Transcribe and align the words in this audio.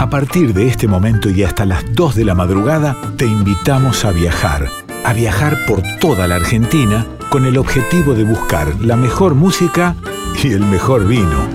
A 0.00 0.08
partir 0.08 0.54
de 0.54 0.66
este 0.66 0.88
momento 0.88 1.28
y 1.28 1.42
hasta 1.42 1.66
las 1.66 1.84
2 1.92 2.14
de 2.14 2.24
la 2.24 2.34
madrugada, 2.34 2.96
te 3.18 3.26
invitamos 3.26 4.06
a 4.06 4.12
viajar. 4.12 4.66
A 5.04 5.12
viajar 5.12 5.58
por 5.68 5.82
toda 6.00 6.26
la 6.26 6.36
Argentina 6.36 7.06
con 7.28 7.44
el 7.44 7.58
objetivo 7.58 8.14
de 8.14 8.24
buscar 8.24 8.80
la 8.80 8.96
mejor 8.96 9.34
música 9.34 9.94
y 10.42 10.52
el 10.52 10.60
mejor 10.60 11.06
vino. 11.06 11.46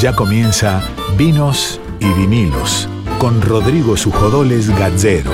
Ya 0.00 0.16
comienza 0.16 0.80
Vinos 1.18 1.78
y 2.00 2.10
Vinilos 2.14 2.88
con 3.18 3.42
Rodrigo 3.42 3.98
Sujodoles 3.98 4.70
Gazzero. 4.70 5.30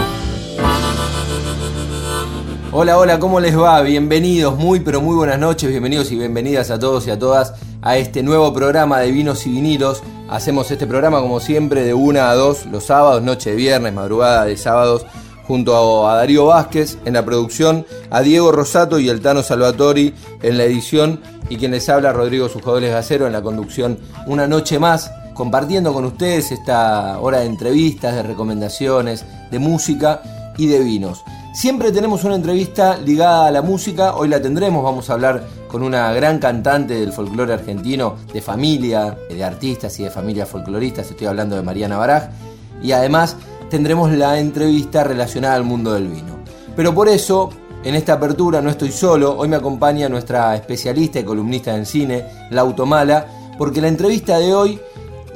Hola, 2.72 2.98
hola, 2.98 3.20
¿cómo 3.20 3.38
les 3.38 3.56
va? 3.56 3.80
Bienvenidos, 3.82 4.58
muy 4.58 4.80
pero 4.80 5.00
muy 5.00 5.14
buenas 5.14 5.38
noches, 5.38 5.70
bienvenidos 5.70 6.10
y 6.10 6.16
bienvenidas 6.18 6.72
a 6.72 6.80
todos 6.80 7.06
y 7.06 7.10
a 7.10 7.18
todas 7.18 7.54
a 7.82 7.96
este 7.96 8.22
nuevo 8.22 8.52
programa 8.52 9.00
de 9.00 9.10
Vinos 9.10 9.46
y 9.46 9.50
Vinilos. 9.50 10.02
Hacemos 10.28 10.70
este 10.70 10.86
programa 10.86 11.20
como 11.20 11.40
siempre 11.40 11.82
de 11.84 11.94
1 11.94 12.20
a 12.20 12.34
2 12.34 12.66
los 12.66 12.84
sábados, 12.84 13.22
noche 13.22 13.50
de 13.50 13.56
viernes, 13.56 13.92
madrugada 13.92 14.44
de 14.44 14.56
sábados, 14.56 15.06
junto 15.46 16.06
a 16.06 16.16
Darío 16.16 16.46
Vázquez 16.46 16.98
en 17.04 17.14
la 17.14 17.24
producción, 17.24 17.84
a 18.10 18.20
Diego 18.20 18.52
Rosato 18.52 18.98
y 18.98 19.08
el 19.08 19.20
Tano 19.20 19.42
Salvatori 19.42 20.14
en 20.42 20.58
la 20.58 20.64
edición 20.64 21.20
y 21.48 21.56
quien 21.56 21.72
les 21.72 21.88
habla 21.88 22.12
Rodrigo 22.12 22.48
Sujodoles 22.48 22.92
Gacero 22.92 23.26
en 23.26 23.32
la 23.32 23.42
conducción 23.42 23.98
una 24.26 24.46
noche 24.46 24.78
más, 24.78 25.10
compartiendo 25.34 25.92
con 25.92 26.04
ustedes 26.04 26.52
esta 26.52 27.18
hora 27.18 27.40
de 27.40 27.46
entrevistas, 27.46 28.14
de 28.14 28.22
recomendaciones, 28.22 29.24
de 29.50 29.58
música 29.58 30.22
y 30.56 30.66
de 30.66 30.80
vinos. 30.80 31.24
Siempre 31.52 31.90
tenemos 31.90 32.22
una 32.22 32.36
entrevista 32.36 32.96
ligada 32.98 33.48
a 33.48 33.50
la 33.50 33.62
música, 33.62 34.14
hoy 34.14 34.28
la 34.28 34.40
tendremos, 34.40 34.84
vamos 34.84 35.10
a 35.10 35.14
hablar 35.14 35.42
con 35.70 35.82
una 35.82 36.12
gran 36.12 36.38
cantante 36.38 36.94
del 36.94 37.12
folclore 37.12 37.52
argentino, 37.54 38.16
de 38.32 38.42
familia, 38.42 39.16
de 39.28 39.44
artistas 39.44 39.98
y 40.00 40.04
de 40.04 40.10
familias 40.10 40.48
folcloristas, 40.48 41.10
estoy 41.10 41.28
hablando 41.28 41.54
de 41.54 41.62
Mariana 41.62 41.96
Baraj, 41.96 42.30
y 42.82 42.92
además 42.92 43.36
tendremos 43.68 44.10
la 44.10 44.38
entrevista 44.38 45.04
relacionada 45.04 45.54
al 45.54 45.64
mundo 45.64 45.92
del 45.92 46.08
vino. 46.08 46.40
Pero 46.74 46.92
por 46.92 47.08
eso, 47.08 47.50
en 47.84 47.94
esta 47.94 48.14
apertura 48.14 48.60
no 48.60 48.70
estoy 48.70 48.90
solo, 48.90 49.36
hoy 49.38 49.48
me 49.48 49.56
acompaña 49.56 50.08
nuestra 50.08 50.56
especialista 50.56 51.20
y 51.20 51.24
columnista 51.24 51.76
en 51.76 51.86
cine, 51.86 52.24
Lauto 52.50 52.84
Mala, 52.84 53.26
porque 53.56 53.80
la 53.80 53.88
entrevista 53.88 54.38
de 54.38 54.52
hoy 54.52 54.80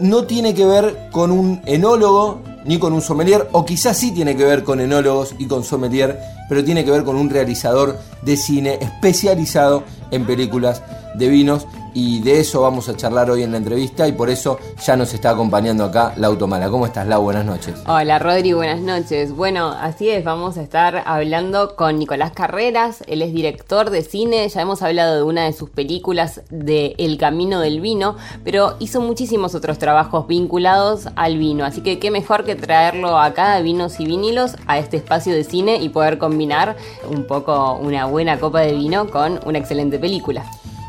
no 0.00 0.24
tiene 0.24 0.52
que 0.52 0.66
ver 0.66 1.08
con 1.12 1.30
un 1.30 1.60
enólogo 1.64 2.42
ni 2.64 2.78
con 2.78 2.92
un 2.92 3.02
sommelier, 3.02 3.48
o 3.52 3.64
quizás 3.64 3.96
sí 3.96 4.10
tiene 4.10 4.36
que 4.36 4.44
ver 4.44 4.64
con 4.64 4.80
enólogos 4.80 5.34
y 5.38 5.46
con 5.46 5.62
sommelier, 5.62 6.18
pero 6.48 6.64
tiene 6.64 6.84
que 6.84 6.90
ver 6.90 7.04
con 7.04 7.16
un 7.16 7.30
realizador 7.30 7.98
de 8.22 8.36
cine 8.36 8.78
especializado 8.80 9.84
en 10.14 10.24
películas 10.24 10.82
de 11.14 11.28
vinos 11.28 11.66
y 11.94 12.20
de 12.20 12.40
eso 12.40 12.60
vamos 12.60 12.88
a 12.88 12.96
charlar 12.96 13.30
hoy 13.30 13.42
en 13.44 13.52
la 13.52 13.58
entrevista 13.58 14.06
y 14.06 14.12
por 14.12 14.28
eso 14.28 14.58
ya 14.84 14.96
nos 14.96 15.14
está 15.14 15.30
acompañando 15.30 15.84
acá 15.84 16.12
la 16.16 16.26
Automala. 16.26 16.68
¿Cómo 16.68 16.86
estás, 16.86 17.06
Lau? 17.06 17.22
Buenas 17.22 17.44
noches. 17.44 17.74
Hola, 17.86 18.18
Rodri, 18.18 18.52
buenas 18.52 18.80
noches. 18.80 19.34
Bueno, 19.34 19.70
así 19.70 20.10
es, 20.10 20.24
vamos 20.24 20.58
a 20.58 20.62
estar 20.62 21.02
hablando 21.06 21.76
con 21.76 21.98
Nicolás 21.98 22.32
Carreras, 22.32 23.04
él 23.06 23.22
es 23.22 23.32
director 23.32 23.90
de 23.90 24.02
cine, 24.02 24.48
ya 24.48 24.60
hemos 24.60 24.82
hablado 24.82 25.16
de 25.16 25.22
una 25.22 25.44
de 25.44 25.52
sus 25.52 25.70
películas 25.70 26.42
de 26.50 26.94
El 26.98 27.16
Camino 27.16 27.60
del 27.60 27.80
Vino, 27.80 28.16
pero 28.42 28.74
hizo 28.80 29.00
muchísimos 29.00 29.54
otros 29.54 29.78
trabajos 29.78 30.26
vinculados 30.26 31.08
al 31.14 31.38
vino, 31.38 31.64
así 31.64 31.80
que 31.80 31.98
qué 31.98 32.10
mejor 32.10 32.44
que 32.44 32.56
traerlo 32.56 33.18
acá 33.18 33.56
de 33.56 33.62
vinos 33.62 34.00
y 34.00 34.06
vinilos 34.06 34.56
a 34.66 34.78
este 34.78 34.96
espacio 34.96 35.32
de 35.32 35.44
cine 35.44 35.76
y 35.76 35.88
poder 35.88 36.18
combinar 36.18 36.76
un 37.08 37.26
poco 37.26 37.74
una 37.74 38.06
buena 38.06 38.38
copa 38.40 38.60
de 38.60 38.72
vino 38.72 39.10
con 39.10 39.40
una 39.46 39.58
excelente 39.58 39.98
película. 39.98 40.44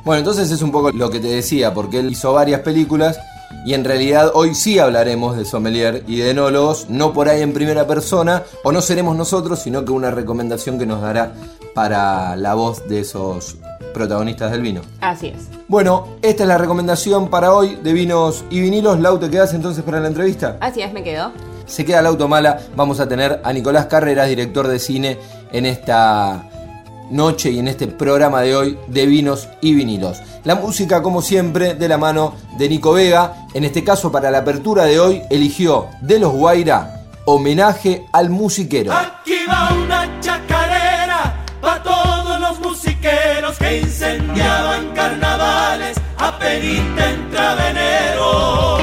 Bueno, 0.05 0.19
entonces 0.19 0.51
es 0.51 0.61
un 0.61 0.71
poco 0.71 0.91
lo 0.91 1.09
que 1.09 1.19
te 1.19 1.27
decía, 1.29 1.73
porque 1.73 1.97
él 1.97 2.11
hizo 2.11 2.31
varias 2.31 2.61
películas 2.61 3.19
y 3.65 3.73
en 3.73 3.83
realidad 3.83 4.29
hoy 4.35 4.53
sí 4.53 4.77
hablaremos 4.77 5.35
de 5.35 5.45
sommelier 5.45 6.03
y 6.07 6.17
de 6.17 6.29
enólogos, 6.29 6.85
no 6.89 7.11
por 7.11 7.27
ahí 7.27 7.41
en 7.41 7.53
primera 7.53 7.87
persona, 7.87 8.43
o 8.63 8.71
no 8.71 8.83
seremos 8.83 9.17
nosotros, 9.17 9.57
sino 9.57 9.83
que 9.83 9.91
una 9.91 10.11
recomendación 10.11 10.77
que 10.77 10.85
nos 10.85 11.01
dará 11.01 11.33
para 11.73 12.35
la 12.35 12.53
voz 12.53 12.87
de 12.87 12.99
esos 12.99 13.57
protagonistas 13.95 14.51
del 14.51 14.61
vino. 14.61 14.81
Así 15.01 15.29
es. 15.29 15.47
Bueno, 15.67 16.07
esta 16.21 16.43
es 16.43 16.49
la 16.49 16.59
recomendación 16.59 17.31
para 17.31 17.51
hoy 17.53 17.75
de 17.77 17.91
vinos 17.91 18.45
y 18.51 18.61
vinilos. 18.61 18.99
Lau, 18.99 19.17
¿te 19.17 19.31
quedas 19.31 19.55
entonces 19.55 19.83
para 19.83 19.99
la 19.99 20.07
entrevista? 20.07 20.57
Así 20.59 20.83
es, 20.83 20.93
me 20.93 21.03
quedo. 21.03 21.31
Se 21.65 21.83
queda 21.83 22.03
la 22.03 22.09
automala, 22.09 22.59
vamos 22.75 22.99
a 22.99 23.07
tener 23.07 23.41
a 23.43 23.51
Nicolás 23.51 23.87
Carreras, 23.87 24.29
director 24.29 24.67
de 24.67 24.77
cine, 24.77 25.17
en 25.51 25.65
esta 25.65 26.47
noche 27.11 27.51
y 27.51 27.59
en 27.59 27.67
este 27.67 27.87
programa 27.87 28.41
de 28.41 28.55
hoy 28.55 28.77
de 28.87 29.05
vinos 29.05 29.47
y 29.61 29.73
vinilos. 29.73 30.21
La 30.43 30.55
música, 30.55 31.01
como 31.01 31.21
siempre, 31.21 31.73
de 31.73 31.87
la 31.87 31.97
mano 31.97 32.35
de 32.57 32.69
Nico 32.69 32.93
Vega. 32.93 33.47
En 33.53 33.63
este 33.63 33.83
caso, 33.83 34.11
para 34.11 34.31
la 34.31 34.39
apertura 34.39 34.85
de 34.85 34.99
hoy, 34.99 35.21
eligió 35.29 35.87
de 36.01 36.19
los 36.19 36.33
Guaira 36.33 36.95
homenaje 37.25 38.05
al 38.11 38.29
musiquero. 38.29 38.93
Aquí 38.93 39.45
va 39.49 39.73
una 39.73 40.19
chacarera 40.19 41.43
para 41.61 41.83
todos 41.83 42.39
los 42.39 42.59
musiqueros 42.59 43.57
que 43.57 43.79
incendiaban 43.79 44.93
carnavales 44.93 45.97
a 46.17 46.37
penita 46.37 47.55
venero. 47.55 47.95
echando 48.35 48.74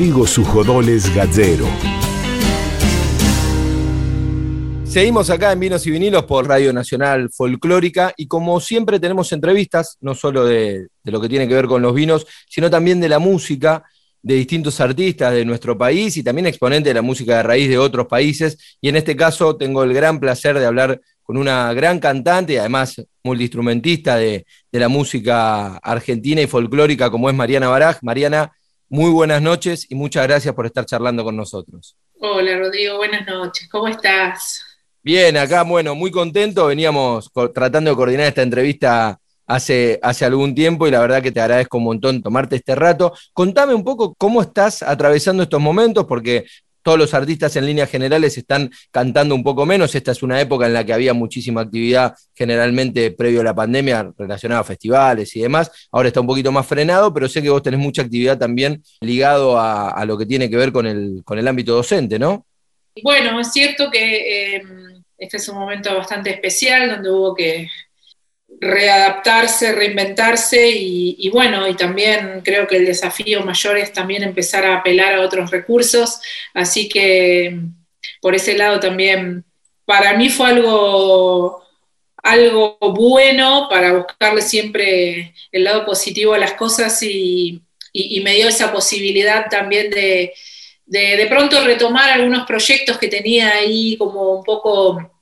Rodrigo 0.00 0.26
Sujodoles 0.26 1.14
Gallero. 1.14 1.66
Seguimos 4.84 5.28
acá 5.28 5.52
en 5.52 5.60
Vinos 5.60 5.86
y 5.86 5.90
Vinilos 5.90 6.24
por 6.24 6.48
Radio 6.48 6.72
Nacional 6.72 7.28
Folclórica 7.30 8.14
y 8.16 8.26
como 8.26 8.60
siempre 8.60 8.98
tenemos 8.98 9.30
entrevistas, 9.32 9.98
no 10.00 10.14
solo 10.14 10.46
de, 10.46 10.86
lo 11.04 11.20
que 11.20 11.28
tiene 11.28 11.46
que 11.46 11.52
ver 11.52 11.66
con 11.66 11.82
los 11.82 11.92
vinos, 11.92 12.26
sino 12.48 12.70
también 12.70 12.98
de 12.98 13.10
la 13.10 13.18
música 13.18 13.84
de 14.22 14.36
distintos 14.36 14.80
artistas 14.80 15.34
de 15.34 15.44
nuestro 15.44 15.76
país 15.76 16.16
y 16.16 16.22
también 16.22 16.46
exponentes 16.46 16.88
de 16.88 16.94
la 16.94 17.02
música 17.02 17.36
de 17.36 17.42
raíz 17.42 17.68
de 17.68 17.76
otros 17.76 18.06
países. 18.06 18.56
Y 18.80 18.88
en 18.88 18.96
este 18.96 19.14
caso 19.14 19.56
tengo 19.56 19.84
el 19.84 19.92
gran 19.92 20.18
placer 20.18 20.58
de 20.58 20.64
hablar 20.64 20.98
con 21.22 21.36
una 21.36 21.74
gran 21.74 21.98
cantante 21.98 22.54
y 22.54 22.56
además 22.56 23.02
multiinstrumentista 23.22 24.16
de, 24.16 24.46
de 24.72 24.80
la 24.80 24.88
música 24.88 25.76
argentina 25.76 26.40
y 26.40 26.46
folclórica 26.46 27.10
como 27.10 27.28
es 27.28 27.36
Mariana 27.36 27.68
Baraj. 27.68 27.98
Mariana, 28.00 28.50
muy 28.90 29.10
buenas 29.10 29.40
noches 29.40 29.86
y 29.88 29.94
muchas 29.94 30.26
gracias 30.26 30.52
por 30.52 30.66
estar 30.66 30.84
charlando 30.84 31.24
con 31.24 31.36
nosotros. 31.36 31.96
Hola 32.18 32.58
Rodrigo, 32.58 32.96
buenas 32.96 33.26
noches, 33.26 33.68
¿cómo 33.70 33.88
estás? 33.88 34.62
Bien, 35.02 35.36
acá, 35.36 35.62
bueno, 35.62 35.94
muy 35.94 36.10
contento. 36.10 36.66
Veníamos 36.66 37.30
tratando 37.54 37.90
de 37.90 37.96
coordinar 37.96 38.26
esta 38.26 38.42
entrevista 38.42 39.18
hace, 39.46 39.98
hace 40.02 40.24
algún 40.24 40.54
tiempo 40.54 40.86
y 40.86 40.90
la 40.90 41.00
verdad 41.00 41.22
que 41.22 41.32
te 41.32 41.40
agradezco 41.40 41.78
un 41.78 41.84
montón 41.84 42.20
tomarte 42.20 42.56
este 42.56 42.74
rato. 42.74 43.14
Contame 43.32 43.72
un 43.74 43.84
poco 43.84 44.14
cómo 44.16 44.42
estás 44.42 44.82
atravesando 44.82 45.44
estos 45.44 45.60
momentos, 45.60 46.04
porque 46.06 46.44
todos 46.82 46.98
los 46.98 47.14
artistas 47.14 47.54
en 47.56 47.66
líneas 47.66 47.90
generales 47.90 48.36
están 48.38 48.70
cantando 48.90 49.34
un 49.34 49.42
poco 49.42 49.66
menos. 49.66 49.94
Esta 49.94 50.12
es 50.12 50.22
una 50.22 50.40
época 50.40 50.66
en 50.66 50.74
la 50.74 50.84
que 50.84 50.92
había 50.92 51.14
muchísima 51.14 51.62
actividad, 51.62 52.14
generalmente 52.34 53.10
previo 53.10 53.40
a 53.40 53.44
la 53.44 53.54
pandemia, 53.54 54.12
relacionada 54.16 54.60
a 54.60 54.64
festivales 54.64 55.34
y 55.36 55.40
demás. 55.40 55.70
Ahora 55.92 56.08
está 56.08 56.20
un 56.20 56.26
poquito 56.26 56.52
más 56.52 56.66
frenado, 56.66 57.12
pero 57.12 57.28
sé 57.28 57.42
que 57.42 57.50
vos 57.50 57.62
tenés 57.62 57.80
mucha 57.80 58.02
actividad 58.02 58.38
también 58.38 58.82
ligado 59.00 59.58
a, 59.58 60.04
lo 60.06 60.16
que 60.16 60.26
tiene 60.26 60.48
que 60.48 60.56
ver 60.56 60.72
con 60.72 60.86
el, 60.86 61.22
con 61.24 61.38
el 61.38 61.46
ámbito 61.46 61.74
docente, 61.74 62.18
¿no? 62.18 62.46
Bueno, 63.02 63.38
es 63.38 63.52
cierto 63.52 63.90
que 63.90 64.56
eh, 64.56 64.62
este 65.16 65.36
es 65.36 65.48
un 65.48 65.58
momento 65.58 65.94
bastante 65.94 66.30
especial 66.30 66.90
donde 66.90 67.10
hubo 67.10 67.34
que 67.34 67.68
readaptarse, 68.60 69.72
reinventarse 69.72 70.70
y, 70.70 71.28
bueno, 71.30 71.66
y 71.66 71.74
también 71.74 72.42
creo 72.44 72.66
que 72.66 72.76
el 72.76 72.84
desafío 72.84 73.42
mayor 73.42 73.78
es 73.78 73.92
también 73.92 74.22
empezar 74.22 74.66
a 74.66 74.76
apelar 74.76 75.14
a 75.14 75.22
otros 75.22 75.50
recursos, 75.50 76.20
así 76.52 76.88
que 76.88 77.58
por 78.20 78.34
ese 78.34 78.56
lado 78.58 78.78
también 78.78 79.44
para 79.86 80.12
mí 80.14 80.28
fue 80.28 80.48
algo, 80.50 81.64
algo 82.22 82.76
bueno 82.80 83.66
para 83.70 83.94
buscarle 83.94 84.42
siempre 84.42 85.32
el 85.50 85.64
lado 85.64 85.86
positivo 85.86 86.34
a 86.34 86.38
las 86.38 86.52
cosas 86.52 87.02
y, 87.02 87.62
me 88.22 88.34
dio 88.34 88.46
esa 88.46 88.72
posibilidad 88.72 89.48
también 89.48 89.90
de, 89.90 90.32
de 90.86 91.26
pronto 91.28 91.64
retomar 91.64 92.10
algunos 92.10 92.46
proyectos 92.46 92.98
que 92.98 93.08
tenía 93.08 93.54
ahí 93.54 93.96
como 93.96 94.34
un 94.34 94.44
poco 94.44 95.19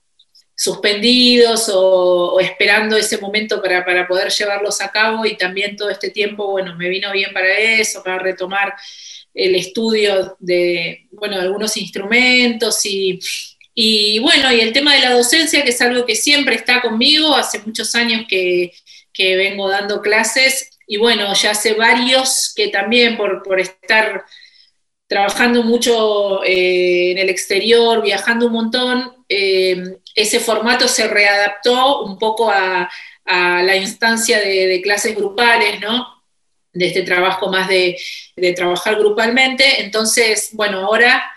suspendidos 0.58 1.70
o, 1.72 2.40
esperando 2.40 2.96
ese 2.96 3.18
momento 3.18 3.62
para, 3.62 3.84
para, 3.84 4.08
poder 4.08 4.28
llevarlos 4.30 4.80
a 4.80 4.90
cabo 4.90 5.24
y 5.24 5.36
también 5.36 5.76
todo 5.76 5.88
este 5.88 6.10
tiempo, 6.10 6.50
bueno, 6.50 6.74
me 6.74 6.88
vino 6.88 7.12
bien 7.12 7.32
para 7.32 7.56
eso, 7.56 8.02
para 8.02 8.18
retomar 8.18 8.74
el 9.32 9.54
estudio 9.54 10.36
de, 10.40 11.06
bueno, 11.12 11.40
algunos 11.40 11.76
instrumentos 11.76 12.84
y, 12.86 13.20
y, 13.72 14.18
bueno, 14.18 14.52
y 14.52 14.60
el 14.60 14.72
tema 14.72 14.94
de 14.94 15.02
la 15.02 15.12
docencia, 15.12 15.62
que 15.62 15.70
es 15.70 15.80
algo 15.80 16.04
que 16.04 16.16
siempre 16.16 16.56
está 16.56 16.82
conmigo, 16.82 17.36
hace 17.36 17.60
muchos 17.60 17.94
años 17.94 18.26
que, 18.28 18.72
que 19.12 19.36
vengo 19.36 19.68
dando 19.68 20.02
clases 20.02 20.70
y 20.88 20.96
bueno, 20.96 21.32
ya 21.34 21.52
hace 21.52 21.74
varios 21.74 22.52
que 22.56 22.66
también 22.66 23.16
por, 23.16 23.44
por 23.44 23.60
estar 23.60 24.24
trabajando 25.06 25.62
mucho 25.62 26.42
eh, 26.42 27.12
en 27.12 27.18
el 27.18 27.28
exterior, 27.28 28.02
viajando 28.02 28.46
un 28.46 28.54
montón, 28.54 29.17
eh, 29.28 29.98
ese 30.14 30.40
formato 30.40 30.88
se 30.88 31.06
readaptó 31.06 32.02
un 32.02 32.18
poco 32.18 32.50
a, 32.50 32.88
la 33.30 33.76
instancia 33.76 34.40
de, 34.40 34.80
clases 34.82 35.14
grupales, 35.14 35.80
¿no? 35.80 36.24
De 36.72 36.86
este 36.86 37.02
trabajo 37.02 37.50
más 37.50 37.68
de, 37.68 37.98
trabajar 38.56 38.96
grupalmente. 38.96 39.82
Entonces, 39.82 40.50
bueno, 40.54 40.78
ahora 40.86 41.30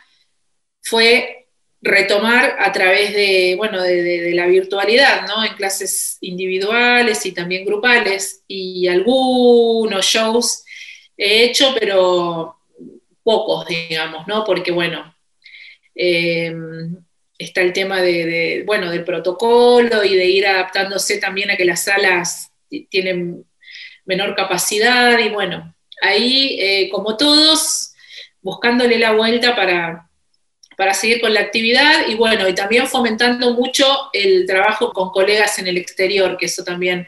fue 0.82 1.48
retomar 1.82 2.56
a 2.60 2.72
través 2.72 3.14
de, 3.14 3.56
bueno, 3.58 3.82
de, 3.82 4.32
la 4.34 4.46
virtualidad, 4.46 5.28
¿no? 5.28 5.44
En 5.44 5.54
clases 5.56 6.18
individuales 6.22 7.26
y 7.26 7.34
también 7.34 7.66
grupales 7.66 8.44
y 8.48 8.88
algunos 8.88 10.06
shows 10.06 10.64
he 11.18 11.44
hecho, 11.44 11.76
pero 11.78 12.56
pocos, 13.22 13.68
digamos, 13.68 14.28
¿no? 14.28 14.46
Porque, 14.46 14.72
bueno, 14.72 15.14
eh, 15.94 16.56
está 17.44 17.62
el 17.62 17.74
tema 17.74 18.02
de, 18.02 18.64
bueno, 18.66 18.92
del 18.92 19.04
protocolo 19.04 20.04
y 20.04 20.16
de 20.16 20.26
ir 20.26 20.48
adaptándose 20.48 21.18
también 21.18 21.52
a 21.52 21.58
que 21.58 21.66
las 21.66 21.84
salas 21.84 22.52
tienen 22.90 23.46
menor 24.06 24.36
capacidad 24.36 25.18
y, 25.20 25.30
bueno, 25.30 25.76
ahí, 26.02 26.58
eh, 26.60 26.90
como 26.90 27.18
todos, 27.18 27.94
buscándole 28.42 28.98
la 28.98 29.14
vuelta 29.14 29.56
para, 29.56 30.10
para 30.78 30.94
seguir 30.94 31.22
con 31.22 31.34
la 31.34 31.42
actividad 31.42 32.08
y, 32.08 32.16
bueno, 32.16 32.48
y 32.48 32.56
también 32.56 32.88
fomentando 32.88 33.54
mucho 33.54 33.86
el 34.14 34.46
trabajo 34.46 34.92
con 34.92 35.10
colegas 35.10 35.60
en 35.60 35.68
el 35.68 35.78
exterior, 35.78 36.38
que 36.38 36.46
eso 36.46 36.64
también 36.64 37.08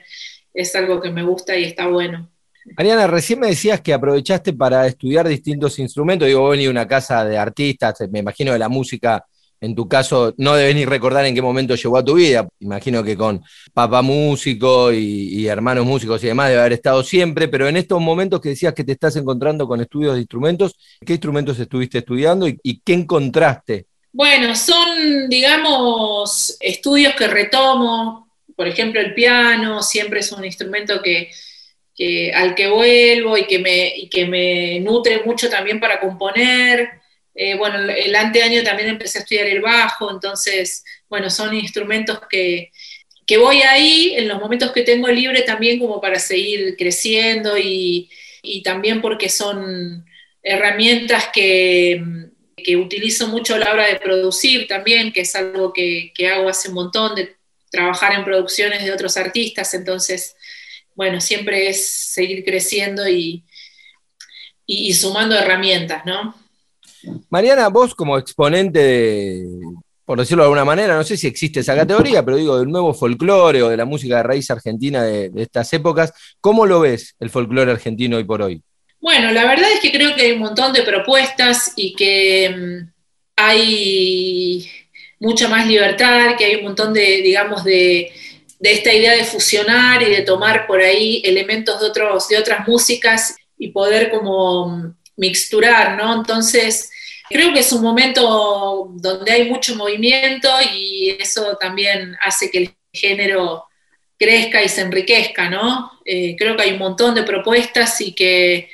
es 0.53 0.75
algo 0.75 1.01
que 1.01 1.09
me 1.09 1.23
gusta 1.23 1.55
y 1.57 1.63
está 1.63 1.87
bueno. 1.87 2.29
Mariana, 2.77 3.07
recién 3.07 3.39
me 3.39 3.47
decías 3.47 3.81
que 3.81 3.93
aprovechaste 3.93 4.53
para 4.53 4.87
estudiar 4.87 5.27
distintos 5.27 5.79
instrumentos. 5.79 6.27
Digo, 6.27 6.41
vos 6.41 6.51
venís 6.51 6.69
una 6.69 6.87
casa 6.87 7.25
de 7.25 7.37
artistas, 7.37 7.95
me 8.09 8.19
imagino 8.19 8.53
de 8.53 8.59
la 8.59 8.69
música, 8.69 9.25
en 9.63 9.75
tu 9.75 9.87
caso, 9.87 10.33
no 10.35 10.55
debes 10.55 10.75
ni 10.75 10.83
recordar 10.83 11.25
en 11.25 11.33
qué 11.33 11.41
momento 11.41 11.75
llegó 11.75 11.97
a 11.97 12.03
tu 12.03 12.15
vida. 12.15 12.45
Imagino 12.59 13.01
que 13.01 13.15
con 13.15 13.41
papá 13.73 14.01
músico 14.01 14.91
y, 14.91 15.47
hermanos 15.47 15.85
músicos 15.85 16.21
y 16.21 16.27
demás 16.27 16.49
debe 16.49 16.59
haber 16.59 16.73
estado 16.73 17.01
siempre, 17.01 17.47
pero 17.47 17.69
en 17.69 17.77
estos 17.77 18.01
momentos 18.01 18.41
que 18.41 18.49
decías 18.49 18.73
que 18.73 18.83
te 18.83 18.91
estás 18.91 19.15
encontrando 19.15 19.65
con 19.65 19.79
estudios 19.79 20.15
de 20.15 20.19
instrumentos, 20.19 20.75
¿qué 21.05 21.13
instrumentos 21.13 21.57
estuviste 21.57 21.99
estudiando 21.99 22.45
y, 22.45 22.59
y 22.61 22.81
qué 22.81 22.91
encontraste? 22.91 23.85
Bueno, 24.11 24.53
son, 24.53 25.29
digamos, 25.29 26.57
estudios 26.59 27.13
que 27.15 27.27
retomo. 27.27 28.35
Por 28.57 28.67
ejemplo, 28.67 28.99
el 28.99 29.13
piano 29.13 29.81
siempre 29.81 30.19
es 30.19 30.31
un 30.33 30.43
instrumento 30.43 31.01
que 31.01 31.29
al 32.35 32.53
que 32.53 32.67
vuelvo 32.67 33.37
y 33.37 33.45
que 33.45 34.27
me 34.27 34.79
nutre 34.81 35.23
mucho 35.23 35.49
también 35.49 35.79
para 35.79 36.01
componer. 36.01 37.02
Eh, 37.35 37.55
bueno, 37.55 37.79
el 37.79 38.15
anteaño 38.15 38.63
también 38.63 38.89
empecé 38.89 39.17
a 39.17 39.21
estudiar 39.21 39.47
el 39.47 39.61
bajo, 39.61 40.11
entonces, 40.11 40.83
bueno, 41.09 41.29
son 41.29 41.55
instrumentos 41.55 42.19
que, 42.29 42.71
que 43.25 43.37
voy 43.37 43.61
ahí 43.61 44.13
en 44.15 44.27
los 44.27 44.39
momentos 44.39 44.71
que 44.71 44.83
tengo 44.83 45.07
libre 45.07 45.41
también 45.41 45.79
como 45.79 45.99
para 45.99 46.19
seguir 46.19 46.75
creciendo 46.77 47.57
y, 47.57 48.09
y 48.43 48.61
también 48.61 49.01
porque 49.01 49.29
son 49.29 50.05
herramientas 50.43 51.29
que, 51.33 52.03
que, 52.55 52.75
utilizo 52.77 53.27
mucho 53.27 53.55
a 53.55 53.59
la 53.59 53.71
hora 53.71 53.87
de 53.87 53.99
producir 53.99 54.67
también, 54.67 55.11
que 55.11 55.21
es 55.21 55.35
algo 55.35 55.73
que, 55.73 56.11
que 56.13 56.27
hago 56.27 56.49
hace 56.49 56.67
un 56.69 56.75
montón, 56.75 57.15
de 57.15 57.35
trabajar 57.71 58.13
en 58.13 58.25
producciones 58.25 58.83
de 58.83 58.91
otros 58.91 59.17
artistas, 59.17 59.73
entonces 59.73 60.35
bueno, 60.95 61.19
siempre 61.19 61.69
es 61.69 61.87
seguir 61.89 62.43
creciendo 62.43 63.07
y, 63.07 63.43
y, 64.67 64.89
y 64.89 64.93
sumando 64.93 65.35
herramientas, 65.35 66.05
¿no? 66.05 66.42
Mariana, 67.29 67.69
vos 67.69 67.95
como 67.95 68.17
exponente 68.17 68.79
de, 68.79 69.45
por 70.05 70.19
decirlo 70.19 70.43
de 70.43 70.47
alguna 70.47 70.65
manera, 70.65 70.95
no 70.95 71.03
sé 71.03 71.17
si 71.17 71.27
existe 71.27 71.61
esa 71.61 71.75
categoría, 71.75 72.23
pero 72.23 72.37
digo, 72.37 72.59
del 72.59 72.69
nuevo 72.69 72.93
folclore 72.93 73.63
o 73.63 73.69
de 73.69 73.77
la 73.77 73.85
música 73.85 74.17
de 74.17 74.23
raíz 74.23 74.49
argentina 74.51 75.03
de, 75.03 75.31
estas 75.35 75.71
épocas, 75.73 76.13
¿cómo 76.41 76.65
lo 76.65 76.81
ves 76.81 77.15
el 77.19 77.29
folclore 77.29 77.71
argentino 77.71 78.17
hoy 78.17 78.23
por 78.23 78.41
hoy? 78.41 78.61
Bueno, 78.99 79.31
la 79.31 79.45
verdad 79.45 79.69
es 79.71 79.79
que 79.79 79.91
creo 79.91 80.15
que 80.15 80.23
hay 80.23 80.31
un 80.33 80.39
montón 80.39 80.73
de 80.73 80.83
propuestas 80.83 81.73
y 81.75 81.93
que 81.93 82.53
um, 82.53 82.91
hay 83.35 84.69
mucha 85.19 85.47
más 85.47 85.67
libertad, 85.67 86.35
que 86.37 86.45
hay 86.45 86.55
un 86.55 86.63
montón 86.63 86.93
de, 86.93 87.21
digamos, 87.21 87.63
de, 87.63 88.11
de 88.59 88.71
esta 88.71 88.93
idea 88.93 89.13
de 89.13 89.25
fusionar 89.25 90.01
y 90.03 90.09
de 90.09 90.21
tomar 90.21 90.67
por 90.67 90.81
ahí 90.81 91.21
elementos 91.25 91.79
de, 91.79 91.87
otros, 91.87 92.27
de 92.29 92.37
otras 92.37 92.67
músicas 92.67 93.35
y 93.57 93.69
poder 93.71 94.09
como 94.09 94.95
mixturar, 95.17 95.97
¿no? 95.97 96.13
Entonces, 96.13 96.89
creo 97.29 97.53
que 97.53 97.59
es 97.59 97.71
un 97.71 97.81
momento 97.81 98.89
donde 98.95 99.31
hay 99.31 99.49
mucho 99.49 99.75
movimiento 99.75 100.49
y 100.73 101.15
eso 101.19 101.57
también 101.59 102.17
hace 102.21 102.49
que 102.49 102.57
el 102.59 102.75
género 102.91 103.65
crezca 104.17 104.63
y 104.63 104.69
se 104.69 104.81
enriquezca, 104.81 105.49
¿no? 105.49 105.91
Eh, 106.05 106.35
creo 106.37 106.55
que 106.55 106.63
hay 106.63 106.71
un 106.73 106.79
montón 106.79 107.15
de 107.15 107.23
propuestas 107.23 107.99
y 108.01 108.13
que 108.13 108.69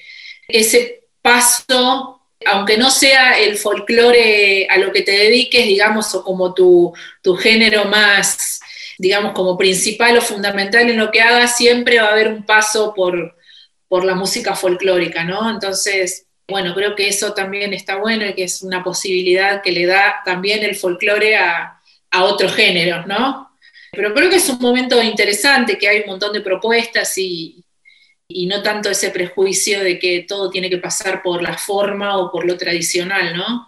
ese 0.47 1.03
paso, 1.21 2.21
aunque 2.45 2.77
no 2.77 2.91
sea 2.91 3.39
el 3.39 3.57
folclore 3.57 4.67
a 4.69 4.77
lo 4.77 4.91
que 4.91 5.01
te 5.01 5.11
dediques, 5.11 5.65
digamos, 5.65 6.13
o 6.15 6.23
como 6.23 6.53
tu, 6.53 6.93
tu 7.21 7.35
género 7.35 7.85
más 7.85 8.59
digamos, 8.99 9.31
como 9.31 9.57
principal 9.57 10.17
o 10.17 10.21
fundamental 10.21 10.89
en 10.89 10.97
lo 10.97 11.09
que 11.09 11.21
haga, 11.21 11.47
siempre 11.47 12.01
va 12.01 12.09
a 12.09 12.11
haber 12.11 12.27
un 12.27 12.45
paso 12.45 12.93
por, 12.93 13.33
por 13.87 14.03
la 14.03 14.13
música 14.13 14.55
folclórica, 14.55 15.23
¿no? 15.23 15.49
Entonces, 15.49 16.27
bueno, 16.49 16.73
creo 16.73 16.95
que 16.95 17.07
eso 17.07 17.33
también 17.33 17.73
está 17.73 17.97
bueno 17.97 18.25
y 18.25 18.33
que 18.33 18.43
es 18.43 18.61
una 18.61 18.83
posibilidad 18.83 19.61
que 19.61 19.71
le 19.71 19.85
da 19.85 20.21
también 20.25 20.63
el 20.63 20.75
folclore 20.75 21.37
a, 21.37 21.79
a 22.11 22.23
otros 22.23 22.53
géneros, 22.53 23.05
¿no? 23.07 23.49
Pero 23.91 24.13
creo 24.13 24.29
que 24.29 24.37
es 24.37 24.49
un 24.49 24.59
momento 24.59 25.01
interesante, 25.01 25.77
que 25.77 25.87
hay 25.87 26.01
un 26.01 26.07
montón 26.07 26.33
de 26.33 26.41
propuestas 26.41 27.17
y, 27.17 27.63
y 28.27 28.45
no 28.45 28.61
tanto 28.61 28.89
ese 28.89 29.09
prejuicio 29.09 29.83
de 29.83 29.97
que 29.97 30.25
todo 30.27 30.49
tiene 30.49 30.69
que 30.69 30.77
pasar 30.77 31.23
por 31.23 31.41
la 31.41 31.57
forma 31.57 32.17
o 32.17 32.31
por 32.31 32.45
lo 32.45 32.57
tradicional, 32.57 33.35
¿no? 33.35 33.67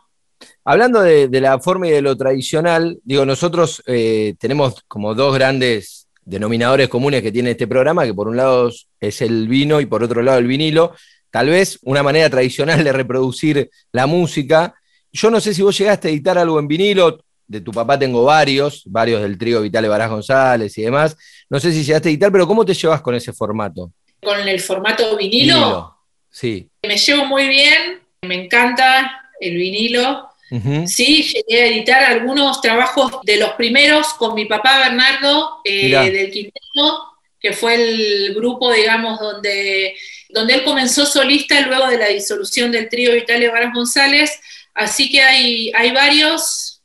Hablando 0.63 1.01
de, 1.01 1.41
la 1.41 1.59
forma 1.59 1.87
y 1.87 1.91
de 1.91 2.03
lo 2.03 2.15
tradicional, 2.15 2.99
digo, 3.03 3.25
nosotros 3.25 3.81
eh, 3.87 4.35
tenemos 4.39 4.83
como 4.87 5.15
dos 5.15 5.33
grandes 5.33 6.07
denominadores 6.23 6.87
comunes 6.87 7.23
que 7.23 7.31
tiene 7.31 7.51
este 7.51 7.67
programa, 7.67 8.05
que 8.05 8.13
por 8.13 8.27
un 8.27 8.37
lado 8.37 8.71
es 8.99 9.21
el 9.21 9.47
vino 9.47 9.81
y 9.81 9.87
por 9.87 10.03
otro 10.03 10.21
lado 10.21 10.37
el 10.37 10.47
vinilo. 10.47 10.93
Tal 11.31 11.49
vez 11.49 11.79
una 11.83 12.03
manera 12.03 12.29
tradicional 12.29 12.83
de 12.83 12.91
reproducir 12.91 13.69
la 13.91 14.05
música. 14.05 14.75
Yo 15.11 15.31
no 15.31 15.39
sé 15.41 15.53
si 15.53 15.61
vos 15.61 15.77
llegaste 15.77 16.07
a 16.09 16.11
editar 16.11 16.37
algo 16.37 16.59
en 16.59 16.67
vinilo, 16.67 17.23
de 17.47 17.59
tu 17.59 17.71
papá 17.71 17.99
tengo 17.99 18.23
varios, 18.23 18.83
varios 18.85 19.21
del 19.21 19.37
trío 19.37 19.61
Vitale 19.61 19.89
Barás 19.89 20.09
González 20.09 20.77
y 20.77 20.83
demás. 20.83 21.17
No 21.49 21.59
sé 21.59 21.73
si 21.73 21.83
llegaste 21.83 22.07
a 22.07 22.11
editar, 22.11 22.31
pero 22.31 22.47
¿cómo 22.47 22.63
te 22.63 22.73
llevas 22.73 23.01
con 23.01 23.15
ese 23.15 23.33
formato? 23.33 23.91
Con 24.21 24.47
el 24.47 24.59
formato 24.59 25.17
vinilo, 25.17 25.55
Vinilo. 25.55 25.97
Sí. 26.29 26.69
me 26.87 26.97
llevo 26.97 27.25
muy 27.25 27.47
bien, 27.47 27.99
me 28.21 28.45
encanta 28.45 29.29
el 29.39 29.55
vinilo. 29.55 30.29
Sí, 30.85 31.23
llegué 31.23 31.61
a 31.61 31.67
editar 31.67 32.03
algunos 32.03 32.59
trabajos 32.59 33.21
de 33.23 33.37
los 33.37 33.51
primeros 33.53 34.13
con 34.15 34.35
mi 34.35 34.45
papá 34.45 34.79
Bernardo 34.79 35.61
eh, 35.63 36.11
del 36.11 36.29
Quinteto, 36.29 37.11
que 37.39 37.53
fue 37.53 37.75
el 37.75 38.33
grupo, 38.35 38.71
digamos, 38.71 39.17
donde, 39.19 39.95
donde 40.33 40.55
él 40.55 40.63
comenzó 40.63 41.05
solista 41.05 41.59
luego 41.61 41.87
de 41.87 41.97
la 41.97 42.07
disolución 42.07 42.71
del 42.71 42.89
trío 42.89 43.13
Vitale 43.13 43.49
Varas 43.49 43.73
González. 43.73 44.39
Así 44.73 45.11
que 45.11 45.21
hay, 45.21 45.71
hay 45.75 45.91
varios, 45.91 46.81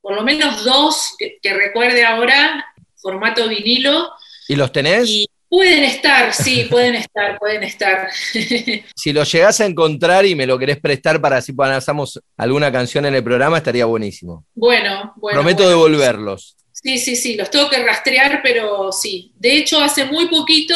por 0.00 0.14
lo 0.14 0.22
menos 0.22 0.64
dos 0.64 1.14
que, 1.18 1.38
que 1.42 1.54
recuerde 1.54 2.04
ahora, 2.04 2.64
formato 2.96 3.48
vinilo. 3.48 4.10
¿Y 4.48 4.56
los 4.56 4.72
tenés? 4.72 5.08
Y 5.08 5.26
pueden 5.48 5.84
estar, 5.84 6.32
sí, 6.32 6.66
pueden 6.70 6.94
estar, 6.94 7.38
pueden 7.38 7.62
estar. 7.62 8.08
Si 8.94 9.12
lo 9.12 9.24
llegás 9.24 9.60
a 9.60 9.66
encontrar 9.66 10.26
y 10.26 10.34
me 10.34 10.46
lo 10.46 10.58
querés 10.58 10.78
prestar 10.78 11.20
para 11.20 11.40
si 11.40 11.52
pasamos 11.52 12.20
alguna 12.36 12.70
canción 12.70 13.06
en 13.06 13.14
el 13.14 13.24
programa, 13.24 13.58
estaría 13.58 13.84
buenísimo. 13.86 14.44
Bueno, 14.54 15.14
bueno. 15.16 15.36
Prometo 15.36 15.64
bueno. 15.64 15.70
devolverlos. 15.70 16.56
Sí, 16.72 16.98
sí, 16.98 17.16
sí, 17.16 17.34
los 17.34 17.50
tengo 17.50 17.68
que 17.68 17.82
rastrear, 17.84 18.40
pero 18.42 18.92
sí. 18.92 19.32
De 19.36 19.56
hecho, 19.56 19.80
hace 19.80 20.04
muy 20.04 20.28
poquito 20.28 20.74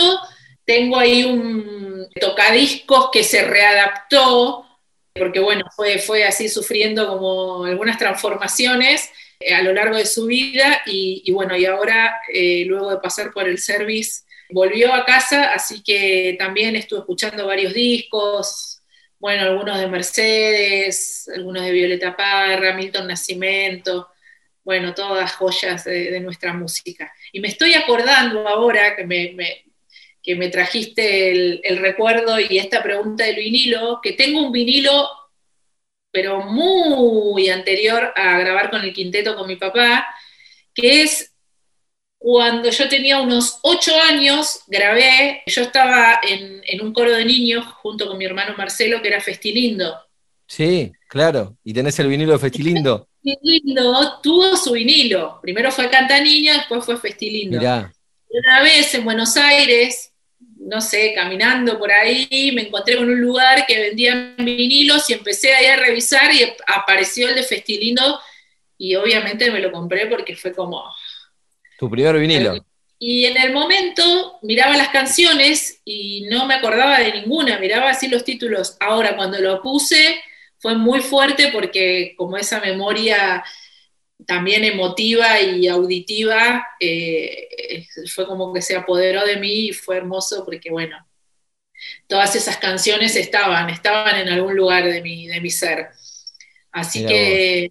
tengo 0.64 0.98
ahí 0.98 1.24
un 1.24 2.08
tocadiscos 2.20 3.10
que 3.10 3.24
se 3.24 3.44
readaptó, 3.44 4.66
porque 5.14 5.40
bueno, 5.40 5.64
fue, 5.74 5.98
fue 5.98 6.24
así 6.24 6.48
sufriendo 6.48 7.06
como 7.08 7.64
algunas 7.64 7.98
transformaciones 7.98 9.10
eh, 9.40 9.54
a 9.54 9.62
lo 9.62 9.72
largo 9.72 9.96
de 9.96 10.06
su 10.06 10.26
vida 10.26 10.82
y, 10.86 11.30
bueno, 11.32 11.56
y 11.56 11.66
ahora, 11.66 12.16
eh, 12.32 12.64
luego 12.66 12.90
de 12.90 12.98
pasar 12.98 13.32
por 13.32 13.48
el 13.48 13.58
service, 13.58 14.22
volvió 14.50 14.92
a 14.92 15.04
casa, 15.04 15.52
así 15.52 15.82
que 15.82 16.36
también 16.38 16.76
estuve 16.76 17.00
escuchando 17.00 17.46
varios 17.46 17.74
discos, 17.74 18.80
bueno, 19.18 19.42
algunos 19.44 19.78
de 19.78 19.86
Mercedes, 19.86 21.30
algunos 21.34 21.62
de 21.64 21.70
Violeta 21.72 22.16
Parra, 22.16 22.74
Milton 22.74 23.06
Nascimento, 23.06 24.08
bueno, 24.64 24.94
todas 24.94 25.32
joyas 25.32 25.84
de, 25.84 26.20
nuestra 26.20 26.52
música. 26.52 27.12
Y 27.32 27.40
me 27.40 27.48
estoy 27.48 27.74
acordando 27.74 28.46
ahora 28.48 28.96
que 28.96 29.04
me- 29.04 29.34
que 30.22 30.36
me 30.36 30.48
trajiste 30.48 31.30
el, 31.30 31.60
el 31.64 31.78
recuerdo 31.78 32.38
y 32.38 32.58
esta 32.58 32.82
pregunta 32.82 33.24
del 33.24 33.36
vinilo, 33.36 34.00
que 34.02 34.12
tengo 34.12 34.40
un 34.40 34.52
vinilo, 34.52 35.08
pero 36.10 36.44
muy 36.44 37.48
anterior 37.48 38.12
a 38.14 38.38
grabar 38.38 38.70
con 38.70 38.82
el 38.82 38.92
quinteto 38.92 39.34
con 39.34 39.48
mi 39.48 39.56
papá, 39.56 40.06
que 40.74 41.02
es 41.02 41.32
cuando 42.22 42.70
yo 42.70 42.88
tenía 42.88 43.20
unos 43.20 43.58
ocho 43.62 43.92
años, 44.00 44.60
grabé, 44.68 45.42
yo 45.46 45.62
estaba 45.62 46.20
en, 46.22 46.62
en 46.64 46.80
un 46.80 46.92
coro 46.92 47.10
de 47.10 47.24
niños 47.24 47.66
junto 47.82 48.06
con 48.06 48.16
mi 48.16 48.24
hermano 48.24 48.54
Marcelo, 48.56 49.02
que 49.02 49.08
era 49.08 49.20
Festilindo. 49.20 49.96
Sí, 50.46 50.92
claro. 51.08 51.56
Y 51.64 51.72
tenés 51.72 51.98
el 51.98 52.06
vinilo 52.06 52.34
de 52.34 52.38
Festilindo. 52.38 53.08
Festilindo 53.24 54.20
tuvo 54.22 54.56
su 54.56 54.72
vinilo. 54.72 55.40
Primero 55.42 55.72
fue 55.72 55.90
Canta 55.90 56.20
Niña, 56.20 56.58
después 56.58 56.84
fue 56.84 56.96
Festilindo. 56.96 57.58
Mirá. 57.58 57.92
Una 58.28 58.62
vez 58.62 58.94
en 58.94 59.04
Buenos 59.04 59.36
Aires, 59.36 60.11
no 60.64 60.80
sé, 60.80 61.12
caminando 61.14 61.78
por 61.78 61.90
ahí, 61.90 62.52
me 62.54 62.62
encontré 62.62 62.96
con 62.96 63.08
un 63.08 63.20
lugar 63.20 63.66
que 63.66 63.80
vendían 63.80 64.36
vinilos 64.38 65.08
y 65.10 65.14
empecé 65.14 65.54
ahí 65.54 65.66
a 65.66 65.76
revisar 65.76 66.32
y 66.32 66.42
apareció 66.66 67.28
el 67.28 67.34
de 67.34 67.42
Festilindo 67.42 68.20
y 68.78 68.94
obviamente 68.94 69.50
me 69.50 69.60
lo 69.60 69.72
compré 69.72 70.06
porque 70.06 70.36
fue 70.36 70.52
como... 70.52 70.84
Tu 71.78 71.90
primer 71.90 72.18
vinilo. 72.18 72.64
Y 72.98 73.26
en 73.26 73.36
el 73.36 73.52
momento 73.52 74.38
miraba 74.42 74.76
las 74.76 74.90
canciones 74.90 75.80
y 75.84 76.28
no 76.30 76.46
me 76.46 76.54
acordaba 76.54 77.00
de 77.00 77.12
ninguna, 77.12 77.58
miraba 77.58 77.90
así 77.90 78.08
los 78.08 78.24
títulos. 78.24 78.76
Ahora, 78.78 79.16
cuando 79.16 79.40
lo 79.40 79.60
puse, 79.60 80.22
fue 80.58 80.76
muy 80.76 81.00
fuerte 81.00 81.50
porque 81.52 82.14
como 82.16 82.36
esa 82.36 82.60
memoria 82.60 83.42
también 84.26 84.64
emotiva 84.64 85.40
y 85.40 85.68
auditiva, 85.68 86.66
eh, 86.78 87.86
fue 88.12 88.26
como 88.26 88.52
que 88.52 88.62
se 88.62 88.76
apoderó 88.76 89.24
de 89.24 89.36
mí 89.36 89.68
y 89.68 89.72
fue 89.72 89.96
hermoso 89.96 90.44
porque, 90.44 90.70
bueno, 90.70 90.96
todas 92.06 92.36
esas 92.36 92.56
canciones 92.58 93.16
estaban, 93.16 93.70
estaban 93.70 94.16
en 94.20 94.28
algún 94.28 94.56
lugar 94.56 94.84
de 94.84 95.00
mi, 95.02 95.26
de 95.26 95.40
mi 95.40 95.50
ser. 95.50 95.88
Así 96.70 97.04
que, 97.04 97.70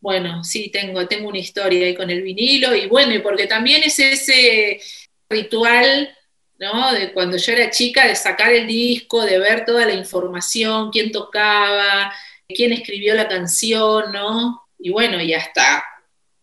bueno, 0.00 0.44
sí, 0.44 0.70
tengo, 0.70 1.06
tengo 1.06 1.28
una 1.28 1.38
historia 1.38 1.86
ahí 1.86 1.94
con 1.94 2.10
el 2.10 2.22
vinilo 2.22 2.74
y 2.74 2.86
bueno, 2.86 3.14
y 3.14 3.20
porque 3.20 3.46
también 3.46 3.82
es 3.84 3.98
ese 3.98 4.80
ritual, 5.28 6.14
¿no? 6.58 6.92
De 6.92 7.12
cuando 7.12 7.36
yo 7.36 7.52
era 7.52 7.70
chica, 7.70 8.06
de 8.06 8.16
sacar 8.16 8.52
el 8.52 8.66
disco, 8.66 9.24
de 9.24 9.38
ver 9.38 9.64
toda 9.64 9.86
la 9.86 9.94
información, 9.94 10.90
quién 10.90 11.12
tocaba, 11.12 12.12
quién 12.48 12.72
escribió 12.72 13.14
la 13.14 13.28
canción, 13.28 14.12
¿no? 14.12 14.62
Y 14.78 14.90
bueno, 14.90 15.20
y 15.22 15.32
hasta 15.32 15.84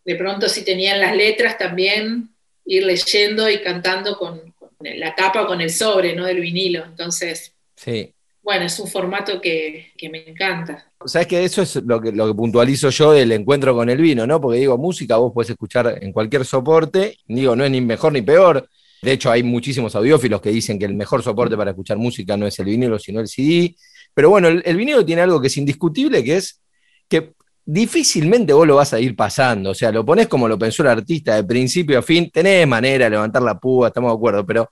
de 0.06 0.16
pronto 0.16 0.48
si 0.50 0.64
tenían 0.64 1.00
las 1.00 1.16
letras 1.16 1.58
también 1.58 2.30
ir 2.66 2.84
leyendo 2.86 3.50
y 3.50 3.62
cantando 3.62 4.18
con, 4.18 4.40
con 4.58 4.70
la 4.82 5.16
tapa 5.16 5.44
o 5.44 5.48
con 5.48 5.62
el 5.62 5.70
sobre, 5.72 6.16
¿no? 6.16 6.26
Del 6.26 6.40
vinilo. 6.42 6.84
Entonces, 6.86 7.54
Sí. 7.76 8.14
bueno, 8.42 8.66
es 8.66 8.80
un 8.80 8.88
formato 8.88 9.40
que, 9.42 9.92
que 9.98 10.10
me 10.10 10.28
encanta. 10.30 10.86
Sabes 11.06 11.28
que 11.28 11.44
eso 11.44 11.62
es 11.62 11.76
lo 11.78 12.02
que, 12.02 12.12
lo 12.12 12.28
que 12.28 12.34
puntualizo 12.34 12.90
yo 12.90 13.12
del 13.14 13.32
encuentro 13.32 13.74
con 13.74 13.90
el 13.90 13.98
vino, 14.02 14.28
¿no? 14.28 14.40
Porque 14.42 14.60
digo, 14.60 14.78
música 14.78 15.18
vos 15.18 15.32
podés 15.34 15.50
escuchar 15.52 15.98
en 16.02 16.12
cualquier 16.12 16.44
soporte, 16.46 17.18
digo, 17.26 17.56
no 17.56 17.64
es 17.66 17.72
ni 17.72 17.82
mejor 17.82 18.12
ni 18.14 18.22
peor. 18.22 18.68
De 19.02 19.14
hecho, 19.14 19.32
hay 19.32 19.44
muchísimos 19.44 19.96
audiófilos 19.96 20.42
que 20.42 20.50
dicen 20.50 20.78
que 20.78 20.84
el 20.86 20.94
mejor 20.94 21.24
soporte 21.24 21.56
para 21.56 21.72
escuchar 21.72 21.98
música 21.98 22.36
no 22.36 22.46
es 22.48 22.60
el 22.60 22.66
vinilo, 22.66 23.00
sino 23.00 23.22
el 23.22 23.28
CD. 23.30 23.76
Pero 24.14 24.30
bueno, 24.30 24.50
el, 24.50 24.62
el 24.66 24.76
vinilo 24.76 25.06
tiene 25.06 25.22
algo 25.22 25.40
que 25.40 25.48
es 25.48 25.56
indiscutible, 25.58 26.22
que 26.24 26.36
es 26.38 26.62
que 27.08 27.32
difícilmente 27.72 28.52
vos 28.52 28.66
lo 28.66 28.78
vas 28.78 28.94
a 28.94 29.00
ir 29.00 29.16
pasando. 29.16 29.70
O 29.72 29.74
sea, 29.76 29.92
lo 29.92 30.04
pones 30.04 30.28
como 30.28 30.48
lo 30.48 30.58
pensó 30.58 30.82
el 30.82 30.90
artista, 30.90 31.36
de 31.36 31.44
principio 31.44 32.00
a 32.00 32.02
fin, 32.02 32.30
tenés 32.32 32.68
manera 32.68 33.06
de 33.06 33.12
levantar 33.12 33.44
la 33.44 33.60
púa, 33.60 33.90
estamos 33.90 34.12
de 34.12 34.16
acuerdo, 34.16 34.46
pero 34.46 34.72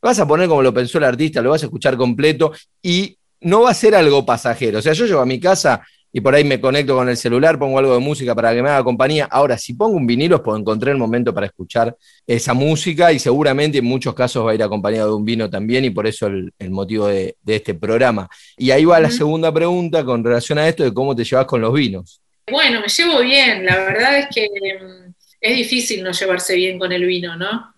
lo 0.00 0.08
vas 0.08 0.18
a 0.18 0.26
poner 0.26 0.48
como 0.48 0.62
lo 0.62 0.72
pensó 0.72 0.96
el 0.98 1.04
artista, 1.04 1.42
lo 1.42 1.50
vas 1.50 1.62
a 1.62 1.66
escuchar 1.66 1.96
completo 1.98 2.52
y 2.82 3.18
no 3.42 3.62
va 3.62 3.70
a 3.70 3.74
ser 3.74 3.94
algo 3.94 4.24
pasajero. 4.24 4.78
O 4.78 4.82
sea, 4.82 4.94
yo 4.94 5.04
llego 5.04 5.20
a 5.20 5.26
mi 5.26 5.38
casa 5.38 5.82
y 6.10 6.22
por 6.22 6.34
ahí 6.34 6.42
me 6.42 6.58
conecto 6.58 6.96
con 6.96 7.10
el 7.10 7.18
celular, 7.18 7.58
pongo 7.58 7.78
algo 7.78 7.92
de 7.92 8.00
música 8.00 8.34
para 8.34 8.54
que 8.54 8.62
me 8.62 8.70
haga 8.70 8.82
compañía. 8.82 9.28
Ahora, 9.30 9.58
si 9.58 9.74
pongo 9.74 9.98
un 9.98 10.06
vinilo, 10.06 10.36
es 10.36 10.42
porque 10.42 10.60
encontré 10.60 10.92
el 10.92 10.96
momento 10.96 11.34
para 11.34 11.46
escuchar 11.46 11.94
esa 12.26 12.54
música 12.54 13.12
y 13.12 13.18
seguramente 13.18 13.76
en 13.76 13.84
muchos 13.84 14.14
casos 14.14 14.46
va 14.46 14.52
a 14.52 14.54
ir 14.54 14.62
acompañado 14.62 15.10
de 15.10 15.16
un 15.16 15.24
vino 15.26 15.50
también 15.50 15.84
y 15.84 15.90
por 15.90 16.06
eso 16.06 16.28
el, 16.28 16.50
el 16.58 16.70
motivo 16.70 17.08
de, 17.08 17.36
de 17.42 17.56
este 17.56 17.74
programa. 17.74 18.26
Y 18.56 18.70
ahí 18.70 18.86
va 18.86 18.98
la 19.00 19.10
segunda 19.10 19.52
pregunta 19.52 20.02
con 20.02 20.24
relación 20.24 20.56
a 20.58 20.66
esto 20.66 20.82
de 20.82 20.94
cómo 20.94 21.14
te 21.14 21.24
llevas 21.24 21.44
con 21.44 21.60
los 21.60 21.74
vinos. 21.74 22.22
Bueno, 22.50 22.80
me 22.80 22.88
llevo 22.88 23.20
bien, 23.20 23.64
la 23.64 23.76
verdad 23.76 24.18
es 24.18 24.26
que 24.34 24.46
mm, 24.80 25.14
es 25.40 25.56
difícil 25.56 26.02
no 26.02 26.12
llevarse 26.12 26.54
bien 26.56 26.78
con 26.78 26.92
el 26.92 27.04
vino, 27.04 27.36
¿no? 27.36 27.74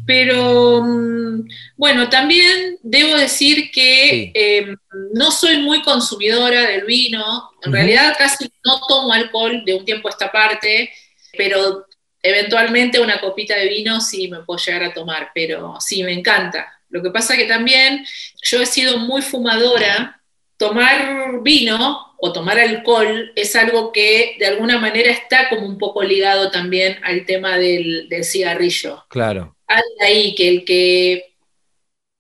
Pero 0.06 0.82
mm, 0.84 1.48
bueno, 1.76 2.10
también 2.10 2.78
debo 2.82 3.16
decir 3.16 3.72
que 3.72 3.88
Sí. 4.10 4.32
eh, 4.34 4.76
no 5.14 5.32
soy 5.32 5.58
muy 5.60 5.82
consumidora 5.82 6.62
del 6.68 6.86
vino, 6.86 7.52
en 7.64 7.72
realidad 7.74 8.16
casi 8.18 8.46
no 8.66 8.80
tomo 8.88 9.14
alcohol 9.14 9.64
de 9.66 9.76
un 9.76 9.86
tiempo 9.86 10.08
a 10.08 10.12
esta 10.12 10.32
parte, 10.32 10.92
pero 11.38 11.86
eventualmente 12.24 13.00
una 13.00 13.20
copita 13.20 13.56
de 13.56 13.68
vino 13.70 14.02
sí 14.02 14.28
me 14.30 14.42
puedo 14.44 14.60
llegar 14.60 14.84
a 14.84 14.94
tomar, 14.94 15.32
pero 15.34 15.76
sí, 15.80 16.04
me 16.04 16.14
encanta. 16.14 16.68
Lo 16.90 17.04
que 17.04 17.12
pasa 17.12 17.36
que 17.38 17.46
también 17.46 18.06
yo 18.44 18.62
he 18.62 18.66
sido 18.66 18.98
muy 19.00 19.22
fumadora, 19.22 20.22
tomar 20.58 21.42
vino 21.42 22.16
o 22.20 22.34
tomar 22.34 22.58
alcohol 22.60 23.32
es 23.36 23.56
algo 23.56 23.92
que 23.92 24.36
de 24.40 24.48
alguna 24.48 24.80
manera 24.80 25.12
está 25.12 25.50
como 25.50 25.66
un 25.68 25.78
poco 25.78 26.02
ligado 26.04 26.50
también 26.52 26.98
al 27.04 27.26
tema 27.26 27.58
del, 27.58 28.10
del 28.10 28.24
cigarrillo. 28.24 29.06
Claro. 29.10 29.56
Hay 29.68 29.82
ahí 30.02 30.36
que 30.36 30.48
el 30.50 30.66
que 30.66 31.36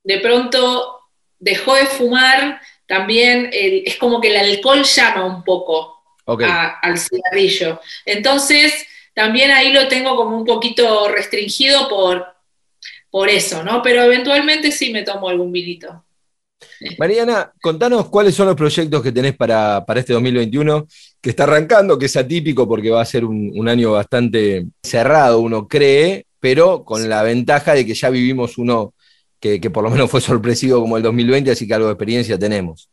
de 0.03 0.19
pronto 0.19 0.99
dejó 1.39 1.75
de 1.75 1.85
fumar, 1.85 2.61
también 2.87 3.49
el- 3.51 3.83
es 3.85 3.97
como 3.97 4.21
que 4.21 4.29
el 4.29 4.37
alcohol 4.37 4.83
llama 4.83 5.25
un 5.25 5.43
poco. 5.43 5.95
A- 6.45 6.79
al 6.81 6.97
cigarrillo. 6.97 7.79
Entonces, 8.05 8.85
también 9.13 9.49
ahí 9.51 9.71
lo 9.71 9.87
tengo 9.87 10.15
como 10.15 10.37
un 10.37 10.45
poquito 10.45 11.07
restringido 11.09 11.87
por, 11.89 12.27
por 13.09 13.29
eso, 13.29 13.63
¿no? 13.63 13.81
Pero 13.81 14.03
eventualmente 14.03 14.71
sí 14.71 14.91
me 14.91 15.03
tomo 15.03 15.29
algún 15.29 15.51
vinito. 15.51 16.03
Mariana, 16.97 17.51
contanos 17.61 18.09
cuáles 18.09 18.35
son 18.35 18.47
los 18.47 18.55
proyectos 18.55 19.01
que 19.01 19.11
tenés 19.11 19.35
para, 19.35 19.85
para 19.85 19.99
este 19.99 20.13
2021, 20.13 20.87
que 21.21 21.29
está 21.29 21.43
arrancando, 21.43 21.97
que 21.97 22.07
es 22.07 22.15
atípico 22.15 22.67
porque 22.67 22.89
va 22.89 23.01
a 23.01 23.05
ser 23.05 23.25
un, 23.25 23.67
año 23.67 23.91
bastante 23.91 24.65
cerrado, 24.81 25.39
uno 25.39 25.67
cree, 25.67 26.25
pero 26.39 26.83
con 26.83 27.07
la 27.09 27.23
ventaja 27.23 27.73
de 27.73 27.85
que 27.85 27.93
ya 27.93 28.09
vivimos 28.09 28.57
uno 28.57 28.93
que, 29.39 29.59
que 29.59 29.69
por 29.69 29.83
lo 29.83 29.89
menos 29.89 30.09
fue 30.09 30.21
sorpresivo 30.21 30.81
como 30.81 30.97
el 30.97 31.03
2020, 31.03 31.51
así 31.51 31.67
que 31.67 31.73
algo 31.73 31.87
de 31.87 31.93
experiencia 31.93 32.39
tenemos. 32.39 32.89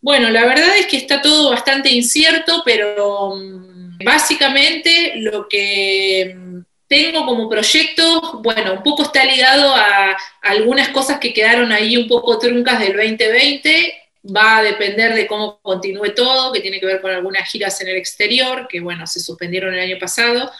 Bueno, 0.00 0.30
la 0.30 0.46
verdad 0.46 0.76
es 0.78 0.86
que 0.86 0.96
está 0.96 1.20
todo 1.20 1.50
bastante 1.50 1.90
incierto, 1.90 2.62
pero 2.64 3.34
mm, 3.34 4.04
básicamente 4.04 5.14
lo 5.16 5.48
que 5.48 6.34
mm, 6.36 6.47
tengo 6.88 7.26
como 7.26 7.48
proyecto, 7.48 8.40
bueno, 8.42 8.72
un 8.72 8.82
poco 8.82 9.02
está 9.02 9.24
ligado 9.24 9.74
a, 9.74 10.16
algunas 10.40 10.88
cosas 10.88 11.18
que 11.18 11.34
quedaron 11.34 11.70
ahí 11.70 11.96
un 11.96 12.08
poco 12.08 12.38
truncas 12.38 12.80
del 12.80 12.96
2020. 12.96 13.94
Va 14.34 14.58
a 14.58 14.62
depender 14.62 15.14
de 15.14 15.26
cómo 15.26 15.60
continúe 15.60 16.14
todo, 16.14 16.52
que 16.52 16.60
tiene 16.60 16.80
que 16.80 16.86
ver 16.86 17.00
con 17.00 17.12
algunas 17.12 17.48
giras 17.48 17.80
en 17.80 17.88
el 17.88 17.96
exterior, 17.96 18.66
que 18.68 18.80
bueno, 18.80 19.06
se 19.06 19.20
suspendieron 19.20 19.74
el 19.74 19.80
año 19.80 19.98
pasado. 19.98 20.50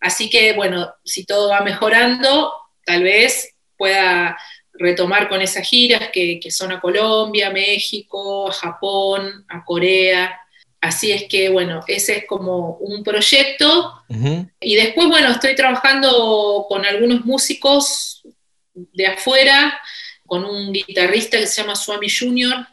Así 0.00 0.28
que 0.28 0.52
bueno, 0.52 0.92
si 1.04 1.24
todo 1.24 1.50
va 1.50 1.60
mejorando, 1.60 2.52
tal 2.84 3.04
vez 3.04 3.54
pueda 3.76 4.36
retomar 4.74 5.28
con 5.28 5.40
esas 5.40 5.66
giras 5.66 6.10
que, 6.12 6.38
que, 6.40 6.50
son 6.50 6.72
a 6.72 6.80
Colombia, 6.80 7.50
México, 7.50 8.48
a 8.48 8.52
Japón, 8.52 9.46
a 9.48 9.64
Corea. 9.64 10.38
Así 10.86 11.10
es 11.10 11.24
que, 11.24 11.48
bueno, 11.48 11.82
ese 11.88 12.18
es 12.18 12.26
como 12.26 12.76
un 12.76 13.02
proyecto. 13.02 13.92
Uh 14.08 14.14
-huh. 14.14 14.50
Y 14.60 14.76
después, 14.76 15.08
bueno, 15.08 15.30
estoy 15.32 15.54
trabajando 15.56 16.66
con 16.68 16.84
algunos 16.84 17.24
músicos 17.24 18.22
de 18.72 19.06
afuera, 19.06 19.80
con 20.24 20.44
un 20.44 20.72
guitarrista 20.72 21.38
que 21.38 21.46
se 21.46 21.60
llama 21.60 21.74
Swami 21.74 22.08
Junior, 22.08 22.66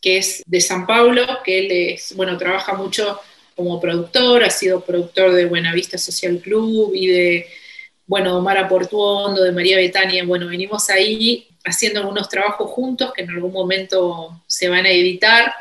que 0.00 0.18
es 0.18 0.42
de 0.46 0.60
San 0.60 0.86
Paulo, 0.86 1.24
que 1.44 1.58
él 1.58 1.68
es, 1.70 2.14
bueno, 2.16 2.38
trabaja 2.38 2.72
mucho 2.74 3.20
como 3.54 3.78
productor, 3.78 4.42
ha 4.42 4.50
sido 4.50 4.80
productor 4.80 5.32
de 5.32 5.44
Buenavista 5.44 5.98
Social 5.98 6.40
Club 6.40 6.92
y 6.94 7.08
de 7.08 7.46
bueno, 8.06 8.38
Omar 8.38 8.68
Portuondo, 8.68 9.44
de 9.44 9.52
María 9.52 9.76
Betania, 9.76 10.24
bueno, 10.24 10.48
venimos 10.48 10.90
ahí 10.90 11.46
haciendo 11.64 12.00
algunos 12.00 12.28
trabajos 12.28 12.68
juntos 12.70 13.12
que 13.12 13.22
en 13.22 13.30
algún 13.30 13.52
momento 13.52 14.42
se 14.48 14.68
van 14.68 14.84
a 14.84 14.90
editar. 14.90 15.54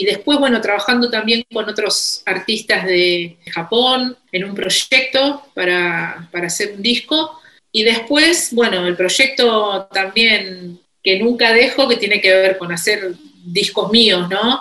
Y 0.00 0.04
después, 0.04 0.38
bueno, 0.38 0.60
trabajando 0.60 1.10
también 1.10 1.44
con 1.52 1.68
otros 1.68 2.22
artistas 2.24 2.86
de 2.86 3.36
Japón 3.52 4.16
en 4.30 4.44
un 4.44 4.54
proyecto 4.54 5.42
para, 5.54 6.28
para 6.30 6.46
hacer 6.46 6.74
un 6.76 6.82
disco. 6.82 7.40
Y 7.72 7.82
después, 7.82 8.50
bueno, 8.52 8.86
el 8.86 8.96
proyecto 8.96 9.88
también 9.92 10.78
que 11.02 11.18
nunca 11.18 11.52
dejo, 11.52 11.88
que 11.88 11.96
tiene 11.96 12.20
que 12.20 12.32
ver 12.32 12.58
con 12.58 12.70
hacer 12.70 13.12
discos 13.44 13.90
míos, 13.90 14.28
¿no? 14.30 14.60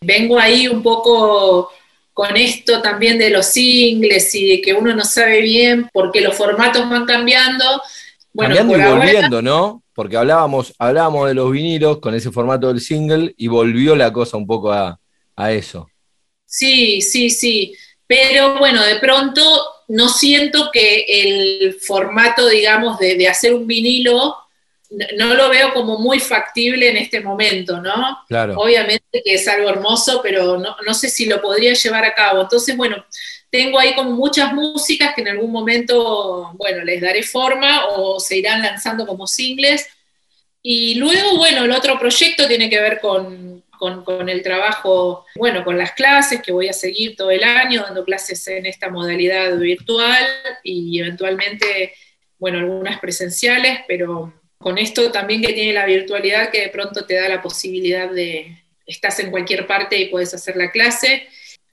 Vengo 0.00 0.38
ahí 0.38 0.68
un 0.68 0.82
poco 0.82 1.70
con 2.14 2.36
esto 2.36 2.80
también 2.80 3.18
de 3.18 3.30
los 3.30 3.46
singles 3.46 4.34
y 4.34 4.48
de 4.48 4.60
que 4.60 4.72
uno 4.72 4.94
no 4.94 5.04
sabe 5.04 5.42
bien 5.42 5.88
porque 5.92 6.20
los 6.22 6.34
formatos 6.34 6.88
van 6.88 7.04
cambiando. 7.04 7.82
Bueno, 8.38 8.54
cambiando 8.54 8.86
y 8.86 8.92
volviendo, 8.92 9.36
ahora, 9.38 9.50
¿no? 9.50 9.82
Porque 9.92 10.16
hablábamos, 10.16 10.72
hablábamos 10.78 11.26
de 11.26 11.34
los 11.34 11.50
vinilos 11.50 11.98
con 11.98 12.14
ese 12.14 12.30
formato 12.30 12.68
del 12.68 12.80
single 12.80 13.34
y 13.36 13.48
volvió 13.48 13.96
la 13.96 14.12
cosa 14.12 14.36
un 14.36 14.46
poco 14.46 14.72
a, 14.72 15.00
a 15.34 15.52
eso. 15.52 15.88
Sí, 16.46 17.02
sí, 17.02 17.30
sí. 17.30 17.74
Pero 18.06 18.60
bueno, 18.60 18.84
de 18.84 19.00
pronto 19.00 19.42
no 19.88 20.08
siento 20.08 20.70
que 20.72 21.04
el 21.08 21.78
formato, 21.80 22.46
digamos, 22.48 23.00
de, 23.00 23.16
de 23.16 23.26
hacer 23.26 23.52
un 23.52 23.66
vinilo 23.66 24.36
no 25.16 25.34
lo 25.34 25.50
veo 25.50 25.74
como 25.74 25.98
muy 25.98 26.20
factible 26.20 26.88
en 26.88 26.96
este 26.96 27.20
momento, 27.20 27.80
¿no? 27.80 28.20
Claro. 28.28 28.54
Obviamente 28.56 29.20
que 29.24 29.34
es 29.34 29.48
algo 29.48 29.68
hermoso, 29.68 30.20
pero 30.22 30.58
no, 30.58 30.76
no, 30.86 30.94
sé 30.94 31.10
si 31.10 31.26
lo 31.26 31.42
podría 31.42 31.74
llevar 31.74 32.04
a 32.04 32.14
cabo. 32.14 32.42
Entonces, 32.42 32.76
bueno, 32.76 33.04
tengo 33.50 33.78
ahí 33.78 33.94
como 33.94 34.10
muchas 34.10 34.52
músicas 34.52 35.14
que 35.14 35.22
en 35.22 35.28
algún 35.28 35.50
momento, 35.50 36.52
bueno, 36.54 36.84
les 36.84 37.00
daré 37.00 37.22
forma 37.22 37.86
o 37.86 38.20
se 38.20 38.38
irán 38.38 38.62
lanzando 38.62 39.06
como 39.06 39.26
singles. 39.26 39.88
Y 40.62 40.96
luego, 40.96 41.36
bueno, 41.36 41.64
el 41.64 41.72
otro 41.72 41.98
proyecto 41.98 42.46
tiene 42.46 42.68
que 42.68 42.80
ver 42.80 43.00
con, 43.00 43.64
con, 43.78 44.28
el 44.28 44.42
trabajo, 44.42 45.24
bueno, 45.36 45.64
con 45.64 45.78
las 45.78 45.92
clases 45.92 46.42
que 46.42 46.52
voy 46.52 46.68
a 46.68 46.72
seguir 46.72 47.16
todo 47.16 47.30
el 47.30 47.44
año, 47.44 47.82
dando 47.82 48.04
clases 48.04 48.46
en 48.48 48.66
esta 48.66 48.90
modalidad 48.90 49.56
virtual 49.56 50.26
y 50.64 50.98
eventualmente, 50.98 51.94
bueno, 52.38 52.58
algunas 52.58 52.98
presenciales, 52.98 53.80
pero 53.86 54.32
con 54.58 54.76
esto 54.76 55.12
también 55.12 55.40
que 55.40 55.52
tiene 55.52 55.72
la 55.72 55.86
virtualidad 55.86 56.50
que 56.50 56.62
de 56.62 56.68
pronto 56.68 57.06
te 57.06 57.14
da 57.14 57.28
la 57.28 57.40
posibilidad 57.40 58.10
de, 58.10 58.58
estás 58.84 59.20
en 59.20 59.30
cualquier 59.30 59.66
parte 59.66 59.96
y 59.96 60.06
puedes 60.06 60.34
hacer 60.34 60.56
la 60.56 60.72
clase. 60.72 61.28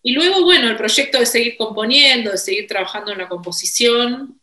Y 0.07 0.11
luego, 0.11 0.43
bueno, 0.43 0.69
el 0.69 0.77
proyecto 0.77 1.19
de 1.19 1.25
seguir 1.25 1.57
componiendo, 1.57 2.29
de 2.29 2.37
seguir 2.37 2.67
trabajando 2.67 3.11
en 3.11 3.17
la 3.17 3.27
composición, 3.27 4.39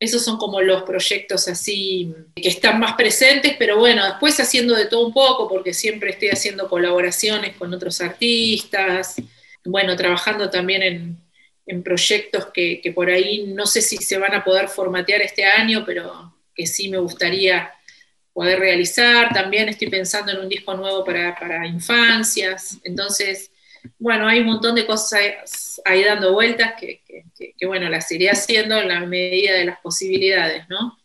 esos 0.00 0.24
son 0.24 0.38
como 0.38 0.62
los 0.62 0.82
proyectos 0.84 1.46
así 1.46 2.14
que 2.34 2.48
están 2.48 2.80
más 2.80 2.94
presentes, 2.94 3.54
pero 3.58 3.76
bueno, 3.78 4.02
después 4.06 4.40
haciendo 4.40 4.74
de 4.74 4.86
todo 4.86 5.06
un 5.06 5.12
poco, 5.12 5.46
porque 5.46 5.74
siempre 5.74 6.12
estoy 6.12 6.30
haciendo 6.30 6.70
colaboraciones 6.70 7.54
con 7.56 7.74
otros 7.74 8.00
artistas, 8.00 9.16
bueno, 9.62 9.94
trabajando 9.94 10.48
también 10.48 10.82
en, 10.82 11.18
en 11.66 11.82
proyectos 11.82 12.46
que, 12.46 12.80
que 12.80 12.90
por 12.92 13.10
ahí 13.10 13.44
no 13.48 13.66
sé 13.66 13.82
si 13.82 13.98
se 13.98 14.16
van 14.16 14.32
a 14.34 14.42
poder 14.42 14.68
formatear 14.68 15.20
este 15.20 15.44
año, 15.44 15.84
pero 15.84 16.34
que 16.54 16.66
sí 16.66 16.88
me 16.88 16.96
gustaría 16.96 17.74
poder 18.32 18.58
realizar. 18.58 19.34
También 19.34 19.68
estoy 19.68 19.90
pensando 19.90 20.32
en 20.32 20.38
un 20.38 20.48
disco 20.48 20.72
nuevo 20.72 21.04
para, 21.04 21.38
para, 21.38 21.66
infancias. 21.66 22.78
Entonces, 22.84 23.50
bueno, 23.98 24.26
hay 24.28 24.40
un 24.40 24.46
montón 24.46 24.74
de 24.74 24.86
cosas 24.86 25.80
ahí 25.84 26.04
dando 26.04 26.32
vueltas 26.32 26.74
que, 26.78 27.02
bueno, 27.66 27.88
las 27.88 28.10
iré 28.12 28.30
haciendo 28.30 28.76
en 28.78 28.88
la 28.88 29.00
medida 29.00 29.54
de 29.54 29.64
las 29.64 29.80
posibilidades, 29.80 30.68
¿no? 30.68 30.96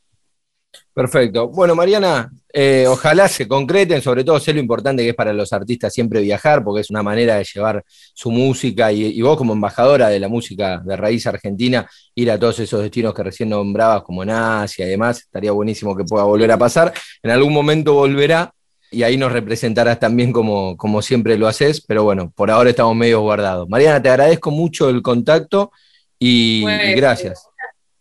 Perfecto. 0.94 1.48
Bueno, 1.50 1.74
Mariana, 1.74 2.32
eh, 2.54 2.86
ojalá 2.88 3.28
se 3.28 3.48
concreten, 3.48 4.00
sobre 4.00 4.24
todo 4.24 4.40
sé 4.40 4.54
lo 4.54 4.60
importante 4.60 5.02
que 5.02 5.10
es 5.10 5.16
para 5.16 5.34
los 5.34 5.52
artistas 5.52 5.92
siempre 5.92 6.22
viajar, 6.22 6.64
porque 6.64 6.82
es 6.82 6.92
una 6.92 7.02
manera 7.02 7.38
de 7.38 7.44
llevar 7.44 7.84
su 7.88 8.30
música 8.30 8.92
y, 8.92 9.20
vos 9.24 9.36
como 9.36 9.54
embajadora 9.54 10.10
de 10.10 10.20
la 10.20 10.28
música 10.28 10.80
de 10.86 10.96
raíz 10.96 11.26
argentina, 11.26 11.90
ir 12.14 12.30
a 12.30 12.38
todos 12.38 12.60
esos 12.60 12.84
destinos 12.84 13.14
que 13.16 13.24
recién 13.24 13.50
nombrabas, 13.50 14.04
como 14.04 14.22
en 14.22 14.30
y 14.30 14.84
demás, 14.84 15.20
estaría 15.22 15.52
buenísimo 15.52 15.96
que 15.96 16.04
pueda 16.04 16.26
volver 16.26 16.52
a 16.52 16.58
pasar. 16.58 16.94
En 17.24 17.32
algún 17.32 17.54
momento 17.54 17.96
volverá 17.96 18.54
y 18.94 19.04
ahí 19.04 19.18
nos 19.18 19.32
representarás 19.32 20.00
también 20.00 20.32
como, 20.32 20.78
como 20.78 21.02
siempre 21.02 21.38
lo 21.38 21.48
haces, 21.48 21.82
pero 21.82 22.04
bueno, 22.04 22.32
por 22.36 22.52
ahora 22.52 22.70
estamos 22.70 22.96
medio 22.96 23.22
guardados. 23.22 23.68
Mariana, 23.68 24.02
te 24.02 24.10
agradezco 24.10 24.52
mucho 24.52 24.90
el 24.90 25.02
contacto 25.02 25.72
y, 26.20 26.62
bueno, 26.62 26.84
y 26.84 26.94
gracias. 26.94 27.48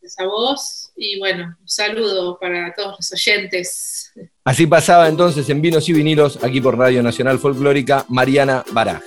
Gracias 0.00 0.20
a 0.20 0.26
vos 0.26 0.92
y 0.96 1.18
bueno, 1.18 1.56
un 1.60 1.68
saludo 1.68 2.38
para 2.38 2.72
todos 2.74 2.96
los 2.98 3.12
oyentes. 3.12 4.12
Así 4.44 4.66
pasaba 4.66 5.08
entonces 5.08 5.48
en 5.48 5.62
Vinos 5.62 5.88
y 5.88 5.92
Vinilos, 5.92 6.42
aquí 6.44 6.60
por 6.60 6.76
Radio 6.76 7.02
Nacional 7.02 7.38
Folclórica, 7.38 8.04
Mariana 8.08 8.64
Baraj. 8.72 9.02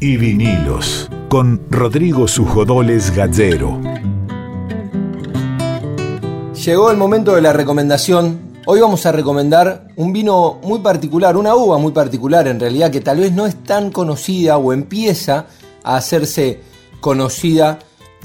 Y 0.00 0.18
vinilos 0.18 1.08
con 1.30 1.62
Rodrigo 1.70 2.28
Sujodoles 2.28 3.10
Gallero. 3.16 3.80
Llegó 6.62 6.90
el 6.90 6.98
momento 6.98 7.34
de 7.34 7.40
la 7.40 7.54
recomendación. 7.54 8.52
Hoy 8.66 8.80
vamos 8.80 9.06
a 9.06 9.12
recomendar 9.12 9.88
un 9.96 10.12
vino 10.12 10.60
muy 10.62 10.80
particular, 10.80 11.38
una 11.38 11.54
uva 11.54 11.78
muy 11.78 11.92
particular 11.92 12.46
en 12.48 12.60
realidad, 12.60 12.90
que 12.90 13.00
tal 13.00 13.20
vez 13.20 13.32
no 13.32 13.46
es 13.46 13.64
tan 13.64 13.90
conocida 13.90 14.58
o 14.58 14.74
empieza 14.74 15.46
a 15.82 15.96
hacerse 15.96 16.60
conocida 17.00 17.78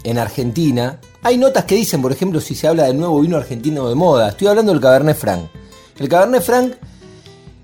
en 0.04 0.18
Argentina. 0.18 1.00
Hay 1.24 1.38
notas 1.38 1.64
que 1.64 1.76
dicen, 1.76 2.02
por 2.02 2.12
ejemplo, 2.12 2.42
si 2.42 2.56
se 2.56 2.68
habla 2.68 2.88
del 2.88 2.98
nuevo 2.98 3.22
vino 3.22 3.38
argentino 3.38 3.88
de 3.88 3.96
moda. 3.96 4.28
Estoy 4.28 4.48
hablando 4.48 4.74
del 4.74 4.82
Cabernet 4.82 5.16
Franc. 5.16 5.44
El 5.98 6.10
Cabernet 6.10 6.44
Franc 6.44 6.74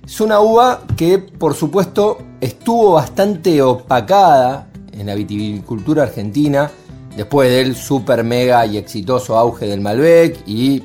es 0.08 0.22
una 0.22 0.40
uva 0.40 0.84
que, 0.96 1.20
por 1.20 1.54
supuesto, 1.54 2.18
estuvo 2.40 2.94
bastante 2.94 3.62
opacada 3.62 4.70
en 4.94 5.06
la 5.06 5.16
viticultura 5.16 6.04
argentina 6.04 6.72
después 7.16 7.52
del 7.52 7.76
super 7.76 8.24
mega 8.24 8.66
y 8.66 8.78
exitoso 8.78 9.38
auge 9.38 9.66
del 9.68 9.82
Malbec 9.82 10.48
y 10.48 10.82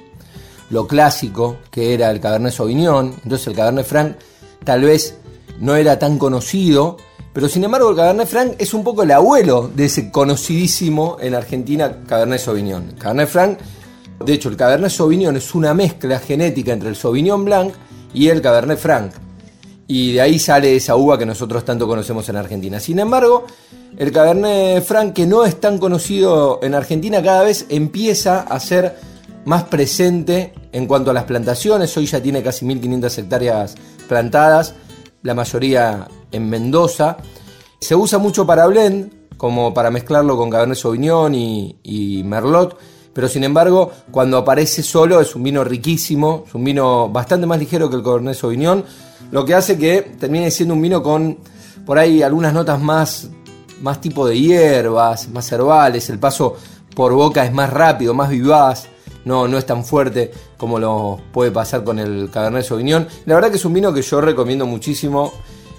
lo 0.70 0.88
clásico 0.88 1.58
que 1.70 1.94
era 1.94 2.10
el 2.10 2.18
Cabernet 2.18 2.52
Sauvignon. 2.52 3.14
Entonces 3.22 3.46
el 3.46 3.54
Cabernet 3.54 3.86
Franc 3.86 4.16
tal 4.64 4.82
vez 4.82 5.16
no 5.60 5.76
era 5.76 6.00
tan 6.00 6.18
conocido, 6.18 6.96
pero 7.32 7.48
sin 7.48 7.62
embargo 7.62 7.90
el 7.90 7.96
Cabernet 7.96 8.26
Franc 8.26 8.54
es 8.58 8.74
un 8.74 8.82
poco 8.82 9.04
el 9.04 9.12
abuelo 9.12 9.70
de 9.72 9.84
ese 9.84 10.10
conocidísimo 10.10 11.18
en 11.20 11.36
Argentina 11.36 11.98
Cabernet 12.08 12.40
Sauvignon. 12.40 12.94
Cabernet 12.98 13.28
Franc, 13.28 13.58
de 14.24 14.32
hecho 14.32 14.48
el 14.48 14.56
Cabernet 14.56 14.90
Sauvignon 14.90 15.36
es 15.36 15.54
una 15.54 15.74
mezcla 15.74 16.18
genética 16.18 16.72
entre 16.72 16.88
el 16.88 16.96
Sauvignon 16.96 17.44
Blanc 17.44 17.72
y 18.14 18.28
el 18.28 18.40
Cabernet 18.42 18.78
Franc. 18.78 19.12
Y 19.86 20.12
de 20.12 20.20
ahí 20.20 20.38
sale 20.38 20.76
esa 20.76 20.96
uva 20.96 21.18
que 21.18 21.26
nosotros 21.26 21.64
tanto 21.64 21.86
conocemos 21.86 22.28
en 22.28 22.36
Argentina. 22.36 22.80
Sin 22.80 22.98
embargo, 22.98 23.46
el 23.96 24.10
Cabernet 24.10 24.82
Franc, 24.84 25.12
que 25.12 25.26
no 25.26 25.44
es 25.44 25.60
tan 25.60 25.78
conocido 25.78 26.60
en 26.62 26.74
Argentina, 26.74 27.22
cada 27.22 27.42
vez 27.42 27.66
empieza 27.68 28.40
a 28.40 28.58
ser 28.58 28.96
más 29.44 29.64
presente 29.64 30.54
en 30.72 30.86
cuanto 30.86 31.10
a 31.10 31.14
las 31.14 31.24
plantaciones. 31.24 31.94
Hoy 31.96 32.06
ya 32.06 32.22
tiene 32.22 32.42
casi 32.42 32.64
1.500 32.64 33.18
hectáreas 33.18 33.74
plantadas, 34.08 34.74
la 35.22 35.34
mayoría 35.34 36.08
en 36.30 36.48
Mendoza. 36.48 37.18
Se 37.80 37.94
usa 37.94 38.18
mucho 38.18 38.46
para 38.46 38.66
blend, 38.66 39.12
como 39.36 39.74
para 39.74 39.90
mezclarlo 39.90 40.36
con 40.36 40.50
Cabernet 40.50 40.78
Sauvignon 40.78 41.34
y, 41.34 41.76
y 41.82 42.22
Merlot, 42.22 42.78
pero 43.12 43.28
sin 43.28 43.44
embargo, 43.44 43.92
cuando 44.10 44.38
aparece 44.38 44.82
solo 44.82 45.20
es 45.20 45.34
un 45.34 45.42
vino 45.42 45.64
riquísimo, 45.64 46.44
es 46.46 46.54
un 46.54 46.64
vino 46.64 47.08
bastante 47.08 47.46
más 47.46 47.58
ligero 47.58 47.90
que 47.90 47.96
el 47.96 48.02
Cabernet 48.02 48.34
Sauvignon, 48.34 48.84
lo 49.30 49.44
que 49.44 49.54
hace 49.54 49.78
que 49.78 50.14
termine 50.18 50.50
siendo 50.50 50.74
un 50.74 50.82
vino 50.82 51.02
con 51.02 51.38
por 51.84 51.98
ahí 51.98 52.22
algunas 52.22 52.52
notas 52.54 52.80
más 52.80 53.28
más 53.82 54.00
tipo 54.00 54.26
de 54.26 54.38
hierbas, 54.38 55.28
más 55.28 55.50
herbales, 55.50 56.08
el 56.08 56.18
paso 56.18 56.56
por 56.94 57.12
boca 57.12 57.44
es 57.44 57.52
más 57.52 57.70
rápido, 57.70 58.14
más 58.14 58.30
vivaz, 58.30 58.86
no, 59.24 59.46
no 59.48 59.58
es 59.58 59.66
tan 59.66 59.84
fuerte 59.84 60.30
como 60.56 60.78
lo 60.78 61.20
puede 61.32 61.50
pasar 61.50 61.84
con 61.84 61.98
el 61.98 62.30
Cabernet 62.30 62.64
Sauvignon. 62.64 63.06
La 63.26 63.34
verdad 63.34 63.50
que 63.50 63.56
es 63.56 63.64
un 63.64 63.72
vino 63.72 63.92
que 63.92 64.02
yo 64.02 64.20
recomiendo 64.20 64.66
muchísimo. 64.66 65.32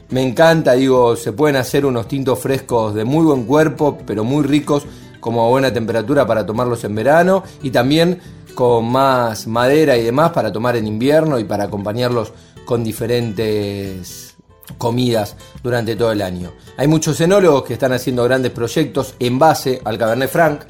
Me 0.09 0.21
encanta, 0.21 0.73
digo, 0.73 1.15
se 1.15 1.31
pueden 1.31 1.55
hacer 1.55 1.85
unos 1.85 2.07
tintos 2.07 2.39
frescos 2.39 2.93
de 2.93 3.03
muy 3.03 3.23
buen 3.25 3.45
cuerpo, 3.45 3.97
pero 4.05 4.23
muy 4.23 4.43
ricos, 4.43 4.83
como 5.23 5.45
a 5.45 5.49
buena 5.49 5.71
temperatura 5.71 6.27
para 6.27 6.45
tomarlos 6.45 6.83
en 6.83 6.93
verano 6.93 7.43
y 7.63 7.71
también 7.71 8.19
con 8.53 8.91
más 8.91 9.47
madera 9.47 9.97
y 9.97 10.03
demás 10.03 10.31
para 10.31 10.51
tomar 10.51 10.75
en 10.75 10.85
invierno 10.85 11.39
y 11.39 11.45
para 11.45 11.63
acompañarlos 11.63 12.33
con 12.65 12.83
diferentes 12.83 14.35
comidas 14.77 15.37
durante 15.63 15.95
todo 15.95 16.11
el 16.11 16.21
año. 16.21 16.51
Hay 16.75 16.87
muchos 16.87 17.19
enólogos 17.21 17.63
que 17.63 17.73
están 17.73 17.93
haciendo 17.93 18.25
grandes 18.25 18.51
proyectos 18.51 19.15
en 19.17 19.39
base 19.39 19.81
al 19.85 19.97
Cabernet 19.97 20.29
Franc. 20.29 20.65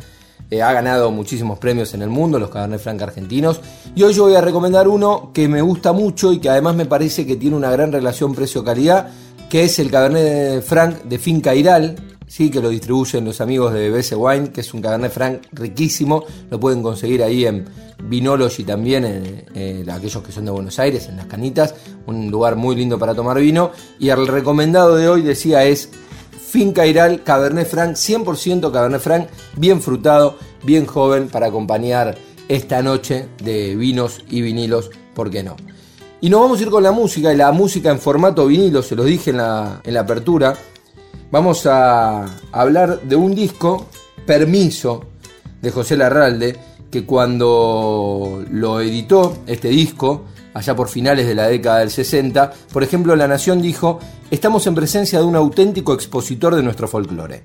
Eh, 0.52 0.62
ha 0.62 0.72
ganado 0.72 1.10
muchísimos 1.10 1.58
premios 1.58 1.96
en 1.96 2.04
el 2.04 2.10
mundo, 2.10 2.38
los 2.38 2.52
Cabernet 2.52 2.80
Franc 2.80 3.02
argentinos. 3.02 3.60
Y 3.96 4.04
hoy 4.04 4.13
yo 4.13 4.26
voy 4.26 4.36
a 4.36 4.42
recomendar 4.42 4.88
uno 4.88 5.32
que 5.34 5.48
me 5.48 5.62
gusta 5.63 5.94
mucho 5.94 6.32
y 6.32 6.38
que 6.38 6.50
además 6.50 6.76
me 6.76 6.86
parece 6.86 7.26
que 7.26 7.38
tiene 7.38 7.56
una 7.56 7.72
gran 7.72 7.92
relación 7.92 8.36
precio-calidad, 8.36 9.10
que 9.50 9.63
es 9.63 9.80
el 9.80 9.89
Cabernet 9.89 10.62
Franc 10.62 11.04
de 11.04 11.18
Finca 11.18 11.56
Iral, 11.56 11.96
¿sí? 12.34 12.50
que 12.50 12.62
lo 12.62 12.69
distribuyen 12.69 13.26
los 13.26 13.41
amigos 13.41 13.74
de 13.74 13.91
BS 13.91 14.15
Wine, 14.15 14.52
que 14.52 14.62
es 14.62 14.74
un 14.74 14.82
Cabernet 14.82 15.12
Franc 15.12 15.43
riquísimo. 15.52 16.26
Lo 16.50 16.60
pueden 16.60 16.82
conseguir 16.82 17.22
ahí 17.22 17.46
en 17.46 17.65
Vinology 18.06 18.63
también, 18.63 19.46
en, 19.54 19.89
aquellos 19.89 20.24
que 20.24 20.32
son 20.32 20.46
de 20.46 20.52
Buenos 20.52 20.80
Aires, 20.80 21.08
en 21.10 21.17
las 21.17 21.28
canitas. 21.28 21.76
Un 22.08 22.32
lugar 22.32 22.56
muy 22.56 22.76
lindo 22.76 22.98
para 22.98 23.13
tomar 23.13 23.39
vino. 23.39 23.69
Y 24.00 24.10
el 24.10 24.26
recomendado 24.26 24.96
de 24.96 25.08
hoy, 25.08 25.22
decía, 25.22 25.63
es 25.63 25.89
Finca 26.50 26.88
Iral 26.88 27.22
Cabernet 27.22 27.67
Franc, 27.67 27.96
100% 27.96 28.72
Cabernet 28.72 29.02
Franc, 29.02 29.28
bien 29.56 29.80
frutado, 29.80 30.36
bien 30.63 30.88
joven, 30.88 31.28
para 31.28 31.48
acompañar 31.48 32.17
esta 32.48 32.82
noche 32.82 33.28
de 33.43 33.76
vinos 33.76 34.22
y 34.28 34.41
vinilos, 34.41 34.89
¿por 35.13 35.30
qué 35.30 35.43
no? 35.43 35.56
Y 36.19 36.32
nos 36.32 36.41
vamos 36.41 36.60
a 36.60 36.63
ir 36.63 36.69
con 36.72 36.82
la 36.82 36.91
música, 36.91 37.32
y 37.32 37.38
la 37.38 37.52
música 37.52 37.91
en 37.91 38.00
formato 38.00 38.48
vinilo, 38.48 38.82
se 38.82 38.96
los 38.96 39.06
dije 39.06 39.30
en 39.30 39.38
la, 39.38 39.82
en 39.84 39.93
la 39.93 40.00
apertura. 40.00 40.58
Vamos 41.34 41.65
a 41.65 42.28
hablar 42.52 43.02
de 43.02 43.15
un 43.15 43.34
disco, 43.34 43.88
Permiso, 44.23 45.06
de 45.63 45.71
José 45.71 45.97
Larralde, 45.97 46.56
que 46.91 47.06
cuando 47.06 48.45
lo 48.52 48.82
editó, 48.82 49.38
este 49.47 49.69
disco, 49.69 50.26
allá 50.54 50.76
por 50.76 50.89
finales 50.89 51.26
de 51.26 51.34
la 51.34 51.47
década 51.47 51.80
del 51.80 51.89
60, 51.89 52.54
por 52.71 52.84
ejemplo, 52.84 53.15
La 53.15 53.28
Nación 53.28 53.63
dijo, 53.63 53.97
estamos 54.30 54.67
en 54.67 54.76
presencia 54.76 55.17
de 55.17 55.26
un 55.26 55.36
auténtico 55.36 55.95
expositor 55.95 56.54
de 56.54 56.62
nuestro 56.62 56.88
folclore. 56.88 57.41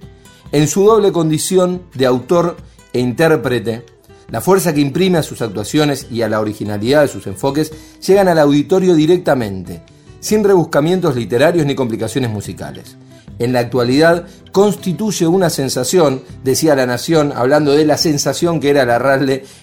En 0.52 0.68
su 0.68 0.85
doble 0.85 1.11
condición 1.11 1.85
de 1.94 2.04
autor 2.04 2.59
e 2.92 3.00
intérprete, 3.00 3.87
la 4.28 4.42
fuerza 4.42 4.74
que 4.74 4.83
imprime 4.83 5.16
a 5.16 5.22
sus 5.22 5.40
actuaciones 5.40 6.09
y 6.11 6.20
a 6.20 6.28
la 6.28 6.40
originalidad 6.40 7.00
de 7.00 7.09
sus 7.09 7.26
enfoques 7.26 7.72
llegan 8.07 8.28
al 8.28 8.38
auditorio 8.38 8.94
directamente, 8.94 9.83
sin 10.20 10.44
rebuscamientos 10.44 11.16
literarios 11.16 11.64
ni 11.64 11.74
complicaciones 11.74 12.31
musicales 12.31 12.98
en 13.38 13.53
la 13.53 13.61
actualidad 13.61 14.27
constituye 14.53 15.27
una 15.27 15.51
sensación, 15.51 16.22
decía 16.42 16.74
La 16.74 16.87
Nación, 16.87 17.33
hablando 17.35 17.72
de 17.72 17.85
la 17.85 17.96
sensación 17.96 18.61
que 18.61 18.70
era 18.70 18.85
la 18.85 18.98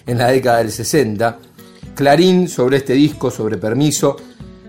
en 0.06 0.18
la 0.18 0.28
década 0.28 0.58
del 0.58 0.72
60. 0.72 1.38
Clarín, 1.94 2.48
sobre 2.48 2.78
este 2.78 2.94
disco, 2.94 3.30
sobre 3.30 3.58
Permiso, 3.58 4.16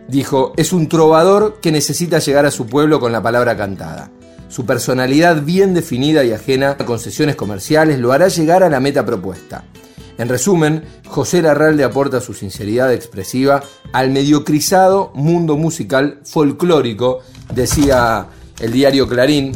dijo, 0.08 0.54
es 0.58 0.74
un 0.74 0.88
trovador 0.88 1.60
que 1.62 1.72
necesita 1.72 2.20
llegar 2.20 2.46
a 2.46 2.52
su 2.52 2.65
pueblo 2.65 3.00
con 3.00 3.12
la 3.12 3.22
palabra 3.22 3.58
cantada. 3.58 4.10
Su 4.50 4.65
personalidad 4.65 5.43
bien 5.43 5.74
definida 5.74 6.24
y 6.24 6.32
ajena 6.32 6.72
a 6.80 6.86
concesiones 6.86 7.36
comerciales 7.36 8.00
lo 8.00 8.13
hará 8.13 8.30
llegar 8.30 8.63
a 8.63 8.70
la 8.70 8.80
meta 8.80 9.06
propuesta. 9.06 9.65
En 10.17 10.30
resumen, 10.30 10.84
José 11.06 11.41
Larralde 11.41 11.84
aporta 11.84 12.22
su 12.22 12.34
sinceridad 12.34 12.91
expresiva 12.91 13.62
al 13.93 14.10
mediocrizado 14.10 15.12
mundo 15.13 15.58
musical 15.58 16.20
folclórico, 16.24 17.20
decía 17.54 18.28
el 18.60 18.72
diario 18.72 19.08
Clarín 19.08 19.56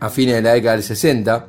a 0.00 0.08
fines 0.08 0.36
de 0.36 0.42
la 0.42 0.52
década 0.52 0.76
del 0.76 0.84
60. 0.84 1.46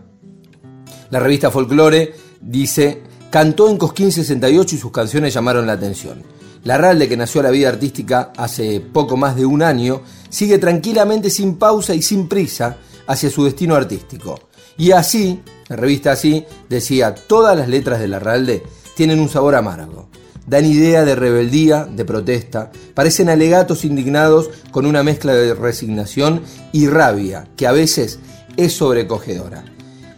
La 1.09 1.19
revista 1.19 1.51
Folklore 1.51 2.13
dice, 2.41 3.03
cantó 3.29 3.69
en 3.69 3.77
Cosquín 3.77 4.11
68 4.11 4.75
y 4.75 4.77
sus 4.77 4.91
canciones 4.91 5.33
llamaron 5.33 5.67
la 5.67 5.73
atención. 5.73 6.23
Larralde, 6.63 7.09
que 7.09 7.17
nació 7.17 7.41
a 7.41 7.45
la 7.45 7.51
vida 7.51 7.69
artística 7.69 8.31
hace 8.37 8.79
poco 8.79 9.17
más 9.17 9.35
de 9.35 9.45
un 9.45 9.63
año, 9.63 10.01
sigue 10.29 10.57
tranquilamente 10.57 11.29
sin 11.29 11.55
pausa 11.55 11.95
y 11.95 12.01
sin 12.01 12.27
prisa 12.27 12.77
hacia 13.07 13.29
su 13.29 13.43
destino 13.45 13.75
artístico. 13.75 14.39
Y 14.77 14.91
así, 14.91 15.41
la 15.69 15.75
revista 15.75 16.11
así, 16.11 16.45
decía, 16.69 17.15
todas 17.15 17.57
las 17.57 17.67
letras 17.67 17.99
de 17.99 18.07
Larralde 18.07 18.63
tienen 18.95 19.19
un 19.19 19.29
sabor 19.29 19.55
amargo 19.55 20.09
dan 20.47 20.65
idea 20.65 21.05
de 21.05 21.15
rebeldía, 21.15 21.85
de 21.85 22.05
protesta, 22.05 22.71
parecen 22.93 23.29
alegatos 23.29 23.85
indignados 23.85 24.49
con 24.71 24.85
una 24.85 25.03
mezcla 25.03 25.33
de 25.33 25.53
resignación 25.53 26.41
y 26.71 26.87
rabia, 26.87 27.47
que 27.55 27.67
a 27.67 27.71
veces 27.71 28.19
es 28.57 28.73
sobrecogedora. 28.73 29.63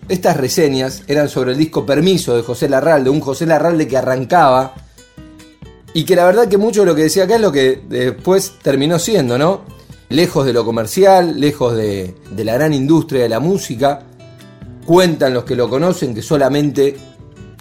Estas 0.09 0.37
reseñas 0.37 1.03
eran 1.07 1.29
sobre 1.29 1.53
el 1.53 1.57
disco 1.57 1.85
Permiso 1.85 2.35
de 2.35 2.43
José 2.43 2.67
Larralde, 2.67 3.09
un 3.09 3.21
José 3.21 3.45
Larralde 3.45 3.87
que 3.87 3.97
arrancaba 3.97 4.73
y 5.93 6.03
que 6.03 6.15
la 6.15 6.25
verdad 6.25 6.47
que 6.47 6.57
mucho 6.57 6.81
de 6.81 6.87
lo 6.87 6.95
que 6.95 7.03
decía 7.03 7.23
acá 7.23 7.35
es 7.35 7.41
lo 7.41 7.51
que 7.51 7.81
después 7.87 8.53
terminó 8.61 8.99
siendo, 8.99 9.37
¿no? 9.37 9.61
Lejos 10.09 10.45
de 10.45 10.53
lo 10.53 10.65
comercial, 10.65 11.39
lejos 11.39 11.75
de, 11.75 12.15
de 12.31 12.43
la 12.43 12.53
gran 12.53 12.73
industria 12.73 13.23
de 13.23 13.29
la 13.29 13.39
música, 13.39 14.01
cuentan 14.85 15.33
los 15.33 15.43
que 15.45 15.55
lo 15.55 15.69
conocen 15.69 16.13
que 16.13 16.21
solamente 16.21 16.97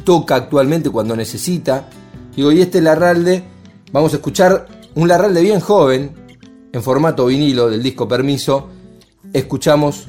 toca 0.04 0.34
actualmente 0.34 0.90
cuando 0.90 1.14
necesita, 1.14 1.88
Digo, 2.36 2.52
y 2.52 2.60
este 2.60 2.80
Larralde, 2.80 3.44
vamos 3.92 4.12
a 4.12 4.16
escuchar 4.16 4.66
un 4.94 5.08
Larralde 5.08 5.42
bien 5.42 5.60
joven, 5.60 6.14
en 6.72 6.82
formato 6.82 7.26
vinilo 7.26 7.68
del 7.68 7.82
disco 7.82 8.08
Permiso. 8.08 8.68
Escuchamos 9.32 10.08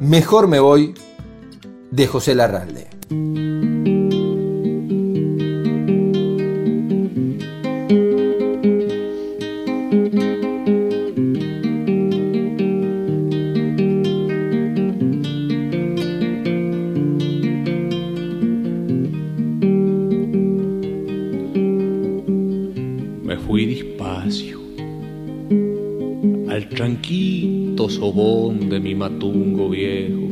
Mejor 0.00 0.46
me 0.46 0.60
voy 0.60 0.94
de 1.90 2.06
José 2.06 2.34
Larralde. 2.34 3.77
Sobón 27.98 28.68
de 28.68 28.78
mi 28.78 28.94
matungo 28.94 29.70
viejo. 29.70 30.28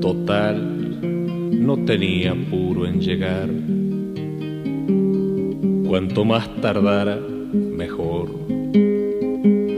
Total, 0.00 1.00
no 1.50 1.84
tenía 1.84 2.30
apuro 2.30 2.86
en 2.86 3.00
llegar. 3.00 3.48
Cuanto 5.88 6.24
más 6.24 6.48
tardara, 6.60 7.18
mejor. 7.52 8.30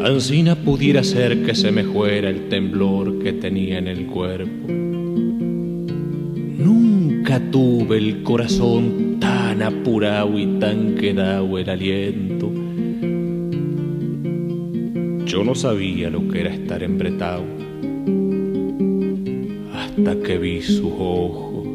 Ansina 0.04 0.56
pudiera 0.56 1.02
ser 1.02 1.42
que 1.42 1.54
se 1.54 1.72
me 1.72 1.84
fuera 1.84 2.28
el 2.28 2.50
temblor 2.50 3.18
que 3.20 3.32
tenía 3.32 3.78
en 3.78 3.88
el 3.88 4.04
cuerpo. 4.04 4.68
Nunca 6.58 7.40
tuve 7.50 7.96
el 7.96 8.22
corazón 8.22 9.16
tan 9.20 9.62
apurado 9.62 10.38
y 10.38 10.58
tan 10.58 10.96
quedado 10.96 11.58
el 11.58 11.70
aliento. 11.70 12.43
Yo 15.34 15.42
no 15.42 15.56
sabía 15.56 16.10
lo 16.10 16.28
que 16.28 16.42
era 16.42 16.54
estar 16.54 16.80
embretado 16.84 17.42
hasta 19.74 20.16
que 20.22 20.38
vi 20.38 20.62
sus 20.62 20.92
ojos. 20.96 21.66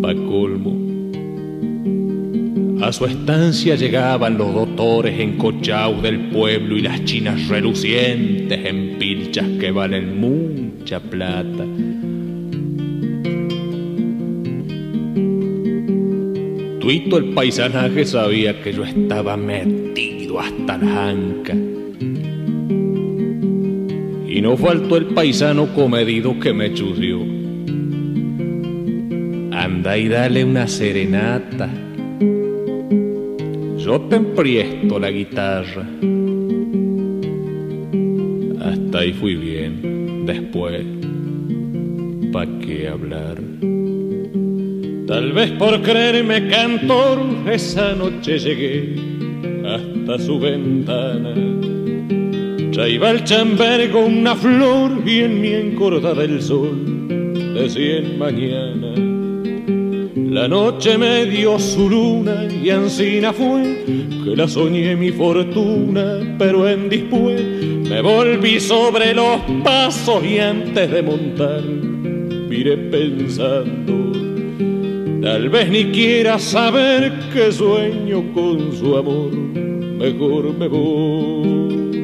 Pa' 0.00 0.14
colmo, 0.14 0.76
a 2.80 2.92
su 2.92 3.06
estancia 3.06 3.74
llegaban 3.74 4.38
los 4.38 4.54
doctores 4.54 5.18
encochados 5.18 6.00
del 6.04 6.28
pueblo 6.28 6.76
y 6.76 6.82
las 6.82 7.04
chinas 7.06 7.48
relucientes 7.48 8.64
en 8.64 8.98
pilchas 9.00 9.48
que 9.58 9.72
valen 9.72 10.20
mucha 10.20 11.00
plata. 11.00 11.66
Tuito 16.78 17.16
el 17.16 17.34
paisanaje 17.34 18.04
sabía 18.04 18.62
que 18.62 18.72
yo 18.72 18.84
estaba 18.84 19.36
metido 19.36 19.81
hasta 20.38 20.78
la 20.78 21.08
anca. 21.08 21.54
Y 24.26 24.40
no 24.40 24.56
faltó 24.56 24.96
el 24.96 25.06
paisano 25.06 25.74
comedido 25.74 26.38
que 26.40 26.52
me 26.52 26.72
chució. 26.72 27.20
Anda 29.52 29.98
y 29.98 30.08
dale 30.08 30.44
una 30.44 30.66
serenata. 30.66 31.68
Yo 33.78 34.00
te 34.08 34.16
empriesto 34.16 34.98
la 34.98 35.10
guitarra. 35.10 35.86
Hasta 38.60 38.98
ahí 38.98 39.12
fui 39.12 39.34
bien. 39.34 40.24
Después, 40.24 40.82
¿pa' 42.32 42.46
qué 42.60 42.88
hablar? 42.88 43.38
Tal 45.06 45.32
vez 45.32 45.50
por 45.52 45.82
creerme 45.82 46.48
cantor, 46.48 47.20
esa 47.50 47.94
noche 47.94 48.38
llegué 48.38 49.11
su 50.18 50.38
ventana. 50.38 51.34
Iba 52.88 53.10
el 53.10 53.22
chambergo 53.24 54.00
una 54.00 54.34
flor 54.34 55.02
y 55.06 55.20
en 55.20 55.40
mi 55.40 55.48
encordada 55.48 56.24
el 56.24 56.42
sol 56.42 57.06
decía 57.54 57.98
en 57.98 58.18
mañana. 58.18 58.92
La 60.32 60.48
noche 60.48 60.98
me 60.98 61.24
dio 61.26 61.58
su 61.58 61.88
luna 61.88 62.48
y 62.52 62.70
ansina 62.70 63.32
fue 63.32 63.84
que 64.24 64.36
la 64.36 64.48
soñé 64.48 64.96
mi 64.96 65.12
fortuna, 65.12 66.36
pero 66.38 66.68
en 66.68 66.88
después 66.88 67.40
me 67.88 68.00
volví 68.02 68.58
sobre 68.58 69.14
los 69.14 69.40
pasos 69.62 70.24
y 70.24 70.38
antes 70.38 70.90
de 70.90 71.02
montar 71.02 71.62
miré 71.62 72.76
pensando 72.76 74.02
Tal 75.22 75.48
vez 75.50 75.70
ni 75.70 75.84
quiera 75.92 76.36
saber 76.36 77.12
que 77.32 77.52
sueño 77.52 78.32
con 78.34 78.72
su 78.72 78.96
amor, 78.96 79.30
mejor 80.02 80.52
me 80.58 80.66
voy. 80.66 82.02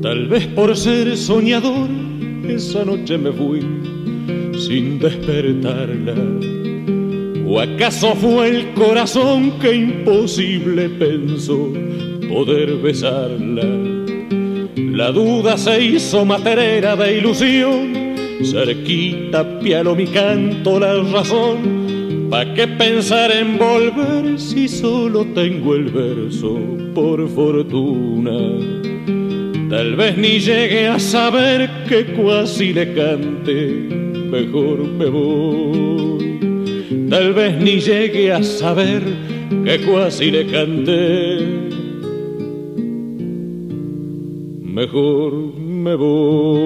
Tal 0.00 0.26
vez 0.28 0.46
por 0.48 0.74
ser 0.74 1.16
soñador, 1.18 1.90
esa 2.48 2.84
noche 2.84 3.18
me 3.18 3.32
fui 3.32 3.60
sin 4.58 4.98
despertarla. 4.98 6.14
¿O 7.46 7.60
acaso 7.60 8.14
fue 8.14 8.48
el 8.48 8.74
corazón 8.74 9.58
que 9.60 9.74
imposible 9.74 10.88
pensó 10.88 11.72
poder 12.28 12.76
besarla? 12.76 13.95
La 14.96 15.12
duda 15.12 15.58
se 15.58 15.84
hizo 15.84 16.24
materera 16.24 16.96
de 16.96 17.18
ilusión, 17.18 18.16
cerquita 18.42 19.60
pialo 19.60 19.94
mi 19.94 20.06
canto 20.06 20.80
la 20.80 20.94
razón. 21.02 22.28
¿Pa' 22.30 22.54
qué 22.54 22.66
pensar 22.66 23.30
en 23.30 23.58
volver 23.58 24.40
si 24.40 24.66
solo 24.66 25.26
tengo 25.34 25.74
el 25.74 25.90
verso 25.90 26.58
por 26.94 27.28
fortuna? 27.28 28.38
Tal 29.68 29.96
vez 29.96 30.16
ni 30.16 30.38
llegue 30.38 30.88
a 30.88 30.98
saber 30.98 31.68
que 31.86 32.06
cuasi 32.14 32.72
le 32.72 32.94
cante, 32.94 33.54
mejor 34.30 34.78
me 34.78 35.10
voy. 35.10 36.38
Tal 37.10 37.34
vez 37.34 37.54
ni 37.58 37.80
llegue 37.80 38.32
a 38.32 38.42
saber 38.42 39.02
que 39.62 39.78
cuasi 39.80 40.30
le 40.30 40.46
canté, 40.46 41.55
mejor 44.76 45.32
me 45.32 45.94
voy. 45.94 46.60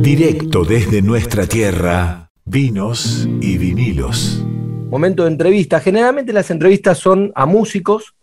Directo 0.00 0.64
desde 0.64 1.02
nuestra 1.02 1.46
tierra, 1.46 2.30
vinos 2.46 3.28
y 3.42 3.58
vinilos. 3.58 4.42
Momento 4.88 5.24
de 5.24 5.32
entrevista. 5.32 5.78
Generalmente 5.80 6.32
las 6.32 6.50
entrevistas 6.50 6.96
son 6.96 7.32
a 7.34 7.44
músicos 7.44 8.14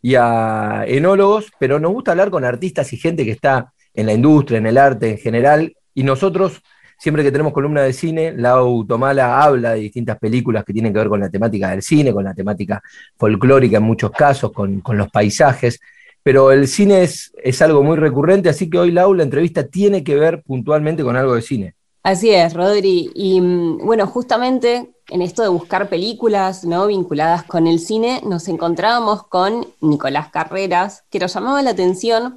y 0.00 0.14
a 0.14 0.84
enólogos, 0.86 1.50
pero 1.58 1.80
nos 1.80 1.90
gusta 1.92 2.12
hablar 2.12 2.30
con 2.30 2.44
artistas 2.44 2.92
y 2.92 2.96
gente 2.96 3.24
que 3.24 3.32
está 3.32 3.72
en 3.92 4.06
la 4.06 4.12
industria, 4.12 4.58
en 4.58 4.66
el 4.66 4.78
arte 4.78 5.10
en 5.10 5.18
general, 5.18 5.74
y 5.94 6.04
nosotros, 6.04 6.62
siempre 7.02 7.24
que 7.24 7.32
tenemos 7.32 7.52
columna 7.52 7.82
de 7.82 7.92
cine, 7.92 8.32
Lau 8.36 8.84
Tomala 8.84 9.42
habla 9.42 9.72
de 9.72 9.80
distintas 9.80 10.20
películas 10.20 10.64
que 10.64 10.72
tienen 10.72 10.92
que 10.92 11.00
ver 11.00 11.08
con 11.08 11.18
la 11.18 11.28
temática 11.28 11.70
del 11.70 11.82
cine, 11.82 12.12
con 12.12 12.22
la 12.22 12.32
temática 12.32 12.80
folclórica 13.16 13.78
en 13.78 13.82
muchos 13.82 14.12
casos, 14.12 14.52
con, 14.52 14.80
con 14.82 14.96
los 14.96 15.10
paisajes, 15.10 15.80
pero 16.22 16.52
el 16.52 16.68
cine 16.68 17.02
es, 17.02 17.32
es 17.42 17.60
algo 17.60 17.82
muy 17.82 17.96
recurrente, 17.96 18.48
así 18.48 18.70
que 18.70 18.78
hoy 18.78 18.92
Lau, 18.92 19.14
la 19.14 19.24
entrevista 19.24 19.66
tiene 19.66 20.04
que 20.04 20.14
ver 20.14 20.44
puntualmente 20.44 21.02
con 21.02 21.16
algo 21.16 21.34
de 21.34 21.42
cine. 21.42 21.74
Así 22.04 22.30
es, 22.30 22.54
Rodri. 22.54 23.10
Y 23.16 23.40
mm, 23.40 23.84
bueno, 23.84 24.06
justamente 24.06 24.92
en 25.08 25.22
esto 25.22 25.42
de 25.42 25.48
buscar 25.48 25.88
películas 25.88 26.64
¿no? 26.64 26.86
vinculadas 26.86 27.42
con 27.42 27.66
el 27.66 27.80
cine, 27.80 28.20
nos 28.24 28.46
encontrábamos 28.46 29.24
con 29.26 29.66
Nicolás 29.80 30.28
Carreras, 30.28 31.02
que 31.10 31.18
nos 31.18 31.34
llamaba 31.34 31.62
la 31.62 31.70
atención 31.70 32.36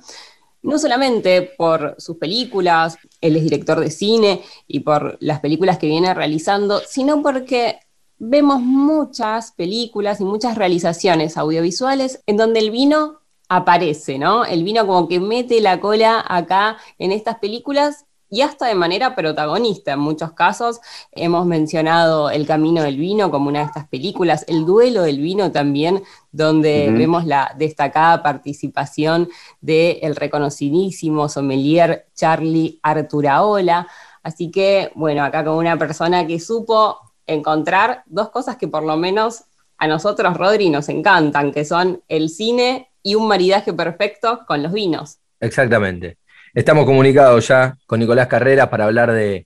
no 0.66 0.80
solamente 0.80 1.42
por 1.42 1.96
sus 1.98 2.18
películas, 2.18 2.98
él 3.22 3.36
es 3.36 3.44
director 3.44 3.80
de 3.80 3.92
cine 3.92 4.42
y 4.68 4.82
por 4.82 5.18
las 5.20 5.40
películas 5.40 5.78
que 5.78 5.88
viene 5.88 6.14
realizando, 6.14 6.82
sino 6.88 7.22
porque 7.22 7.80
vemos 8.18 8.62
muchas 8.62 9.52
películas 9.52 10.20
y 10.22 10.26
muchas 10.26 10.58
realizaciones 10.58 11.38
audiovisuales 11.38 12.22
en 12.26 12.38
donde 12.38 12.60
el 12.60 12.72
vino 12.72 13.20
aparece, 13.48 14.18
¿no? 14.18 14.46
El 14.46 14.64
vino 14.64 14.88
como 14.88 15.08
que 15.08 15.20
mete 15.20 15.62
la 15.62 15.80
cola 15.80 16.24
acá 16.28 16.78
en 16.98 17.12
estas 17.12 17.38
películas 17.38 18.06
y 18.36 18.42
hasta 18.42 18.66
de 18.68 18.76
manera 18.76 19.16
protagonista 19.16 19.94
en 19.94 20.00
muchos 20.00 20.34
casos. 20.34 20.82
Hemos 21.14 21.46
mencionado 21.46 22.30
El 22.30 22.46
Camino 22.46 22.84
del 22.84 22.98
Vino 22.98 23.32
como 23.32 23.48
una 23.48 23.60
de 23.60 23.66
estas 23.68 23.88
películas, 23.88 24.44
El 24.50 24.66
Duelo 24.66 25.04
del 25.04 25.22
Vino 25.22 25.54
también, 25.54 26.04
donde 26.34 26.92
vemos 26.92 27.26
la 27.26 27.56
destacada 27.58 28.22
participación 28.22 29.30
del 29.62 30.18
reconocidísimo 30.18 31.30
sommelier 31.30 32.08
Charlie 32.14 32.78
Arturaola. 32.84 33.88
Así 34.22 34.52
que, 34.52 34.92
bueno, 34.96 35.24
acá 35.24 35.46
con 35.46 35.56
una 35.56 35.78
persona 35.78 36.28
que 36.28 36.42
supo 36.42 37.00
encontrar 37.26 38.04
dos 38.06 38.32
cosas 38.32 38.58
que 38.58 38.68
por 38.68 38.84
lo 38.84 38.98
menos 38.98 39.46
a 39.78 39.88
nosotros, 39.88 40.36
Rodri, 40.36 40.70
nos 40.70 40.90
encantan, 40.90 41.54
que 41.54 41.64
son 41.64 42.04
el 42.10 42.28
cine 42.30 42.92
y 43.02 43.16
un 43.16 43.30
maridaje 43.30 43.72
perfecto 43.72 44.42
con 44.46 44.62
los 44.62 44.74
vinos. 44.74 45.20
Exactamente. 45.40 46.18
Estamos 46.56 46.86
comunicados 46.86 47.50
ya 47.50 47.78
con 47.86 48.00
Nicolás 48.00 48.28
Carreras 48.28 48.70
para 48.70 48.86
hablar 48.86 49.12
de, 49.12 49.46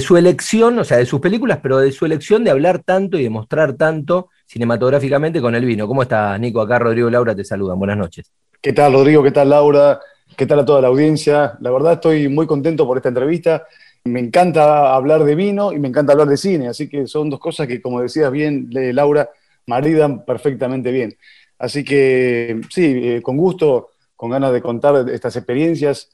su 0.00 0.16
elección, 0.16 0.78
o 0.78 0.84
sea, 0.84 0.96
de 0.96 1.04
sus 1.04 1.20
películas, 1.20 1.58
pero 1.62 1.76
de 1.76 1.92
su 1.92 2.06
elección 2.06 2.44
de 2.44 2.50
hablar 2.50 2.78
tanto 2.78 3.18
y 3.18 3.22
de 3.24 3.28
mostrar 3.28 3.74
tanto 3.74 4.30
cinematográficamente 4.46 5.42
con 5.42 5.54
el 5.54 5.66
vino. 5.66 5.86
¿Cómo 5.86 6.00
estás, 6.00 6.40
Nico? 6.40 6.62
Acá 6.62 6.78
Rodrigo 6.78 7.10
Laura 7.10 7.34
te 7.34 7.44
saludan. 7.44 7.78
Buenas 7.78 7.98
noches. 7.98 8.32
¿Qué 8.62 8.72
tal, 8.72 8.94
Rodrigo? 8.94 9.22
¿Qué 9.22 9.32
tal, 9.32 9.50
Laura? 9.50 10.00
¿Qué 10.34 10.46
tal 10.46 10.60
a 10.60 10.64
toda 10.64 10.80
la 10.80 10.88
audiencia? 10.88 11.58
La 11.60 11.70
verdad 11.70 11.92
estoy 11.94 12.30
muy 12.30 12.46
contento 12.46 12.86
por 12.86 12.96
esta 12.96 13.10
entrevista. 13.10 13.66
Me 14.04 14.20
encanta 14.20 14.94
hablar 14.94 15.24
de 15.24 15.34
vino 15.34 15.74
y 15.74 15.78
me 15.78 15.88
encanta 15.88 16.12
hablar 16.12 16.28
de 16.28 16.38
cine, 16.38 16.68
así 16.68 16.88
que 16.88 17.06
son 17.06 17.28
dos 17.28 17.38
cosas 17.38 17.66
que, 17.66 17.82
como 17.82 18.00
decías 18.00 18.32
bien, 18.32 18.68
le- 18.70 18.94
Laura, 18.94 19.28
maridan 19.66 20.24
perfectamente 20.24 20.90
bien. 20.90 21.14
Así 21.58 21.84
que 21.84 22.62
sí, 22.70 22.98
eh, 23.04 23.20
con 23.22 23.36
gusto, 23.36 23.90
con 24.16 24.30
ganas 24.30 24.54
de 24.54 24.62
contar 24.62 25.06
estas 25.10 25.36
experiencias. 25.36 26.08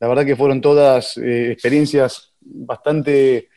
La 0.00 0.08
verdad 0.08 0.24
que 0.24 0.36
fueron 0.36 0.60
todas 0.60 1.16
eh, 1.18 1.52
experiencias 1.52 2.32
bastante, 2.40 3.48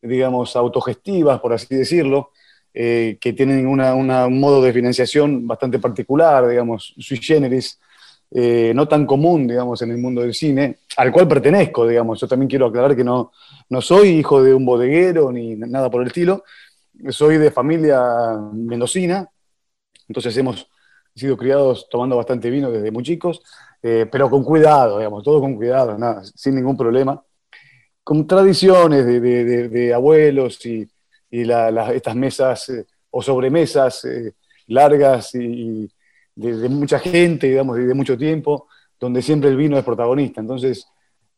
digamos, 0.00 0.56
autogestivas, 0.56 1.40
por 1.40 1.52
así 1.52 1.74
decirlo, 1.74 2.30
eh, 2.72 3.18
que 3.20 3.32
tienen 3.32 3.66
una- 3.66 3.94
una- 3.94 4.26
un 4.26 4.40
modo 4.40 4.62
de 4.62 4.72
financiación 4.72 5.46
bastante 5.46 5.78
particular, 5.78 6.46
digamos, 6.48 6.94
sui 6.98 7.18
generis, 7.18 7.78
eh, 8.32 8.72
no 8.74 8.86
tan 8.88 9.06
común, 9.06 9.46
digamos, 9.48 9.82
en 9.82 9.90
el 9.90 9.98
mundo 9.98 10.22
del 10.22 10.34
cine, 10.34 10.78
al 10.96 11.12
cual 11.12 11.26
pertenezco, 11.28 11.86
digamos. 11.86 12.20
Yo 12.20 12.28
también 12.28 12.48
quiero 12.48 12.66
aclarar 12.66 12.96
que 12.96 13.04
no, 13.04 13.32
no 13.68 13.80
soy 13.82 14.08
hijo 14.10 14.42
de 14.42 14.54
un 14.54 14.64
bodeguero 14.64 15.32
ni 15.32 15.56
nada 15.56 15.90
por 15.90 16.00
el 16.02 16.08
estilo, 16.08 16.44
soy 17.10 17.38
de 17.38 17.50
familia 17.50 18.00
mendocina, 18.52 19.28
entonces 20.08 20.36
hemos 20.36 20.68
sido 21.14 21.36
criados 21.36 21.88
tomando 21.90 22.16
bastante 22.16 22.50
vino 22.50 22.70
desde 22.70 22.90
muy 22.90 23.02
chicos, 23.02 23.42
eh, 23.82 24.06
pero 24.10 24.30
con 24.30 24.44
cuidado, 24.44 24.98
digamos, 24.98 25.22
todo 25.24 25.40
con 25.40 25.56
cuidado, 25.56 25.96
nada, 25.98 26.22
sin 26.24 26.54
ningún 26.56 26.76
problema. 26.76 27.22
Con 28.02 28.26
tradiciones 28.26 29.06
de, 29.06 29.20
de- 29.20 29.44
de- 29.44 29.68
de 29.68 29.94
abuelos 29.94 30.64
y, 30.66 30.88
y 31.30 31.44
la- 31.44 31.70
la- 31.70 31.92
estas 31.92 32.16
mesas 32.16 32.68
eh, 32.70 32.86
o 33.10 33.22
sobremesas 33.22 34.04
eh, 34.04 34.34
largas 34.68 35.34
y, 35.34 35.84
y 35.84 35.90
de, 36.34 36.68
mucha 36.68 36.98
gente, 36.98 37.48
digamos, 37.48 37.76
de 37.76 37.94
mucho 37.94 38.16
tiempo, 38.18 38.68
donde 38.98 39.22
siempre 39.22 39.50
el 39.50 39.56
vino 39.56 39.78
es 39.78 39.84
protagonista. 39.84 40.40
Entonces, 40.40 40.86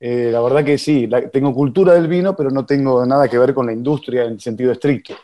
eh, 0.00 0.30
la 0.32 0.40
verdad 0.40 0.64
que 0.64 0.78
sí, 0.78 1.06
la- 1.06 1.28
tengo 1.30 1.52
cultura 1.54 1.94
del 1.94 2.08
vino, 2.08 2.34
pero 2.36 2.50
no 2.50 2.64
tengo 2.66 3.04
nada 3.06 3.28
que 3.28 3.38
ver 3.38 3.52
con 3.54 3.66
la 3.66 3.72
industria 3.72 4.24
en 4.24 4.38
sentido 4.40 4.72
estricto. 4.72 5.14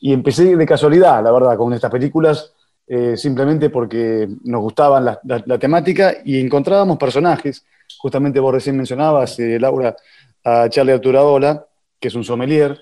Y 0.00 0.12
empecé 0.12 0.56
de 0.56 0.66
casualidad, 0.66 1.22
la 1.22 1.32
verdad, 1.32 1.56
con 1.56 1.72
estas 1.72 1.90
películas, 1.90 2.52
eh, 2.90 3.18
simplemente 3.18 3.68
porque 3.68 4.26
nos 4.44 4.62
gustaban 4.62 5.04
la, 5.04 5.58
temática 5.58 6.16
y 6.24 6.40
encontrábamos 6.40 6.96
personajes. 6.96 7.66
Justamente 7.98 8.40
vos 8.40 8.54
recién 8.54 8.78
mencionabas, 8.78 9.38
eh, 9.40 9.60
Laura, 9.60 9.94
a 10.42 10.70
Charlie 10.70 10.92
Arturaola, 10.92 11.66
que 12.00 12.08
es 12.08 12.14
un 12.14 12.24
sommelier. 12.24 12.80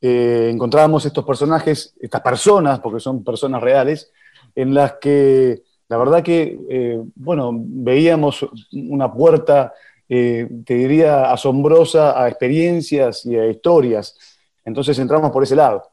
Eh, 0.00 0.50
encontrábamos 0.52 1.04
estos 1.06 1.24
personajes, 1.24 1.92
estas 1.98 2.20
personas, 2.20 2.78
porque 2.78 3.00
son 3.00 3.24
personas 3.24 3.60
reales, 3.60 4.12
en 4.54 4.72
las 4.72 4.92
que 5.00 5.62
la 5.88 5.96
verdad 5.96 6.22
que, 6.22 7.02
bueno, 7.14 7.52
veíamos 7.54 8.44
una 8.72 9.12
puerta, 9.12 9.72
te 10.08 10.64
diría, 10.66 11.30
asombrosa 11.30 12.20
a 12.20 12.28
experiencias 12.28 13.24
y 13.24 13.36
a 13.36 13.46
historias. 13.46 14.16
Entonces 14.64 14.98
entramos 14.98 15.30
por 15.30 15.44
ese 15.44 15.54
lado. 15.54 15.88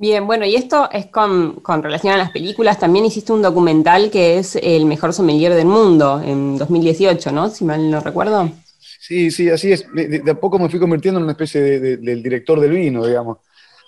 Bien, 0.00 0.28
bueno, 0.28 0.46
y 0.46 0.54
esto 0.54 0.88
es 0.92 1.06
con, 1.06 1.60
relación 1.82 2.14
a 2.14 2.16
las 2.16 2.30
películas. 2.30 2.78
También 2.78 3.04
hiciste 3.04 3.32
un 3.32 3.42
documental 3.42 4.10
que 4.12 4.38
es 4.38 4.54
El 4.54 4.84
mejor 4.86 5.12
sommelier 5.12 5.52
del 5.54 5.66
mundo 5.66 6.22
en 6.24 6.56
2018, 6.56 7.32
¿no? 7.32 7.50
Si 7.50 7.64
mal 7.64 7.90
no 7.90 7.98
recuerdo. 7.98 8.48
Sí, 9.00 9.32
sí, 9.32 9.50
así 9.50 9.72
es. 9.72 9.86
De, 9.92 10.22
a 10.30 10.34
poco 10.38 10.56
me 10.60 10.68
fui 10.68 10.78
convirtiendo 10.78 11.18
en 11.18 11.24
una 11.24 11.32
especie 11.32 11.60
de- 11.60 11.96
del 11.96 12.22
director 12.22 12.60
del 12.60 12.70
vino, 12.70 13.04
digamos. 13.04 13.38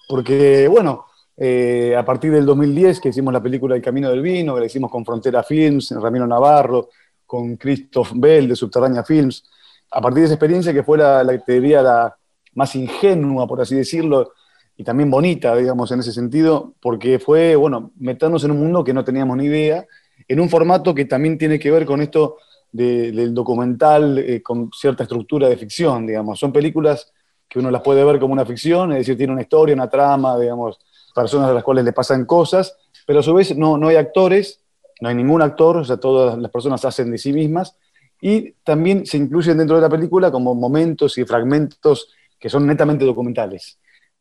Porque, 0.08 0.66
bueno, 0.66 1.06
eh, 1.36 1.94
a 1.96 2.04
partir 2.04 2.32
del 2.32 2.44
2010 2.44 2.98
que 2.98 3.10
hicimos 3.10 3.32
la 3.32 3.40
película 3.42 3.76
El 3.76 3.82
Camino 3.82 4.10
del 4.10 4.20
Vino, 4.20 4.54
que 4.54 4.60
la 4.60 4.66
hicimos 4.66 4.90
con 4.90 5.04
Frontera 5.04 5.44
Films, 5.44 5.92
Ramiro 5.92 6.26
Navarro, 6.26 6.88
con 7.24 7.56
Christoph 7.56 8.10
Bell 8.16 8.48
de 8.48 8.56
Subterránea 8.56 9.04
Films, 9.04 9.44
a 9.92 10.00
partir 10.00 10.20
de 10.22 10.24
esa 10.24 10.34
experiencia 10.34 10.72
que 10.72 10.82
fue 10.82 10.98
la, 10.98 11.22
la 11.22 11.38
te 11.38 11.52
diría, 11.60 11.82
la 11.82 12.16
más 12.54 12.74
ingenua, 12.74 13.46
por 13.46 13.60
así 13.60 13.76
decirlo, 13.76 14.32
y 14.80 14.82
también 14.82 15.10
bonita, 15.10 15.54
digamos, 15.54 15.92
en 15.92 16.00
ese 16.00 16.10
sentido, 16.10 16.72
porque 16.80 17.18
fue, 17.18 17.54
bueno, 17.54 17.92
meternos 17.98 18.44
en 18.44 18.52
un 18.52 18.60
mundo 18.60 18.82
que 18.82 18.94
no 18.94 19.04
teníamos 19.04 19.36
ni 19.36 19.44
idea, 19.44 19.84
en 20.26 20.40
un 20.40 20.48
formato 20.48 20.94
que 20.94 21.04
también 21.04 21.36
tiene 21.36 21.58
que 21.58 21.70
ver 21.70 21.84
con 21.84 22.00
esto 22.00 22.38
de- 22.72 23.12
del 23.12 23.34
documental 23.34 24.16
eh, 24.16 24.40
con 24.40 24.70
cierta 24.72 25.02
estructura 25.02 25.50
de 25.50 25.58
ficción, 25.58 26.06
digamos. 26.06 26.38
Son 26.38 26.50
películas 26.50 27.12
que 27.46 27.58
uno 27.58 27.70
las 27.70 27.82
puede 27.82 28.02
ver 28.04 28.18
como 28.18 28.32
una 28.32 28.46
ficción, 28.46 28.92
es 28.92 29.00
decir, 29.00 29.18
tiene 29.18 29.34
una 29.34 29.42
historia, 29.42 29.74
una 29.74 29.90
trama, 29.90 30.38
digamos, 30.38 30.78
personas 31.14 31.50
a 31.50 31.52
las 31.52 31.62
cuales 31.62 31.84
le 31.84 31.92
pasan 31.92 32.24
cosas, 32.24 32.74
pero 33.06 33.20
a 33.20 33.22
su 33.22 33.34
vez 33.34 33.54
no, 33.54 33.76
no 33.76 33.88
hay 33.88 33.96
actores, 33.96 34.62
no 35.02 35.10
hay 35.10 35.14
ningún 35.14 35.42
actor, 35.42 35.76
o 35.76 35.84
sea, 35.84 35.98
todas 35.98 36.38
las 36.38 36.50
personas 36.50 36.82
hacen 36.86 37.10
de 37.10 37.18
sí 37.18 37.34
mismas, 37.34 37.76
y 38.18 38.52
también 38.64 39.04
se 39.04 39.18
incluyen 39.18 39.58
dentro 39.58 39.76
de 39.76 39.82
la 39.82 39.90
película 39.90 40.30
como 40.30 40.54
momentos 40.54 41.18
y 41.18 41.24
fragmentos 41.26 42.08
que 42.38 42.48
son 42.48 42.66
netamente 42.66 43.04
documentales, 43.04 43.78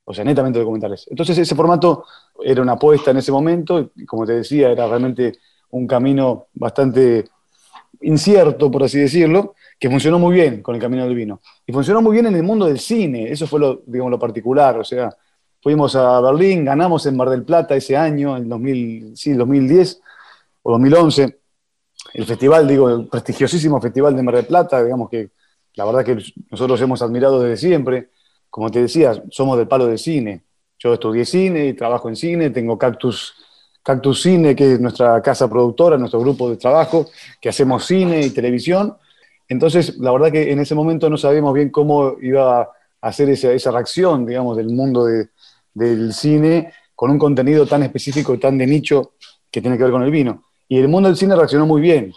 o 0.09 0.13
sea, 0.13 0.25
netamente 0.25 0.57
documentales. 0.57 1.05
Entonces 1.07 1.37
ese 1.37 1.53
formato 1.53 2.03
era 2.43 2.63
una 2.63 2.71
apuesta 2.71 3.11
en 3.11 3.17
ese 3.17 3.31
momento, 3.31 3.91
y 3.95 4.07
como 4.07 4.25
te 4.25 4.33
decía, 4.33 4.71
era 4.71 4.87
realmente 4.87 5.33
un 5.69 5.85
camino 5.85 6.47
bastante 6.55 7.25
incierto, 8.01 8.71
por 8.71 8.81
así 8.81 8.97
decirlo, 8.97 9.53
que 9.79 9.87
funcionó 9.87 10.17
muy 10.17 10.33
bien 10.33 10.63
con 10.63 10.73
el 10.73 10.81
Camino 10.81 11.03
del 11.03 11.13
Vino. 11.13 11.41
Y 11.63 11.71
funcionó 11.71 12.01
muy 12.01 12.13
bien 12.13 12.25
en 12.25 12.35
el 12.35 12.41
mundo 12.41 12.65
del 12.65 12.79
cine, 12.79 13.31
eso 13.31 13.45
fue 13.45 13.59
lo, 13.59 13.83
digamos, 13.85 14.09
lo 14.09 14.17
particular, 14.17 14.79
o 14.79 14.83
sea, 14.83 15.15
fuimos 15.61 15.95
a 15.95 16.19
Berlín, 16.21 16.65
ganamos 16.65 17.05
en 17.05 17.15
Mar 17.15 17.29
del 17.29 17.43
Plata 17.43 17.75
ese 17.75 17.95
año, 17.95 18.35
en 18.35 18.49
2000, 18.49 19.15
sí, 19.15 19.33
2010 19.33 20.01
o 20.63 20.71
2011, 20.71 21.39
el 22.15 22.25
festival, 22.25 22.67
digo, 22.67 22.89
el 22.89 23.07
prestigiosísimo 23.07 23.79
festival 23.79 24.15
de 24.15 24.23
Mar 24.23 24.37
del 24.37 24.47
Plata, 24.47 24.83
digamos 24.83 25.07
que 25.07 25.29
la 25.75 25.85
verdad 25.85 26.03
que 26.03 26.17
nosotros 26.49 26.81
hemos 26.81 26.99
admirado 27.03 27.39
desde 27.43 27.57
siempre, 27.57 28.09
como 28.49 28.69
te 28.71 28.81
decía, 28.81 29.21
somos 29.31 29.57
del 29.57 29.67
palo 29.67 29.87
del 29.87 29.97
cine. 29.99 30.43
Yo 30.77 30.93
estudié 30.93 31.25
cine 31.25 31.67
y 31.67 31.73
trabajo 31.73 32.09
en 32.09 32.15
cine, 32.15 32.49
tengo 32.51 32.77
Cactus, 32.77 33.33
Cactus 33.83 34.21
Cine, 34.21 34.55
que 34.55 34.73
es 34.73 34.79
nuestra 34.79 35.21
casa 35.21 35.49
productora, 35.49 35.97
nuestro 35.97 36.19
grupo 36.19 36.49
de 36.49 36.57
trabajo, 36.57 37.07
que 37.41 37.49
hacemos 37.49 37.85
cine 37.85 38.21
y 38.21 38.29
televisión. 38.29 38.95
Entonces, 39.47 39.97
la 39.97 40.11
verdad 40.11 40.31
que 40.31 40.51
en 40.51 40.59
ese 40.59 40.75
momento 40.75 41.09
no 41.09 41.17
sabíamos 41.17 41.53
bien 41.53 41.69
cómo 41.69 42.15
iba 42.21 42.61
a 42.61 42.69
hacer 43.01 43.29
esa, 43.29 43.51
esa 43.51 43.71
reacción, 43.71 44.25
digamos, 44.25 44.57
del 44.57 44.67
mundo 44.69 45.05
de- 45.05 45.29
del 45.73 46.13
cine 46.13 46.73
con 46.95 47.11
un 47.11 47.17
contenido 47.19 47.65
tan 47.65 47.83
específico 47.83 48.33
y 48.33 48.37
tan 48.39 48.57
de 48.57 48.67
nicho 48.67 49.13
que 49.51 49.61
tiene 49.61 49.77
que 49.77 49.83
ver 49.83 49.91
con 49.91 50.03
el 50.03 50.11
vino. 50.11 50.43
Y 50.67 50.77
el 50.77 50.87
mundo 50.87 51.09
del 51.09 51.17
cine 51.17 51.35
reaccionó 51.35 51.65
muy 51.65 51.81
bien. 51.81 52.13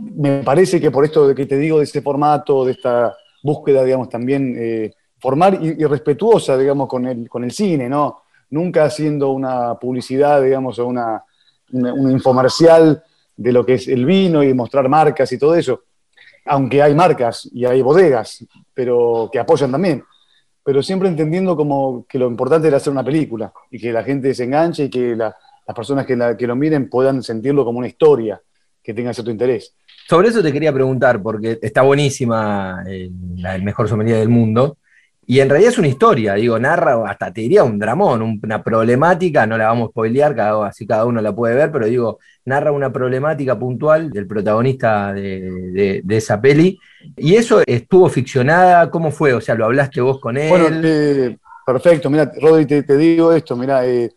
Me 0.00 0.42
parece 0.42 0.80
que 0.80 0.90
por 0.90 1.04
esto 1.04 1.28
de 1.28 1.34
que 1.34 1.46
te 1.46 1.56
digo 1.56 1.78
de 1.78 1.84
este 1.84 2.02
formato, 2.02 2.64
de 2.64 2.72
esta 2.72 3.14
búsqueda, 3.42 3.84
digamos, 3.84 4.08
también 4.08 4.54
eh, 4.58 4.94
formal 5.20 5.58
y, 5.62 5.82
y 5.82 5.84
respetuosa, 5.86 6.56
digamos, 6.56 6.88
con 6.88 7.06
el, 7.06 7.28
con 7.28 7.44
el 7.44 7.50
cine, 7.50 7.88
¿no? 7.88 8.22
Nunca 8.50 8.84
haciendo 8.84 9.30
una 9.30 9.74
publicidad, 9.74 10.42
digamos, 10.42 10.78
o 10.78 10.86
una, 10.86 11.22
una- 11.72 11.92
un 11.92 12.10
infomercial 12.10 13.02
de 13.36 13.52
lo 13.52 13.64
que 13.64 13.74
es 13.74 13.88
el 13.88 14.04
vino 14.04 14.42
y 14.42 14.52
mostrar 14.54 14.88
marcas 14.88 15.30
y 15.32 15.38
todo 15.38 15.54
eso. 15.54 15.82
Aunque 16.46 16.82
hay 16.82 16.94
marcas 16.94 17.48
y 17.52 17.64
hay 17.66 17.82
bodegas, 17.82 18.44
pero 18.72 19.28
que 19.30 19.38
apoyan 19.38 19.70
también. 19.70 20.02
Pero 20.64 20.82
siempre 20.82 21.08
entendiendo 21.08 21.56
como 21.56 22.06
que 22.08 22.18
lo 22.18 22.26
importante 22.26 22.68
era 22.68 22.78
hacer 22.78 22.92
una 22.92 23.04
película 23.04 23.52
y 23.70 23.78
que 23.78 23.92
la 23.92 24.02
gente 24.02 24.34
se 24.34 24.44
enganche 24.44 24.84
y 24.84 24.90
que 24.90 25.14
la- 25.14 25.34
las 25.66 25.74
personas 25.76 26.06
que, 26.06 26.16
la- 26.16 26.36
que 26.36 26.46
lo 26.46 26.56
miren 26.56 26.88
puedan 26.88 27.22
sentirlo 27.22 27.64
como 27.64 27.78
una 27.78 27.88
historia 27.88 28.40
que 28.82 28.94
tenga 28.94 29.12
cierto 29.12 29.30
interés. 29.30 29.74
Sobre 30.08 30.28
eso 30.28 30.42
te 30.42 30.50
quería 30.52 30.72
preguntar, 30.72 31.22
porque 31.22 31.58
está 31.60 31.82
buenísima 31.82 32.82
eh, 32.88 33.10
la 33.36 33.52
del 33.52 33.62
mejor 33.62 33.86
sommelier 33.88 34.16
del 34.18 34.30
mundo, 34.30 34.78
y 35.30 35.40
en 35.40 35.48
realidad 35.50 35.72
es 35.72 35.78
una 35.78 35.88
historia, 35.88 36.34
digo, 36.34 36.58
narra, 36.58 37.08
hasta 37.08 37.30
te 37.32 37.42
diría 37.42 37.62
un 37.62 37.78
dramón, 37.78 38.22
un- 38.22 38.40
una 38.42 38.62
problemática, 38.64 39.46
no 39.46 39.58
la 39.58 39.66
vamos 39.68 39.88
a 39.88 39.90
spoilear, 39.90 40.34
cada, 40.34 40.66
así 40.66 40.86
cada 40.86 41.04
uno 41.04 41.20
la 41.20 41.34
puede 41.34 41.54
ver, 41.54 41.70
pero 41.70 41.86
digo, 41.86 42.18
narra 42.46 42.72
una 42.72 42.90
problemática 42.90 43.58
puntual 43.58 44.10
del 44.10 44.26
protagonista 44.26 45.12
de, 45.12 45.40
de- 45.76 46.00
de 46.02 46.16
esa 46.16 46.40
peli, 46.40 46.78
y 47.16 47.34
eso 47.34 47.60
estuvo 47.66 48.08
ficcionada, 48.08 48.90
¿cómo 48.90 49.10
fue? 49.10 49.34
O 49.34 49.40
sea, 49.40 49.54
¿lo 49.54 49.66
hablaste 49.66 50.00
vos 50.00 50.18
con 50.18 50.36
él? 50.38 50.48
Bueno, 50.48 50.68
eh, 50.82 51.36
perfecto. 51.66 52.08
Mira, 52.10 52.32
Rodri, 52.40 52.64
te, 52.66 52.82
te 52.82 52.96
digo 52.96 53.32
esto. 53.32 53.54
Mira, 53.54 53.86
eh, 53.86 54.10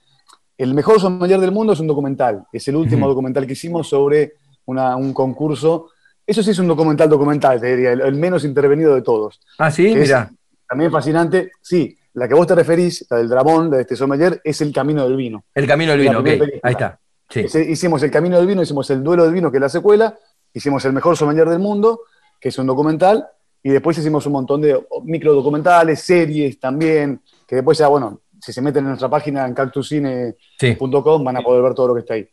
el 0.58 0.74
mejor 0.74 1.00
sommelier 1.02 1.40
del 1.42 1.52
mundo 1.52 1.74
es 1.74 1.80
un 1.82 1.88
documental. 1.88 2.44
Es 2.54 2.68
el 2.70 2.76
último 2.78 3.08
documental 3.10 3.46
que 3.46 3.54
hicimos 3.54 3.90
sobre 3.90 4.34
una- 4.66 4.96
un 4.96 5.14
concurso. 5.14 5.90
Eso 6.26 6.42
sí 6.42 6.52
es 6.52 6.60
un 6.60 6.68
documental 6.68 7.10
documental, 7.10 7.60
te 7.60 7.68
diría, 7.76 7.92
el, 7.92 8.02
el 8.02 8.16
menos 8.16 8.46
intervenido 8.46 8.96
de 8.96 9.02
todos. 9.02 9.42
ah, 9.60 9.70
sí, 9.72 9.94
mira. 9.96 10.32
También 10.72 10.90
fascinante. 10.90 11.52
Sí, 11.62 11.98
la 12.14 12.30
que 12.30 12.34
vos 12.34 12.48
te 12.48 12.56
referís, 12.56 13.06
la 13.10 13.18
del 13.18 13.28
Dramón, 13.28 13.70
la 13.70 13.76
de 13.76 13.82
este 13.82 13.98
sommelier, 13.98 14.40
es 14.42 14.62
el 14.62 14.72
camino 14.72 15.04
del 15.04 15.18
vino. 15.18 15.44
El 15.54 15.68
camino 15.68 15.92
del 15.92 16.00
vino, 16.00 16.20
ok, 16.20 16.24
película. 16.24 16.60
ahí 16.64 16.72
está. 16.72 16.98
Sí. 17.30 17.42
Hicimos 17.70 18.02
el 18.04 18.10
camino 18.10 18.38
del 18.38 18.48
vino, 18.48 18.62
hicimos 18.62 18.90
el 18.90 19.04
duelo 19.04 19.26
del 19.26 19.34
vino, 19.34 19.52
que 19.52 19.58
es 19.58 19.62
la 19.62 19.68
secuela, 19.68 20.18
hicimos 20.54 20.86
el 20.86 20.94
mejor 20.94 21.18
sommelier 21.18 21.50
del 21.50 21.60
mundo, 21.60 22.04
que 22.40 22.48
es 22.48 22.58
un 22.58 22.68
documental, 22.68 23.28
y 23.62 23.70
después 23.70 23.98
hicimos 23.98 24.26
un 24.28 24.32
montón 24.32 24.62
de 24.62 24.82
micro 25.04 25.34
documentales, 25.34 26.00
series 26.00 26.58
también, 26.58 27.20
que 27.46 27.56
después 27.58 27.78
ya, 27.78 27.90
bueno, 27.90 28.22
si 28.40 28.54
se 28.54 28.62
meten 28.62 28.84
en 28.86 28.92
nuestra 28.92 29.10
página 29.10 29.46
en 29.46 29.54
cactuscine.com 29.54 30.36
Sí. 30.58 30.78
van 31.26 31.36
a 31.36 31.42
poder 31.42 31.62
ver 31.64 31.74
todo 31.74 31.90
lo 31.90 31.96
que 31.96 32.00
está 32.00 32.14
ahí. 32.14 32.26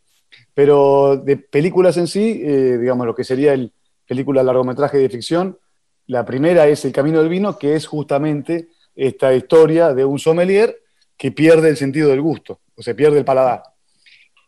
Pero 0.54 1.16
de 1.16 1.38
películas 1.38 1.96
en 1.96 2.06
sí, 2.06 2.40
eh, 2.44 2.78
digamos, 2.80 3.04
lo 3.04 3.16
que 3.16 3.24
sería 3.24 3.52
el 3.52 3.72
película 4.06 4.44
largometraje 4.44 4.96
de 4.98 5.08
ficción, 5.08 5.58
la 6.08 6.24
primera 6.24 6.66
es 6.66 6.84
El 6.84 6.92
Camino 6.92 7.20
del 7.20 7.28
Vino, 7.28 7.56
que 7.56 7.74
es 7.74 7.86
justamente 7.86 8.68
esta 8.96 9.32
historia 9.32 9.94
de 9.94 10.04
un 10.04 10.18
sommelier 10.18 10.76
que 11.16 11.30
pierde 11.32 11.68
el 11.68 11.76
sentido 11.76 12.08
del 12.10 12.20
gusto, 12.20 12.58
o 12.76 12.82
se 12.82 12.94
pierde 12.94 13.18
el 13.18 13.24
paladar. 13.24 13.62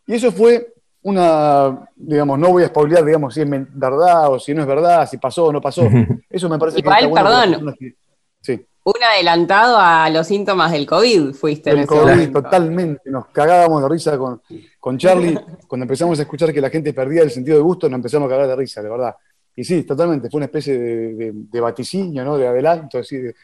Y 0.05 0.13
eso 0.15 0.31
fue 0.31 0.73
una, 1.03 1.87
digamos, 1.95 2.37
no 2.37 2.49
voy 2.49 2.63
a 2.63 2.67
spoilear, 2.67 3.03
digamos, 3.05 3.33
si 3.33 3.41
es 3.41 3.47
verdad 3.49 4.31
o 4.31 4.39
si 4.39 4.53
no 4.53 4.61
es 4.61 4.67
verdad, 4.67 5.07
si 5.09 5.17
pasó 5.17 5.45
o 5.45 5.51
no 5.53 5.59
pasó. 5.61 5.83
Eso 6.29 6.47
me 6.47 6.59
parece 6.59 6.79
Igual, 6.79 6.99
que 6.99 7.05
está 7.07 7.23
bueno 7.23 7.57
perdón. 7.59 7.75
que- 7.79 7.95
Sí. 8.41 8.65
Un 8.83 8.93
adelantado 9.03 9.77
a 9.79 10.09
los 10.09 10.25
síntomas 10.25 10.71
del 10.71 10.87
COVID 10.87 11.33
fuiste 11.33 11.69
en 11.69 11.77
El 11.77 11.83
ese 11.83 11.87
COVID, 11.89 12.01
momento. 12.09 12.41
totalmente. 12.41 13.11
Nos 13.11 13.27
cagábamos 13.27 13.83
de 13.83 13.89
risa 13.89 14.17
con, 14.17 14.41
con 14.79 14.97
Charlie. 14.97 15.37
Cuando 15.67 15.83
empezamos 15.83 16.17
a 16.17 16.23
escuchar 16.23 16.51
que 16.51 16.59
la 16.61 16.69
gente 16.71 16.91
perdía 16.91 17.21
el 17.21 17.29
sentido 17.29 17.57
de 17.57 17.63
gusto, 17.63 17.87
nos 17.87 17.97
empezamos 17.99 18.25
a 18.27 18.31
cagar 18.31 18.47
de 18.47 18.55
risa, 18.55 18.81
de 18.81 18.89
verdad. 18.89 19.15
Y 19.55 19.63
sí, 19.63 19.83
totalmente. 19.83 20.29
Fue 20.29 20.37
una 20.39 20.45
especie 20.45 20.77
de, 20.77 21.13
de- 21.15 21.31
de 21.33 21.59
vaticinio, 21.61 22.23
¿no? 22.23 22.37
De 22.37 22.47
adelanto, 22.47 22.99
así, 22.99 23.17
de, 23.17 23.35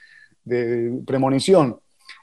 de 0.43 1.01
premonición. 1.05 1.79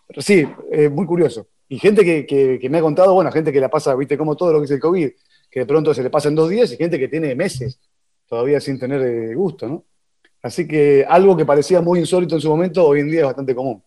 Pero 0.06 0.22
sí, 0.22 0.44
eh, 0.72 0.88
muy 0.88 1.06
curioso. 1.06 1.48
Y 1.68 1.78
gente 1.78 2.04
que, 2.04 2.26
que- 2.26 2.58
que 2.60 2.70
me 2.70 2.78
ha 2.78 2.80
contado, 2.82 3.14
bueno, 3.14 3.30
gente 3.32 3.52
que 3.52 3.60
la 3.60 3.68
pasa, 3.70 3.94
viste, 3.94 4.16
como 4.18 4.36
todo 4.36 4.52
lo 4.52 4.58
que 4.60 4.66
es 4.66 4.70
el 4.70 4.80
COVID, 4.80 5.10
que 5.50 5.60
de 5.60 5.66
pronto 5.66 5.94
se 5.94 6.02
le 6.02 6.10
pasa 6.10 6.28
en 6.28 6.34
dos 6.34 6.50
días, 6.50 6.72
y 6.72 6.76
gente 6.76 6.98
que 6.98 7.08
tiene 7.08 7.34
meses 7.34 7.78
todavía 8.26 8.60
sin 8.60 8.78
tener 8.78 9.02
eh, 9.02 9.34
gusto, 9.34 9.68
¿no? 9.68 9.84
Así 10.42 10.66
que 10.68 11.04
algo 11.08 11.36
que 11.36 11.46
parecía 11.46 11.80
muy 11.80 12.00
insólito 12.00 12.34
en 12.34 12.40
su 12.40 12.48
momento, 12.50 12.86
hoy 12.86 13.00
en 13.00 13.10
día 13.10 13.20
es 13.20 13.26
bastante 13.26 13.54
común. 13.54 13.82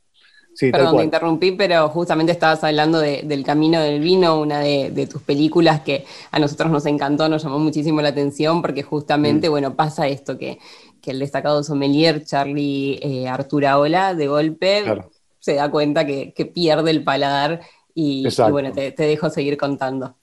Sí, 0.57 0.71
Perdón, 0.71 0.97
te 0.97 1.03
interrumpí, 1.03 1.51
pero 1.51 1.87
justamente 1.89 2.31
estabas 2.31 2.63
hablando 2.63 2.99
de- 2.99 3.21
del 3.23 3.43
Camino 3.43 3.79
del 3.79 3.99
Vino, 4.01 4.39
una 4.41 4.59
de, 4.59 4.89
de 4.89 5.05
tus 5.05 5.21
películas 5.21 5.81
que 5.81 6.03
a 6.31 6.39
nosotros 6.39 6.71
nos 6.71 6.87
encantó, 6.87 7.29
nos 7.29 7.43
llamó 7.43 7.59
muchísimo 7.59 8.01
la 8.01 8.09
atención, 8.09 8.63
porque 8.63 8.81
Mm. 8.81 8.85
justamente, 8.87 9.49
bueno, 9.49 9.75
pasa 9.75 10.07
esto, 10.07 10.35
que, 10.39 10.57
que 10.99 11.11
el 11.11 11.19
destacado 11.19 11.63
sommelier 11.63 12.25
Charlie 12.25 12.99
eh, 13.03 13.27
Arturaola, 13.27 14.15
de 14.15 14.27
golpe, 14.27 14.81
Claro. 14.83 15.11
se 15.39 15.53
da 15.53 15.69
cuenta 15.69 16.07
que, 16.07 16.33
que 16.33 16.47
pierde 16.47 16.89
el 16.89 17.03
paladar 17.03 17.61
y, 17.93 18.27
bueno, 18.49 18.71
te, 18.71 18.91
te 18.93 19.03
dejo 19.03 19.29
seguir 19.29 19.57
contando. 19.57 20.15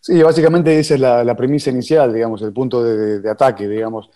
Sí, 0.00 0.22
básicamente 0.22 0.78
esa 0.78 0.94
es 0.94 1.00
la, 1.00 1.24
la 1.24 1.36
premisa 1.36 1.68
inicial, 1.70 2.12
digamos, 2.14 2.40
el 2.40 2.52
punto 2.54 2.82
de, 2.82 2.96
de- 2.96 3.20
de 3.20 3.30
ataque, 3.30 3.68
digamos, 3.68 4.08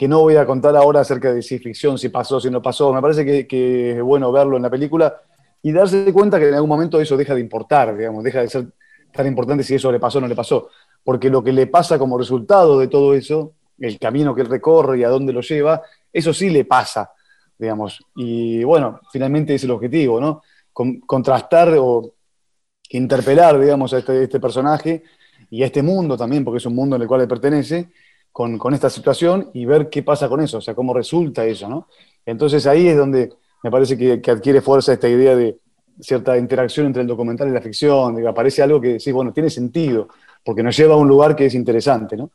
que 0.00 0.08
no 0.08 0.20
voy 0.20 0.34
a 0.36 0.46
contar 0.46 0.74
ahora 0.76 1.00
acerca 1.00 1.30
de 1.30 1.42
si 1.42 1.58
ficción, 1.58 1.98
si 1.98 2.08
pasó, 2.08 2.40
si 2.40 2.48
no 2.48 2.62
pasó. 2.62 2.90
Me 2.90 3.02
parece 3.02 3.46
que, 3.46 3.90
es 3.90 4.02
bueno 4.02 4.32
verlo 4.32 4.56
en 4.56 4.62
la 4.62 4.70
película 4.70 5.14
y 5.60 5.72
darse 5.72 6.10
cuenta 6.10 6.38
que 6.38 6.48
en 6.48 6.54
algún 6.54 6.70
momento 6.70 6.98
eso 6.98 7.18
deja 7.18 7.34
de 7.34 7.40
importar, 7.42 7.94
digamos, 7.94 8.24
deja 8.24 8.40
de 8.40 8.48
ser 8.48 8.68
tan 9.12 9.26
importante 9.26 9.62
si 9.62 9.74
eso 9.74 9.92
le 9.92 10.00
pasó 10.00 10.16
o 10.16 10.22
no 10.22 10.26
le 10.26 10.34
pasó. 10.34 10.70
Porque 11.04 11.28
lo 11.28 11.44
que 11.44 11.52
le 11.52 11.66
pasa 11.66 11.98
como 11.98 12.16
resultado 12.16 12.78
de 12.78 12.88
todo 12.88 13.12
eso, 13.12 13.52
el 13.78 13.98
camino 13.98 14.34
que 14.34 14.40
él 14.40 14.48
recorre 14.48 15.00
y 15.00 15.04
a 15.04 15.10
dónde 15.10 15.34
lo 15.34 15.42
lleva, 15.42 15.82
eso 16.10 16.32
sí 16.32 16.48
le 16.48 16.64
pasa, 16.64 17.12
digamos. 17.58 18.02
Y 18.16 18.64
bueno, 18.64 19.00
finalmente 19.12 19.54
es 19.54 19.64
el 19.64 19.70
objetivo, 19.70 20.18
¿no? 20.18 20.40
Con- 20.72 21.00
contrastar 21.00 21.76
o 21.78 22.14
interpelar, 22.88 23.60
digamos, 23.60 23.92
a 23.92 23.98
este, 23.98 24.22
este 24.22 24.40
personaje 24.40 25.02
y 25.50 25.62
a 25.62 25.66
este 25.66 25.82
mundo 25.82 26.16
también, 26.16 26.42
porque 26.42 26.56
es 26.56 26.64
un 26.64 26.74
mundo 26.74 26.96
en 26.96 27.02
el 27.02 27.08
cual 27.08 27.20
él 27.20 27.28
pertenece, 27.28 27.90
con, 28.32 28.74
esta 28.74 28.90
situación 28.90 29.50
y 29.54 29.64
ver 29.64 29.88
qué 29.90 30.02
pasa 30.02 30.28
con 30.28 30.40
eso, 30.40 30.58
o 30.58 30.60
sea, 30.60 30.74
cómo 30.74 30.94
resulta 30.94 31.44
eso, 31.44 31.68
¿no? 31.68 31.88
Entonces 32.24 32.66
ahí 32.66 32.88
es 32.88 32.96
donde 32.96 33.32
me 33.62 33.70
parece 33.70 33.96
que, 33.98 34.20
que 34.20 34.30
adquiere 34.30 34.60
fuerza 34.60 34.92
esta 34.92 35.08
idea 35.08 35.34
de 35.36 35.58
cierta 36.00 36.38
interacción 36.38 36.86
entre 36.86 37.02
el 37.02 37.08
documental 37.08 37.48
y 37.48 37.52
la 37.52 37.60
ficción, 37.60 38.16
digo, 38.16 38.28
aparece 38.28 38.62
algo 38.62 38.80
que 38.80 38.98
sí, 39.00 39.12
bueno, 39.12 39.32
tiene 39.32 39.50
sentido, 39.50 40.08
porque 40.44 40.62
nos 40.62 40.76
lleva 40.76 40.94
a 40.94 40.96
un 40.96 41.08
lugar 41.08 41.36
que 41.36 41.46
es 41.46 41.54
interesante, 41.54 42.16
¿no? 42.16 42.30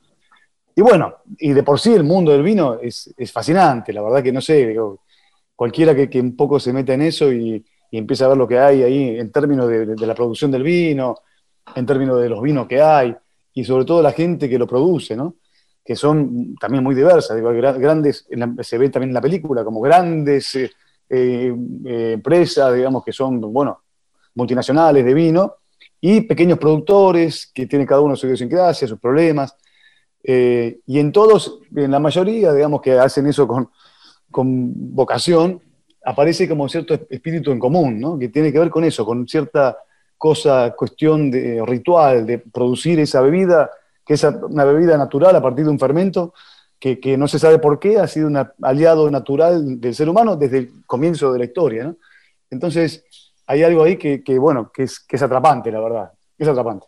Y 0.75 0.81
bueno, 0.81 1.15
y 1.39 1.53
de 1.53 1.63
por 1.63 1.79
sí 1.79 1.93
el 1.93 2.03
mundo 2.03 2.31
del 2.31 2.43
vino 2.43 2.77
es, 2.81 3.13
fascinante, 3.31 3.93
la 3.93 4.01
verdad 4.01 4.21
que 4.21 4.31
no 4.33 4.41
sé, 4.41 4.75
cualquiera 5.55 5.95
que, 5.95 6.09
que 6.09 6.19
un 6.19 6.35
poco 6.35 6.59
se 6.59 6.73
meta 6.73 6.93
en 6.93 7.01
eso 7.03 7.31
y, 7.31 7.65
y 7.91 7.97
empieza 7.97 8.25
a 8.25 8.29
ver 8.29 8.37
lo 8.37 8.47
que 8.47 8.59
hay 8.59 8.83
ahí 8.83 9.19
en 9.19 9.31
términos 9.31 9.67
de, 9.69 9.85
de- 9.85 9.95
de 9.95 10.07
la 10.07 10.13
producción 10.13 10.51
del 10.51 10.63
vino, 10.63 11.15
en 11.75 11.85
términos 11.85 12.21
de 12.21 12.29
los 12.29 12.41
vinos 12.41 12.67
que 12.67 12.81
hay, 12.81 13.15
y 13.53 13.63
sobre 13.63 13.85
todo 13.85 14.01
la 14.01 14.11
gente 14.11 14.49
que 14.49 14.59
lo 14.59 14.67
produce, 14.67 15.15
¿no? 15.15 15.35
Que 15.85 15.95
son 15.95 16.55
también 16.55 16.83
muy 16.83 16.95
diversas, 16.95 17.37
digo, 17.37 17.51
gra- 17.53 17.77
grandes, 17.79 18.27
se 18.61 18.77
ve 18.79 18.89
también 18.89 19.11
en 19.11 19.13
la 19.13 19.21
película, 19.21 19.63
como 19.63 19.81
grandes 19.81 20.55
eh, 20.55 20.71
eh, 21.07 21.55
eh, 21.85 22.11
empresas, 22.13 22.73
digamos, 22.73 23.03
que 23.05 23.13
son, 23.13 23.39
bueno, 23.39 23.83
multinacionales 24.33 25.05
de 25.05 25.13
vino, 25.13 25.55
y 26.01 26.21
pequeños 26.21 26.57
productores 26.57 27.51
que 27.53 27.67
tienen 27.67 27.87
cada 27.87 28.01
uno 28.01 28.15
su 28.15 28.25
idiosincrasia, 28.25 28.87
sus 28.87 28.99
problemas, 28.99 29.55
eh, 30.23 30.79
y 30.87 30.97
en 30.99 31.11
todos, 31.11 31.59
en 31.75 31.91
la 31.91 31.99
mayoría, 31.99 32.51
digamos, 32.51 32.81
que 32.81 32.93
hacen 32.93 33.27
eso 33.27 33.47
con, 33.47 33.69
con 34.31 34.73
vocación, 34.95 35.61
aparece 36.03 36.49
como 36.49 36.67
cierto 36.67 36.95
espíritu 37.09 37.51
en 37.51 37.59
común, 37.59 37.99
¿no? 37.99 38.17
que 38.17 38.29
tiene 38.29 38.51
que 38.51 38.59
ver 38.59 38.69
con 38.69 38.83
eso, 38.83 39.05
con 39.05 39.27
cierta 39.27 39.77
cosa, 40.17 40.73
cuestión 40.75 41.29
de 41.29 41.63
ritual, 41.65 42.25
de 42.25 42.39
producir 42.39 42.99
esa 42.99 43.21
bebida, 43.21 43.69
que 44.05 44.13
es 44.13 44.23
una 44.23 44.63
bebida 44.63 44.97
natural 44.97 45.35
a 45.35 45.41
partir 45.41 45.65
de 45.65 45.71
un 45.71 45.79
fermento, 45.79 46.33
que, 46.79 46.99
que 46.99 47.17
no 47.17 47.27
se 47.27 47.39
sabe 47.39 47.59
por 47.59 47.79
qué, 47.79 47.99
ha 47.99 48.07
sido 48.07 48.27
un 48.27 48.37
aliado 48.61 49.09
natural 49.09 49.79
del 49.79 49.95
ser 49.95 50.09
humano 50.09 50.35
desde 50.35 50.59
el 50.59 50.85
comienzo 50.85 51.33
de 51.33 51.39
la 51.39 51.45
historia. 51.45 51.85
¿no? 51.85 51.95
Entonces, 52.49 53.03
hay 53.47 53.63
algo 53.63 53.83
ahí 53.83 53.97
que, 53.97 54.23
que, 54.23 54.37
bueno, 54.37 54.71
que 54.71 54.83
es, 54.83 54.99
que 54.99 55.15
es 55.15 55.21
atrapante, 55.21 55.71
la 55.71 55.79
verdad, 55.79 56.11
es 56.37 56.47
atrapante. 56.47 56.85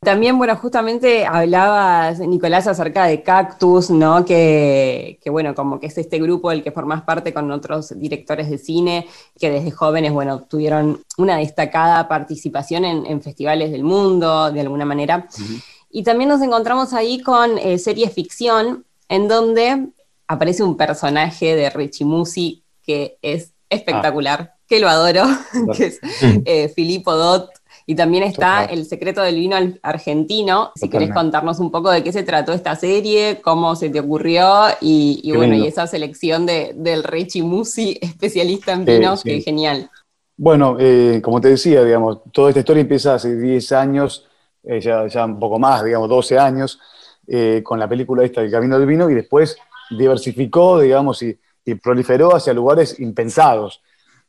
También, 0.00 0.36
bueno, 0.36 0.54
justamente 0.56 1.24
hablabas, 1.24 2.18
Nicolás, 2.20 2.66
acerca 2.66 3.06
de 3.06 3.22
Cactus, 3.22 3.90
¿no? 3.90 4.22
Que, 4.22 5.18
que, 5.22 5.30
bueno, 5.30 5.54
como 5.54 5.80
que 5.80 5.86
es 5.86 5.96
este 5.96 6.18
grupo 6.18 6.50
del 6.50 6.62
que 6.62 6.72
formás 6.72 7.02
parte 7.02 7.32
con 7.32 7.50
otros 7.50 7.98
directores 7.98 8.50
de 8.50 8.58
cine, 8.58 9.08
que 9.40 9.50
desde 9.50 9.70
jóvenes, 9.70 10.12
bueno, 10.12 10.42
tuvieron 10.42 11.00
una 11.16 11.38
destacada 11.38 12.06
participación 12.06 12.84
en, 12.84 13.06
en 13.06 13.22
festivales 13.22 13.72
del 13.72 13.82
mundo, 13.82 14.52
de 14.52 14.60
alguna 14.60 14.84
manera. 14.84 15.26
Uh 15.38 15.40
-huh. 15.40 15.62
Y 15.96 16.02
también 16.02 16.28
nos 16.28 16.42
encontramos 16.42 16.92
ahí 16.92 17.20
con 17.20 17.56
eh, 17.56 17.78
series 17.78 18.12
ficción, 18.12 18.84
en 19.08 19.28
donde 19.28 19.90
aparece 20.26 20.64
un 20.64 20.76
personaje 20.76 21.54
de 21.54 21.70
Richie 21.70 22.04
Musi 22.04 22.64
que 22.82 23.16
es 23.22 23.52
espectacular, 23.70 24.50
ah. 24.52 24.58
que 24.66 24.80
lo 24.80 24.88
adoro, 24.88 25.22
que 25.76 25.86
es 25.86 26.00
eh, 26.44 26.68
Filippo 26.68 27.14
Dot, 27.14 27.48
y 27.86 27.94
también 27.94 28.24
está 28.24 28.62
Total. 28.62 28.76
El 28.76 28.86
secreto 28.86 29.22
del 29.22 29.36
vino 29.36 29.56
argentino. 29.82 30.72
Si 30.74 30.86
Totalmente. 30.86 30.98
querés 30.98 31.14
contarnos 31.14 31.60
un 31.60 31.70
poco 31.70 31.92
de 31.92 32.02
qué 32.02 32.10
se 32.12 32.24
trató 32.24 32.52
esta 32.52 32.74
serie, 32.74 33.40
cómo 33.40 33.76
se 33.76 33.88
te 33.88 34.00
ocurrió 34.00 34.64
y, 34.80 35.20
y 35.22 35.30
bueno, 35.30 35.52
lindo. 35.52 35.66
y 35.66 35.68
esa 35.68 35.86
selección 35.86 36.44
de, 36.44 36.72
del 36.74 37.04
Richie 37.04 37.44
Musi, 37.44 37.98
especialista 38.02 38.72
en 38.72 38.84
vinos, 38.84 39.20
eh, 39.20 39.22
sí. 39.22 39.28
que 39.28 39.36
es 39.36 39.44
genial. 39.44 39.88
Bueno, 40.36 40.76
eh, 40.80 41.20
como 41.22 41.40
te 41.40 41.50
decía, 41.50 41.84
digamos, 41.84 42.18
toda 42.32 42.48
esta 42.48 42.58
historia 42.58 42.80
empieza 42.80 43.14
hace 43.14 43.36
10 43.36 43.70
años, 43.70 44.26
eh, 44.66 44.80
ya, 44.80 45.06
ya, 45.06 45.24
un 45.24 45.38
poco 45.38 45.58
más, 45.58 45.84
digamos, 45.84 46.08
12 46.08 46.38
años, 46.38 46.80
eh, 47.26 47.62
con 47.62 47.78
la 47.78 47.88
película 47.88 48.24
esta, 48.24 48.40
El 48.40 48.50
Camino 48.50 48.78
del 48.78 48.86
Vino, 48.86 49.08
y 49.10 49.14
después 49.14 49.56
diversificó, 49.90 50.80
digamos, 50.80 51.22
y, 51.22 51.38
y 51.64 51.74
proliferó 51.74 52.34
hacia 52.34 52.52
lugares 52.52 52.98
impensados. 53.00 53.82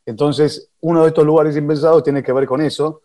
Entonces, 0.04 0.70
uno 0.80 1.02
de 1.02 1.08
estos 1.08 1.26
lugares 1.26 1.56
impensados 1.56 2.02
tiene 2.02 2.22
que 2.22 2.32
ver 2.32 2.46
con 2.46 2.60
eso, 2.60 3.02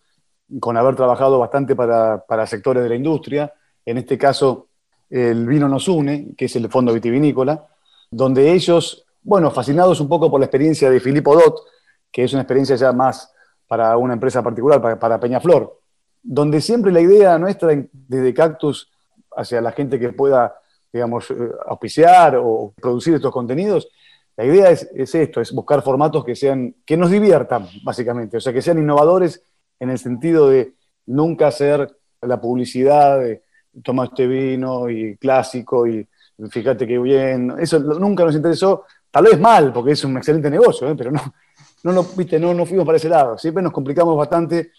con 0.59 0.77
haber 0.77 0.95
trabajado 0.95 1.39
bastante 1.39 1.75
para, 1.75 2.23
para, 2.25 2.45
sectores 2.45 2.83
de 2.83 2.89
la 2.89 2.95
industria, 2.95 3.53
en 3.85 3.97
este 3.97 4.17
caso 4.17 4.67
el 5.09 5.45
Vino 5.45 5.67
Nos 5.67 5.87
Une, 5.87 6.33
que 6.37 6.45
es 6.45 6.55
el 6.55 6.69
fondo 6.69 6.93
vitivinícola, 6.93 7.67
donde 8.09 8.51
ellos, 8.51 9.05
bueno, 9.23 9.51
fascinados 9.51 9.99
un 9.99 10.07
poco 10.07 10.29
por 10.29 10.39
la 10.39 10.45
experiencia 10.45 10.89
de 10.89 10.99
Filippo 10.99 11.35
Dot, 11.35 11.61
que 12.11 12.23
es 12.23 12.33
una 12.33 12.43
experiencia 12.43 12.75
ya 12.75 12.93
más 12.93 13.31
para 13.67 13.97
una 13.97 14.13
empresa 14.13 14.41
particular, 14.41 14.81
para, 14.81 14.99
para 14.99 15.19
Peñaflor, 15.19 15.80
donde 16.23 16.61
siempre 16.61 16.91
la 16.91 17.01
idea 17.01 17.37
nuestra 17.37 17.69
desde 17.91 18.33
Cactus 18.33 18.89
hacia 19.35 19.61
la 19.61 19.71
gente 19.71 19.99
que 19.99 20.13
pueda, 20.13 20.55
digamos, 20.91 21.33
auspiciar 21.65 22.35
o 22.37 22.73
producir 22.79 23.15
estos 23.15 23.31
contenidos, 23.31 23.89
la 24.37 24.45
idea 24.45 24.69
es, 24.69 24.89
es 24.95 25.13
esto, 25.13 25.41
es 25.41 25.51
buscar 25.51 25.81
formatos 25.81 26.23
que, 26.23 26.35
sean, 26.35 26.75
que 26.85 26.97
nos 26.97 27.11
diviertan, 27.11 27.67
básicamente, 27.83 28.37
o 28.37 28.41
sea, 28.41 28.53
que 28.53 28.61
sean 28.61 28.79
innovadores 28.79 29.43
en 29.79 29.89
el 29.89 29.97
sentido 29.97 30.49
de 30.49 30.73
nunca 31.07 31.47
hacer 31.47 31.95
la 32.21 32.39
publicidad 32.39 33.19
de 33.19 33.43
toma 33.83 34.05
este 34.05 34.27
vino 34.27 34.89
y 34.89 35.15
clásico 35.17 35.87
y 35.87 36.07
fíjate 36.49 36.87
qué 36.87 36.97
bien, 36.99 37.53
eso 37.59 37.79
nunca 37.79 38.25
nos 38.25 38.35
interesó, 38.35 38.85
tal 39.09 39.25
vez 39.25 39.39
mal, 39.39 39.71
porque 39.71 39.91
es 39.91 40.03
un 40.03 40.17
excelente 40.17 40.49
negocio, 40.49 40.89
¿eh? 40.89 40.95
pero 40.97 41.11
no, 41.11 41.21
no, 41.83 41.93
no, 41.93 42.03
viste, 42.15 42.39
no, 42.39 42.53
no 42.53 42.65
fuimos 42.65 42.85
para 42.85 42.97
ese 42.97 43.09
lado, 43.09 43.37
siempre 43.37 43.63
nos 43.63 43.71
complicamos 43.71 44.17
bastante 44.17 44.71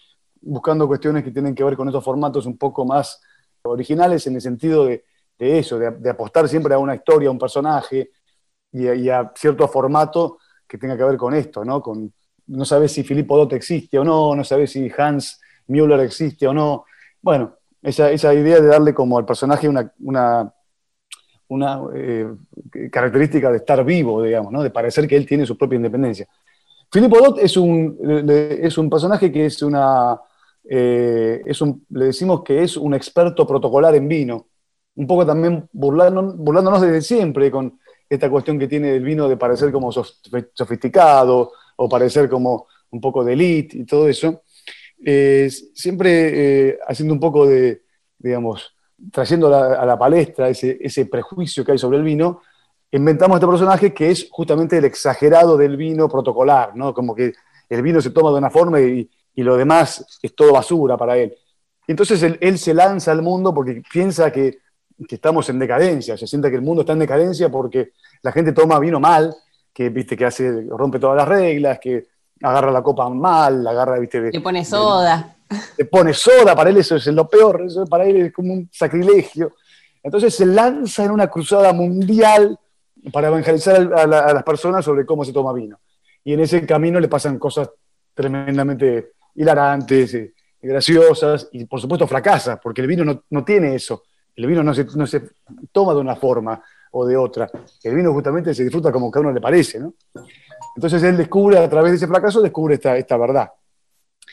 buscando 0.45 0.87
cuestiones 0.87 1.23
que 1.23 1.31
tienen 1.31 1.55
que 1.55 1.63
ver 1.63 1.75
con 1.75 1.87
estos 1.87 2.03
formatos 2.03 2.45
un 2.45 2.57
poco 2.57 2.85
más 2.85 3.21
originales 3.63 4.27
en 4.27 4.35
el 4.35 4.41
sentido 4.41 4.85
de, 4.85 5.03
eso, 5.37 5.79
de, 5.79 6.09
apostar 6.09 6.47
siempre 6.47 6.73
a 6.73 6.77
una 6.77 6.95
historia, 6.95 7.29
a 7.29 7.31
un 7.31 7.39
personaje 7.39 8.11
y 8.71 8.87
a, 8.87 8.95
y 8.95 9.09
a 9.09 9.31
cierto 9.35 9.67
formato 9.67 10.37
que 10.67 10.77
tenga 10.77 10.97
que 10.97 11.03
ver 11.03 11.17
con 11.17 11.33
esto, 11.33 11.63
¿no? 11.63 11.81
Con, 11.81 12.13
no 12.47 12.65
sabes 12.65 12.91
si 12.91 13.03
Filippo 13.03 13.37
Dot 13.37 13.53
existe 13.53 13.97
o 13.97 14.03
no, 14.03 14.35
no 14.35 14.43
sabes 14.43 14.71
si 14.71 14.91
Hans 14.97 15.39
Müller 15.67 15.99
existe 16.01 16.47
o 16.47 16.53
no. 16.53 16.85
Bueno, 17.21 17.55
esa, 17.81 18.11
esa 18.11 18.33
idea 18.33 18.59
de 18.59 18.67
darle 18.67 18.93
como 18.93 19.17
al 19.17 19.25
personaje 19.25 19.67
una, 19.67 19.91
una, 19.99 20.53
una 21.47 21.81
eh, 21.93 22.27
característica 22.91 23.51
de 23.51 23.57
estar 23.57 23.83
vivo, 23.83 24.21
digamos, 24.21 24.51
¿no? 24.51 24.63
de 24.63 24.69
parecer 24.69 25.07
que 25.07 25.15
él 25.15 25.25
tiene 25.25 25.45
su 25.45 25.57
propia 25.57 25.77
independencia. 25.77 26.27
Filippo 26.91 27.17
Dot 27.19 27.39
es 27.39 27.57
un, 27.57 27.97
es 28.29 28.77
un 28.77 28.89
personaje 28.89 29.31
que 29.31 29.47
es 29.47 29.61
una, 29.63 30.19
eh, 30.69 31.41
es 31.45 31.61
un, 31.61 31.85
le 31.89 32.05
decimos 32.05 32.43
que 32.43 32.63
es 32.63 32.77
un 32.77 32.93
experto 32.93 33.45
protocolar 33.45 33.95
en 33.95 34.07
vino. 34.07 34.47
Un 34.95 35.07
poco 35.07 35.25
también 35.25 35.67
burlándonos, 35.71 36.37
burlándonos 36.37 36.81
desde 36.81 37.01
siempre 37.01 37.49
con 37.51 37.79
esta 38.09 38.29
cuestión 38.29 38.59
que 38.59 38.67
tiene 38.67 38.95
el 38.95 39.03
vino 39.03 39.27
de 39.27 39.37
parecer 39.37 39.71
como 39.71 39.91
sofisticado 39.91 41.51
o 41.75 41.89
parecer 41.89 42.29
como 42.29 42.67
un 42.91 43.01
poco 43.01 43.23
de 43.23 43.33
elite 43.33 43.77
y 43.77 43.85
todo 43.85 44.07
eso. 44.07 44.43
Eh, 45.03 45.49
siempre 45.73 46.69
eh, 46.69 46.79
haciendo 46.87 47.13
un 47.13 47.19
poco 47.19 47.47
de, 47.47 47.81
digamos, 48.17 48.75
trayendo 49.11 49.53
a 49.53 49.85
la, 49.85 49.97
palestra 49.97 50.47
ese, 50.49 50.77
ese, 50.79 51.07
prejuicio 51.07 51.65
que 51.65 51.73
hay 51.73 51.77
sobre 51.77 51.97
el 51.97 52.03
vino, 52.03 52.41
inventamos 52.91 53.35
este 53.35 53.47
personaje 53.47 53.93
que 53.93 54.11
es 54.11 54.27
justamente 54.31 54.77
el 54.77 54.85
exagerado 54.85 55.57
del 55.57 55.75
vino 55.75 56.07
protocolar, 56.07 56.75
¿no? 56.75 56.93
Como 56.93 57.13
que 57.13 57.33
el 57.67 57.81
vino 57.81 57.99
se 57.99 58.11
toma 58.11 58.29
de 58.29 58.37
una 58.37 58.49
forma 58.49 58.79
y, 58.79 59.09
y 59.35 59.43
lo 59.43 59.57
demás 59.57 60.19
es 60.21 60.35
todo 60.35 60.53
basura 60.53 60.97
para 60.97 61.17
él. 61.17 61.35
Entonces 61.87 62.23
él, 62.39 62.57
se 62.57 62.73
lanza 62.73 63.11
al 63.11 63.21
mundo 63.21 63.53
porque 63.53 63.81
piensa 63.91 64.31
que, 64.31 64.59
que, 65.07 65.15
estamos 65.15 65.49
en 65.49 65.59
decadencia, 65.59 66.15
se 66.17 66.27
siente 66.27 66.49
que 66.49 66.55
el 66.55 66.61
mundo 66.61 66.81
está 66.81 66.93
en 66.93 66.99
decadencia 66.99 67.49
porque 67.49 67.91
la 68.21 68.31
gente 68.31 68.53
toma 68.53 68.79
vino 68.79 68.99
mal, 68.99 69.35
que, 69.73 69.89
viste, 69.89 70.15
que 70.15 70.25
hace, 70.25 70.65
rompe 70.69 70.99
todas 70.99 71.17
las 71.17 71.27
reglas, 71.27 71.79
que 71.79 72.07
agarra 72.41 72.71
la 72.71 72.81
copa 72.81 73.09
mal, 73.09 73.65
agarra, 73.67 73.99
viste... 73.99 74.31
Le 74.31 74.39
pone 74.39 74.63
soda. 74.63 75.35
Le 75.77 75.85
pone 75.85 76.13
soda, 76.13 76.55
para 76.55 76.69
él 76.69 76.77
eso 76.77 76.95
es 76.95 77.07
lo 77.07 77.27
peor, 77.27 77.63
eso 77.65 77.85
para 77.85 78.05
él 78.05 78.27
es 78.27 78.33
como 78.33 78.53
un 78.53 78.69
sacrilegio. 78.71 79.53
Entonces 80.01 80.33
se 80.33 80.45
lanza 80.45 81.03
en 81.03 81.11
una 81.11 81.27
cruzada 81.27 81.73
mundial 81.73 82.57
para 83.11 83.27
evangelizar 83.27 83.91
a, 83.93 84.03
a 84.03 84.33
las 84.33 84.43
personas 84.43 84.85
sobre 84.85 85.05
cómo 85.05 85.25
se 85.25 85.33
toma 85.33 85.51
vino. 85.53 85.79
Y 86.23 86.33
en 86.33 86.39
ese 86.39 86.65
camino 86.65 86.99
le 86.99 87.09
pasan 87.09 87.37
cosas 87.37 87.69
tremendamente 88.13 89.13
hilarantes, 89.35 90.13
eh, 90.13 90.33
graciosas, 90.61 91.49
y 91.51 91.65
por 91.65 91.79
supuesto 91.81 92.07
fracasa, 92.07 92.59
porque 92.59 92.81
el 92.81 92.87
vino 92.87 93.23
no, 93.29 93.43
tiene 93.43 93.75
eso. 93.75 94.03
El 94.35 94.47
vino 94.47 94.63
no 94.63 94.73
se, 94.73 94.85
no 94.95 95.05
se, 95.05 95.21
toma 95.71 95.93
de 95.93 95.99
una 95.99 96.15
forma 96.15 96.61
o 96.91 97.05
de 97.05 97.17
otra. 97.17 97.49
El 97.83 97.95
vino 97.95 98.13
justamente 98.13 98.53
se 98.53 98.63
disfruta 98.63 98.91
como 98.91 99.11
cada 99.11 99.25
uno 99.25 99.33
le 99.33 99.41
parece. 99.41 99.79
¿no? 99.79 99.93
Entonces 100.75 101.03
él 101.03 101.17
descubre, 101.17 101.57
a 101.57 101.69
través 101.69 101.91
de 101.91 101.97
ese 101.97 102.07
fracaso, 102.07 102.41
descubre 102.41 102.75
esta, 102.75 102.97
esta 102.97 103.17
verdad. 103.17 103.51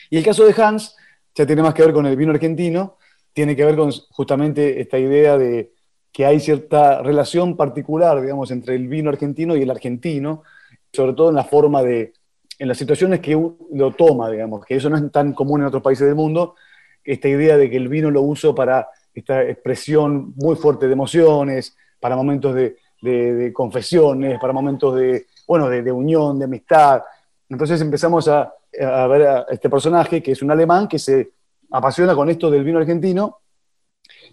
Y 0.09 0.17
el 0.17 0.23
caso 0.23 0.45
de 0.45 0.61
Hans 0.61 0.95
ya 1.35 1.45
tiene 1.45 1.61
más 1.61 1.73
que 1.73 1.83
ver 1.83 1.93
con 1.93 2.05
el 2.05 2.15
vino 2.15 2.31
argentino, 2.31 2.97
tiene 3.33 3.55
que 3.55 3.65
ver 3.65 3.75
con 3.75 3.91
justamente 4.11 4.81
esta 4.81 4.97
idea 4.97 5.37
de 5.37 5.73
que 6.11 6.25
hay 6.25 6.39
cierta 6.39 7.01
relación 7.01 7.55
particular, 7.55 8.21
digamos, 8.21 8.51
entre 8.51 8.75
el 8.75 8.87
vino 8.87 9.09
argentino 9.09 9.55
y 9.55 9.61
el 9.61 9.71
argentino, 9.71 10.43
sobre 10.91 11.13
todo 11.13 11.29
en 11.29 11.35
la 11.35 11.45
forma 11.45 11.81
de, 11.83 12.13
en 12.61 12.67
las 12.67 12.77
situaciones 12.77 13.21
que 13.21 13.31
lo 13.31 13.91
toma, 13.93 14.29
digamos, 14.29 14.63
que 14.63 14.75
eso 14.75 14.87
no 14.87 14.95
es 14.95 15.11
tan 15.11 15.33
común 15.33 15.61
en 15.61 15.67
otros 15.67 15.81
países 15.81 16.05
del 16.05 16.13
mundo, 16.13 16.53
esta 17.03 17.27
idea 17.27 17.57
de 17.57 17.71
que 17.71 17.75
el 17.75 17.87
vino 17.87 18.11
lo 18.11 18.21
uso 18.21 18.53
para 18.53 18.87
esta 19.15 19.41
expresión 19.41 20.35
muy 20.35 20.55
fuerte 20.55 20.85
de 20.85 20.93
emociones, 20.93 21.75
para 21.99 22.15
momentos 22.15 22.53
de, 22.53 23.51
confesiones, 23.51 24.39
para 24.39 24.53
momentos 24.53 24.95
de, 24.95 25.25
bueno, 25.47 25.69
de, 25.69 25.91
unión, 25.91 26.37
de 26.37 26.45
amistad. 26.45 27.01
Entonces 27.49 27.81
empezamos 27.81 28.27
a, 28.27 28.53
ver 28.77 29.27
a 29.27 29.45
este 29.49 29.67
personaje, 29.67 30.21
que 30.21 30.33
es 30.33 30.43
un 30.43 30.51
alemán, 30.51 30.87
que 30.87 30.99
se 30.99 31.31
apasiona 31.71 32.13
con 32.13 32.29
esto 32.29 32.51
del 32.51 32.63
vino 32.63 32.77
argentino 32.77 33.39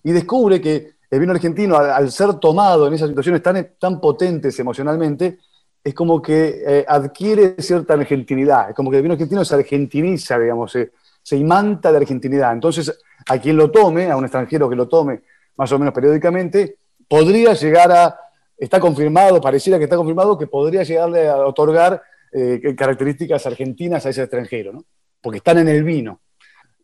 y 0.05 0.13
descubre 0.13 0.61
que 0.61 0.97
el 1.11 1.19
vino 1.19 1.33
argentino, 1.33 1.77
al, 1.79 2.13
ser 2.13 2.35
tomado 2.35 2.89
en 2.89 2.93
esas 2.93 3.09
situaciones 3.09 3.43
tan, 3.43 3.71
tan 3.79 3.99
potentes 3.99 4.59
emocionalmente, 4.59 5.39
es 5.83 5.95
como 5.95 6.21
que 6.21 6.63
eh, 6.67 6.85
adquiere 6.87 7.55
cierta 7.59 7.95
argentinidad, 7.95 8.71
es 8.71 8.75
como 8.75 8.91
que 8.91 8.97
el 8.97 9.03
vino 9.03 9.15
argentino 9.15 9.45
se 9.45 9.55
argentiniza, 9.55 10.39
digamos, 10.39 10.73
se, 10.73 11.37
imanta 11.37 11.91
de 11.91 11.99
argentinidad. 11.99 12.53
Entonces, 12.53 12.99
a 13.29 13.39
quien 13.39 13.57
lo 13.57 13.71
tome, 13.71 14.11
a 14.11 14.17
un 14.17 14.25
extranjero 14.25 14.69
que 14.69 14.77
lo 14.77 14.89
tome 14.89 15.23
más 15.57 15.71
o 15.73 15.79
menos 15.79 15.93
periódicamente, 15.93 16.79
podría 17.07 17.53
llegar 17.53 17.91
a, 17.93 18.19
está 18.57 18.81
confirmado, 18.81 19.41
pareciera 19.41 19.79
que 19.79 19.85
está 19.85 19.97
confirmado, 19.97 20.39
que 20.39 20.47
podría 20.47 20.83
llegarle 20.85 21.29
a 21.29 21.37
otorgar 21.39 22.03
eh, 22.33 22.75
características 22.77 23.45
argentinas 23.47 24.07
a 24.07 24.11
ese 24.11 24.23
extranjero, 24.23 24.73
¿no? 24.73 24.85
porque 25.21 25.39
están 25.39 25.59
en 25.59 25.69
el 25.69 25.83
vino. 25.85 26.21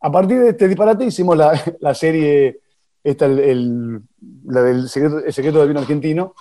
A 0.01 0.11
partir 0.11 0.39
de 0.41 0.51
este 0.51 0.69
disparate 0.69 1.05
hicimos 1.05 1.37
la, 1.37 1.95
serie, 1.95 2.61
esta, 3.03 3.27
el, 3.27 4.01
la 4.47 4.63
del 4.63 4.81
el 4.81 4.89
secreto 4.89 5.59
del 5.59 5.69
vino 5.69 5.81
argentino, 5.81 6.35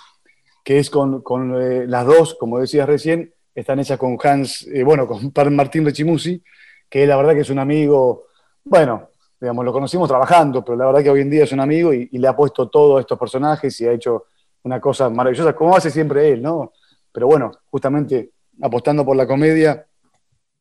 que 0.64 0.78
es 0.78 0.88
con, 0.88 1.22
eh, 1.60 1.84
las 1.86 2.06
dos, 2.06 2.36
como 2.40 2.58
decías 2.58 2.88
recién, 2.88 3.32
están 3.54 3.78
hechas 3.78 3.98
con 3.98 4.16
Hans, 4.20 4.66
eh, 4.66 4.82
bueno, 4.82 5.06
con 5.06 5.32
Martín 5.54 5.84
Rechimusi, 5.84 6.42
que 6.88 7.06
la 7.06 7.16
verdad 7.16 7.34
que 7.34 7.40
es 7.40 7.50
un 7.50 7.58
amigo, 7.58 8.24
bueno, 8.64 9.10
digamos, 9.38 9.64
lo 9.64 9.72
conocimos 9.72 10.08
trabajando, 10.08 10.64
pero 10.64 10.78
la 10.78 10.86
verdad 10.86 11.02
que 11.02 11.10
hoy 11.10 11.20
en 11.20 11.30
día 11.30 11.44
es 11.44 11.52
un 11.52 11.60
amigo 11.60 11.92
y, 11.92 12.08
le 12.10 12.26
ha 12.26 12.34
puesto 12.34 12.68
todos 12.68 13.00
estos 13.00 13.18
personajes 13.18 13.78
y 13.80 13.86
ha 13.86 13.92
hecho 13.92 14.24
una 14.62 14.80
cosa 14.80 15.10
maravillosa, 15.10 15.54
como 15.54 15.76
hace 15.76 15.90
siempre 15.90 16.32
él, 16.32 16.40
¿no? 16.40 16.72
Pero 17.12 17.26
bueno, 17.26 17.52
justamente 17.70 18.30
apostando 18.62 19.04
por 19.04 19.16
la 19.16 19.26
comedia, 19.26 19.86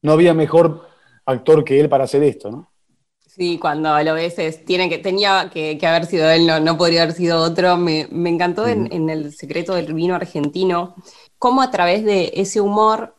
no 0.02 0.12
había 0.12 0.34
mejor 0.34 0.86
actor 1.26 1.64
que 1.64 1.80
él 1.80 1.88
para 1.88 2.04
hacer 2.04 2.24
esto, 2.24 2.52
¿no? 2.52 2.73
Sí, 3.36 3.58
cuando 3.58 4.00
lo 4.04 4.14
ves, 4.14 4.64
tiene 4.64 4.90
que, 4.90 5.00
tenía 5.00 5.50
que, 5.52 5.80
haber 5.88 6.06
sido 6.06 6.30
él, 6.30 6.46
no, 6.46 6.60
no, 6.60 6.78
podría 6.78 7.02
haber 7.02 7.16
sido 7.16 7.42
otro. 7.42 7.78
Me, 7.78 8.02
encantó 8.30 8.68
en, 8.68 9.10
El 9.10 9.34
secreto 9.34 9.74
del 9.74 9.96
vino 9.96 10.14
argentino, 10.14 10.94
cómo 11.40 11.64
a 11.64 11.72
través 11.72 12.06
de 12.06 12.32
ese 12.36 12.62
humor 12.62 13.16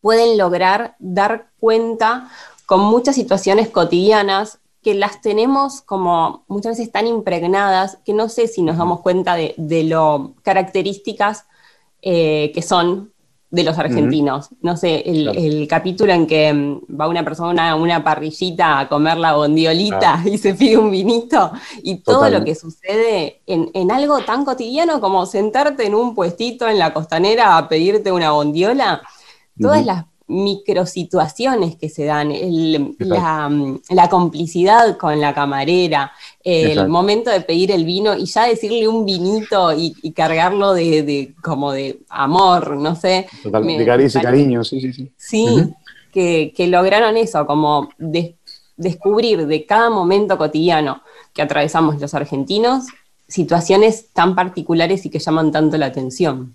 pueden 0.00 0.36
lograr 0.36 0.96
dar 0.98 1.52
cuenta 1.60 2.28
con 2.66 2.80
muchas 2.80 3.14
situaciones 3.14 3.68
cotidianas 3.68 4.58
que 4.82 4.94
las 4.94 5.20
tenemos 5.20 5.80
como 5.80 6.44
muchas 6.48 6.76
veces 6.76 6.90
tan 6.90 7.06
impregnadas 7.06 7.98
que 8.04 8.14
no 8.14 8.28
sé 8.28 8.48
si 8.48 8.62
nos 8.62 8.78
damos 8.78 9.00
cuenta 9.00 9.36
de, 9.36 9.54
lo 9.84 10.34
características 10.42 11.46
eh, 12.02 12.50
que 12.52 12.62
son 12.62 13.13
de 13.50 13.62
los 13.62 13.78
argentinos. 13.78 14.50
No 14.62 14.76
sé, 14.76 15.02
el, 15.06 15.66
capítulo 15.68 16.12
en 16.12 16.26
que 16.26 16.52
mm, 16.52 17.00
va 17.00 17.08
una 17.08 17.24
persona 17.24 17.70
a 17.70 17.74
una 17.76 18.02
parrillita 18.02 18.80
a 18.80 18.88
comer 18.88 19.16
la 19.18 19.34
bondiolita 19.34 20.22
y 20.24 20.38
se 20.38 20.54
pide 20.54 20.76
un 20.76 20.90
vinito 20.90 21.52
y 21.82 21.96
todo 21.96 22.28
lo 22.28 22.44
que 22.44 22.54
sucede 22.54 23.42
en, 23.46 23.90
algo 23.90 24.20
tan 24.20 24.44
cotidiano 24.44 25.00
como 25.00 25.24
sentarte 25.26 25.86
en 25.86 25.94
un 25.94 26.14
puestito 26.14 26.68
en 26.68 26.78
la 26.78 26.92
costanera 26.92 27.56
a 27.56 27.68
pedirte 27.68 28.10
una 28.10 28.32
bondiola, 28.32 29.02
todas 29.56 29.84
las 29.84 30.04
microsituaciones 30.26 31.76
que 31.76 31.88
se 31.88 32.04
dan, 32.04 32.32
la, 32.98 34.08
complicidad 34.08 34.96
con 34.96 35.20
la 35.20 35.34
camarera, 35.34 36.12
el 36.44 36.88
momento 36.88 37.30
de 37.30 37.40
pedir 37.40 37.70
el 37.70 37.84
vino 37.84 38.14
y 38.16 38.26
ya 38.26 38.46
decirle 38.46 38.86
un 38.86 39.04
vinito 39.06 39.72
y, 39.76 40.12
cargarlo 40.12 40.74
de, 40.74 41.34
como 41.42 41.72
de 41.72 42.00
amor, 42.08 42.76
no 42.76 42.94
sé. 42.94 43.26
de 43.44 43.84
caricia, 43.86 44.20
cariño, 44.20 44.62
sí, 44.62 44.80
sí, 44.80 44.92
sí. 44.92 45.12
Sí, 45.16 45.74
que, 46.12 46.66
lograron 46.68 47.16
eso, 47.16 47.46
como 47.46 47.88
descubrir 48.76 49.46
de 49.46 49.66
cada 49.66 49.90
momento 49.90 50.36
cotidiano 50.36 51.02
que 51.32 51.42
atravesamos 51.42 52.00
los 52.00 52.14
argentinos 52.14 52.86
situaciones 53.26 54.10
tan 54.12 54.34
particulares 54.34 55.06
y 55.06 55.10
que 55.10 55.18
llaman 55.18 55.50
tanto 55.50 55.76
la 55.76 55.86
atención. 55.86 56.54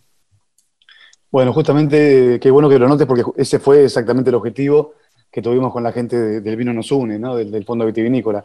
Bueno, 1.32 1.54
justamente, 1.54 2.40
qué 2.42 2.52
bueno 2.52 2.70
que 2.70 2.80
lo 2.80 2.88
notes 2.88 3.06
porque 3.06 3.24
ese 3.38 3.60
fue 3.60 3.86
exactamente 3.86 4.30
el 4.30 4.36
objetivo 4.36 4.94
que 5.32 5.42
tuvimos 5.42 5.72
con 5.72 5.84
la 5.84 5.92
gente 5.92 6.42
del 6.42 6.56
Vino 6.56 6.74
Nos 6.74 6.92
Une, 6.92 7.20
¿no? 7.20 7.36
del, 7.36 7.64
Fondo 7.66 7.86
Vitivinícola. 7.86 8.44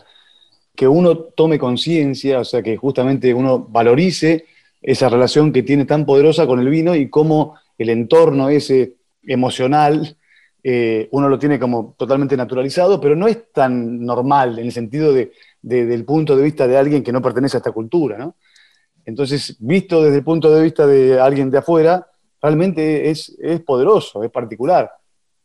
Que 0.75 0.89
uno 0.89 1.17
tome 1.17 1.59
conciencia, 1.59 2.41
o 2.41 2.45
sea, 2.45 2.63
que 2.63 2.77
justamente 2.77 3.33
uno 3.33 3.61
valorice 3.61 4.47
esa 4.83 5.09
relación 5.09 5.53
que 5.53 5.63
tiene 5.63 5.85
tan 5.85 6.05
poderosa 6.05 6.47
con 6.47 6.61
el 6.61 6.69
vino 6.69 6.95
y 6.95 7.09
cómo 7.09 7.57
el 7.79 7.89
entorno 7.91 8.49
ese 8.49 8.95
emocional, 9.23 10.17
eh, 10.63 11.09
uno 11.13 11.29
lo 11.29 11.39
tiene 11.39 11.59
como 11.59 11.95
totalmente 11.97 12.37
naturalizado, 12.37 13.01
pero 13.01 13.17
no 13.17 13.27
es 13.27 13.53
tan 13.53 14.05
normal 14.05 14.59
en 14.59 14.67
el 14.67 14.73
sentido 14.73 15.13
de, 15.13 15.33
del 15.63 16.05
punto 16.05 16.37
de 16.37 16.43
vista 16.43 16.67
de 16.67 16.77
alguien 16.77 17.03
que 17.03 17.13
no 17.13 17.23
pertenece 17.23 17.57
a 17.57 17.59
esta 17.59 17.73
cultura, 17.73 18.19
¿no? 18.19 18.37
Entonces, 19.07 19.57
visto 19.59 20.03
desde 20.03 20.19
el 20.19 20.25
punto 20.25 20.51
de 20.55 20.63
vista 20.63 20.87
de 20.87 21.21
alguien 21.21 21.51
de 21.51 21.59
afuera, 21.59 22.07
realmente 22.41 23.11
es, 23.11 23.37
poderoso, 23.67 24.23
es 24.23 24.31
particular. 24.31 24.91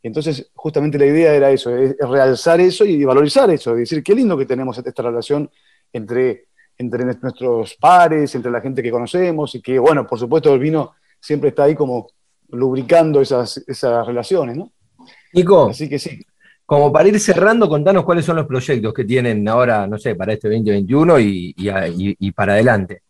Entonces, 0.02 0.50
justamente 0.54 0.98
la 0.98 1.06
idea 1.06 1.34
era 1.34 1.50
eso, 1.50 1.76
es, 1.76 1.96
realzar 1.98 2.60
eso 2.60 2.84
y 2.84 3.04
valorizar 3.04 3.50
eso, 3.50 3.74
decir, 3.74 4.02
qué 4.02 4.14
lindo 4.14 4.36
que 4.36 4.46
tenemos 4.46 4.78
esta 4.78 5.02
relación 5.02 5.50
entre, 5.92 6.46
entre 6.78 7.04
nuestros 7.04 7.74
pares, 7.74 8.34
entre 8.34 8.50
la 8.50 8.60
gente 8.60 8.82
que 8.82 8.90
conocemos, 8.90 9.54
y 9.54 9.60
que, 9.60 9.78
bueno, 9.78 10.06
por 10.06 10.18
supuesto, 10.18 10.54
el 10.54 10.60
vino 10.60 10.94
siempre 11.20 11.50
está 11.50 11.64
ahí 11.64 11.74
como 11.74 12.08
lubricando 12.48 13.20
esas, 13.20 13.62
esas 13.66 14.06
relaciones, 14.06 14.56
¿no? 14.56 14.72
Nico, 15.32 15.68
Así 15.68 15.88
que 15.88 15.98
sí. 15.98 16.24
Como 16.64 16.92
para 16.92 17.08
ir 17.08 17.18
cerrando, 17.18 17.68
contanos 17.68 18.04
cuáles 18.04 18.24
son 18.24 18.36
los 18.36 18.46
proyectos 18.46 18.94
que 18.94 19.04
tienen 19.04 19.46
ahora, 19.48 19.86
no 19.86 19.98
sé, 19.98 20.14
para 20.14 20.32
este 20.32 20.48
2021 20.48 21.18
y, 21.18 21.54
y, 21.56 22.32
para 22.32 22.52
adelante. 22.52 23.02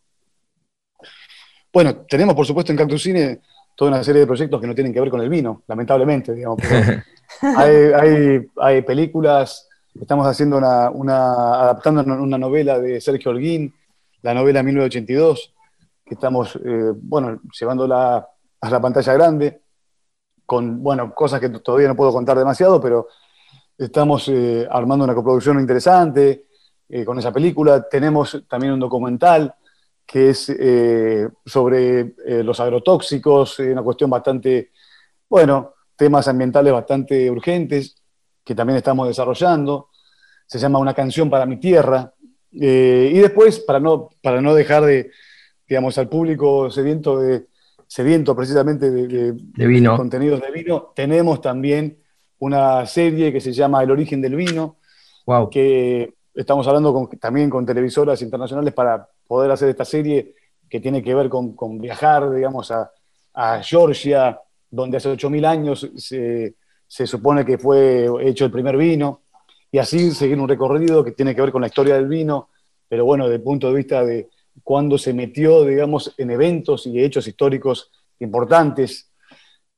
Bueno, 1.73 2.05
tenemos 2.09 2.35
por 2.35 2.47
supuesto 2.47 2.73
en 2.73 2.79
Cactus 2.79 3.03
Cine 3.03 3.41
toda 3.81 3.93
una 3.93 4.05
serie 4.05 4.21
de 4.21 4.27
proyectos 4.27 4.61
que 4.61 4.67
no 4.67 4.75
tienen 4.75 4.93
que 4.93 5.01
ver 5.01 5.09
con 5.09 5.23
el 5.23 5.31
vino, 5.31 5.63
lamentablemente, 5.67 6.35
digamos. 6.35 6.59
hay, 7.57 8.83
películas 8.83 9.67
Estamos 9.99 10.27
haciendo 10.27 10.59
una, 10.59 10.91
una 10.91 11.63
adaptando 11.63 12.03
una 12.03 12.37
novela 12.37 12.79
de 12.79 13.01
Sergio 13.01 13.31
Holguín, 13.31 13.75
la 14.21 14.35
novela 14.35 14.63
1982, 14.63 15.55
que 16.05 16.15
estamos, 16.15 16.57
eh, 16.57 16.93
bueno, 16.95 17.41
llevándola 17.59 18.29
a 18.61 18.71
la 18.71 18.81
pantalla 18.83 19.15
grande, 19.15 19.63
con, 20.45 20.83
bueno, 20.83 21.15
cosas 21.15 21.41
que 21.41 21.49
todavía 21.49 21.89
no 21.89 21.97
puedo 21.97 22.13
contar 22.13 22.37
demasiado, 22.37 22.83
pero 22.83 23.09
estamos 23.79 24.29
eh, 24.29 24.69
armando 24.71 25.07
una 25.07 25.15
coproducción 25.15 25.59
interesante 25.59 26.45
eh, 26.87 27.03
con 27.03 27.19
esa 27.19 27.33
película. 27.33 27.89
Tenemos 27.89 28.45
también 28.47 28.75
un 28.75 28.81
documental 28.81 29.55
que 30.11 30.31
es 30.31 30.53
sobre 31.47 32.15
los 32.43 32.59
agrotóxicos, 32.59 33.61
una 33.61 33.83
cuestión 33.83 34.11
bastante, 34.11 34.73
bueno, 35.29 35.75
temas 35.95 36.27
ambientales 36.27 36.73
bastante 36.73 37.31
urgentes 37.31 37.95
que 38.45 38.57
también 38.57 38.79
estamos 38.79 39.07
desarrollando. 39.07 39.91
Se 40.47 40.59
llama 40.59 40.81
Una 40.81 40.95
canción 40.95 41.31
para 41.31 41.47
mi 41.47 41.59
tierra. 41.59 42.13
y 42.51 43.19
después, 43.21 43.61
para 43.61 43.79
no, 43.79 44.11
para 44.21 44.41
no 44.41 44.53
dejar 44.53 44.85
de, 44.85 45.13
digamos, 45.69 45.97
al 45.99 46.09
público 46.09 46.69
sediento, 46.73 47.21
de, 47.21 47.47
sediento 47.87 48.35
precisamente 48.35 48.91
de, 48.91 49.33
vino. 49.65 49.97
contenidos 49.97 50.41
de 50.41 50.51
vino, 50.51 50.93
tenemos 50.93 51.41
también 51.41 52.03
una 52.41 52.85
serie 52.87 53.33
que 53.33 53.41
se 53.41 53.53
llama 53.53 53.85
El 53.85 53.93
origen 53.93 54.21
del 54.21 54.35
vino, 54.35 54.79
wow. 55.27 55.49
que 55.49 56.15
estamos 56.35 56.67
hablando 56.67 57.09
también 57.21 57.49
con 57.49 57.65
televisoras 57.65 58.21
internacionales 58.23 58.75
para 58.75 59.09
poder 59.31 59.53
hacer 59.53 59.69
esta 59.69 59.85
serie 59.85 60.35
que 60.69 60.81
tiene 60.81 61.05
que 61.05 61.15
ver 61.15 61.29
con, 61.29 61.79
viajar, 61.79 62.33
digamos, 62.33 62.73
a, 62.73 62.91
Georgia, 63.63 64.41
donde 64.69 64.97
hace 64.97 65.09
8.000 65.09 65.47
años 65.47 65.89
se, 65.97 66.57
se, 66.85 67.07
supone 67.07 67.45
que 67.45 67.57
fue 67.57 68.09
hecho 68.23 68.45
el 68.45 68.51
primer 68.51 68.77
vino, 68.77 69.21
y 69.71 69.79
así 69.79 70.11
seguir 70.11 70.41
un 70.41 70.49
recorrido 70.49 71.05
que 71.05 71.13
tiene 71.13 71.33
que 71.33 71.43
ver 71.43 71.53
con 71.53 71.61
la 71.61 71.69
historia 71.69 71.95
del 71.95 72.09
vino, 72.09 72.49
pero 72.89 73.05
bueno, 73.05 73.27
desde 73.27 73.37
el 73.37 73.43
punto 73.43 73.69
de 73.69 73.75
vista 73.75 74.05
de, 74.05 74.31
cuando 74.65 74.99
se 74.99 75.15
metió, 75.15 75.65
digamos, 75.65 76.13
en 76.19 76.33
eventos 76.33 76.89
y 76.89 77.01
hechos 77.01 77.29
históricos 77.29 77.93
importantes. 78.19 79.13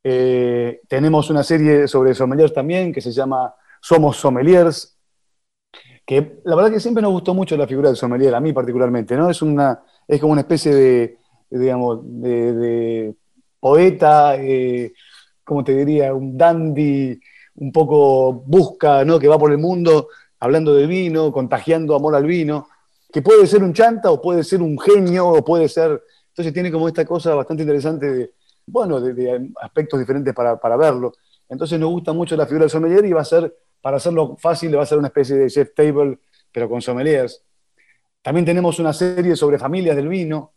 Eh, 0.03 0.81
tenemos 0.89 1.29
una 1.29 1.45
serie 1.45 1.87
sobre 1.87 2.15
sommeliers 2.15 2.55
también 2.55 2.91
que 2.91 3.03
se 3.03 3.13
llama 3.13 3.55
Somos 3.83 4.17
Sommeliers, 4.17 4.92
que 6.05 6.41
la 6.45 6.57
verdad 6.57 6.71
que 6.71 6.81
siempre 6.81 7.03
nos 7.03 7.13
gustó 7.13 7.35
mucho 7.35 7.57
la 7.57 7.67
figura 7.67 7.89
del 7.89 7.97
sommelier, 7.97 8.35
a 8.35 8.41
mí 8.41 8.53
particularmente, 8.53 9.17
¿no? 9.17 9.31
Es, 9.31 9.43
una, 9.43 9.83
es 10.07 10.21
como 10.21 10.33
una 10.33 10.43
especie 10.43 10.75
de, 10.75 11.19
digamos, 11.51 12.01
de, 12.03 13.15
poeta, 13.61 14.37
eh, 14.37 14.93
como 15.45 15.63
te 15.63 15.77
diría, 15.77 16.13
un 16.15 16.37
dandy, 16.37 17.19
un 17.57 17.73
poco 17.73 18.33
busca, 18.33 19.05
¿no? 19.05 19.19
Que 19.19 19.29
va 19.29 19.39
por 19.39 19.53
el 19.53 19.59
mundo 19.59 20.09
hablando 20.41 20.75
de 20.75 20.87
vino, 20.87 21.31
contagiando 21.31 21.95
amor 21.95 22.17
al 22.17 22.27
vino 22.27 22.67
que 23.13 23.21
puede 23.21 23.47
ser 23.47 23.63
un 23.63 23.75
chanta 23.75 24.11
o 24.11 24.21
puede 24.21 24.43
ser 24.43 24.63
un 24.63 24.79
genio 24.81 25.29
o 25.29 25.45
puede 25.45 25.69
ser... 25.69 26.03
Entonces 26.29 26.55
tiene 26.55 26.73
como 26.73 26.89
esta 26.89 27.05
cosa 27.05 27.35
bastante 27.35 27.63
interesante 27.63 28.11
de, 28.11 28.33
bueno, 28.65 29.01
de, 29.01 29.51
aspectos 29.61 30.01
diferentes 30.01 30.35
para, 30.35 30.59
para, 30.59 30.79
verlo. 30.79 31.13
Entonces 31.47 31.79
nos 31.79 31.91
gusta 31.91 32.15
mucho 32.15 32.35
la 32.37 32.47
figura 32.47 32.63
del 32.63 32.71
sommelier 32.71 33.05
y 33.05 33.13
va 33.13 33.21
a 33.21 33.27
ser, 33.27 33.55
para 33.83 33.99
hacerlo 33.99 34.37
fácil, 34.39 34.77
va 34.77 34.83
a 34.83 34.87
ser 34.87 34.99
una 34.99 35.09
especie 35.09 35.37
de 35.37 35.51
chef 35.51 35.75
table, 35.75 36.19
pero 36.51 36.69
con 36.69 36.81
sommeliers. 36.81 37.45
También 38.23 38.47
tenemos 38.47 38.79
una 38.79 38.93
serie 38.93 39.37
sobre 39.37 39.59
familias 39.59 39.97
del 39.97 40.09
vino, 40.09 40.53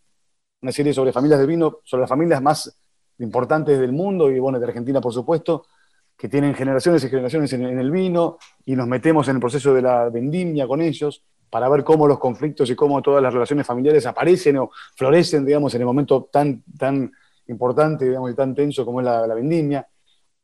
una 0.61 0.71
serie 0.71 0.93
sobre 0.93 1.11
familias 1.11 1.39
del 1.39 1.47
vino, 1.47 1.79
sobre 1.83 2.01
las 2.01 2.09
familias 2.09 2.41
más 2.41 2.77
importantes 3.19 3.79
del 3.79 3.91
mundo 3.91 4.31
y 4.31 4.39
bueno, 4.39 4.59
de 4.59 4.65
Argentina 4.65 5.01
por 5.01 5.13
supuesto, 5.13 5.65
que 6.15 6.29
tienen 6.29 6.53
generaciones 6.53 7.03
y 7.03 7.09
generaciones 7.09 7.51
en, 7.53 7.65
en 7.65 7.79
el 7.79 7.91
vino 7.91 8.37
y 8.65 8.75
nos 8.75 8.87
metemos 8.87 9.27
en 9.27 9.35
el 9.35 9.41
proceso 9.41 9.73
de 9.73 9.81
la 9.81 10.09
vendimia 10.09 10.67
con 10.67 10.81
ellos 10.81 11.23
para 11.49 11.69
ver 11.69 11.83
cómo 11.83 12.07
los 12.07 12.19
conflictos 12.19 12.69
y 12.69 12.75
cómo 12.75 13.01
todas 13.01 13.23
las 13.23 13.33
relaciones 13.33 13.65
familiares 13.65 14.05
aparecen 14.05 14.57
o 14.57 14.71
florecen, 14.95 15.45
digamos, 15.45 15.73
en 15.73 15.81
el 15.81 15.85
momento 15.85 16.27
tan, 16.31 16.63
tan 16.77 17.11
importante, 17.47 18.05
digamos, 18.05 18.31
y 18.31 18.35
tan 18.35 18.53
tenso 18.53 18.85
como 18.85 18.99
es 18.99 19.05
la, 19.05 19.33
vendimia. 19.33 19.87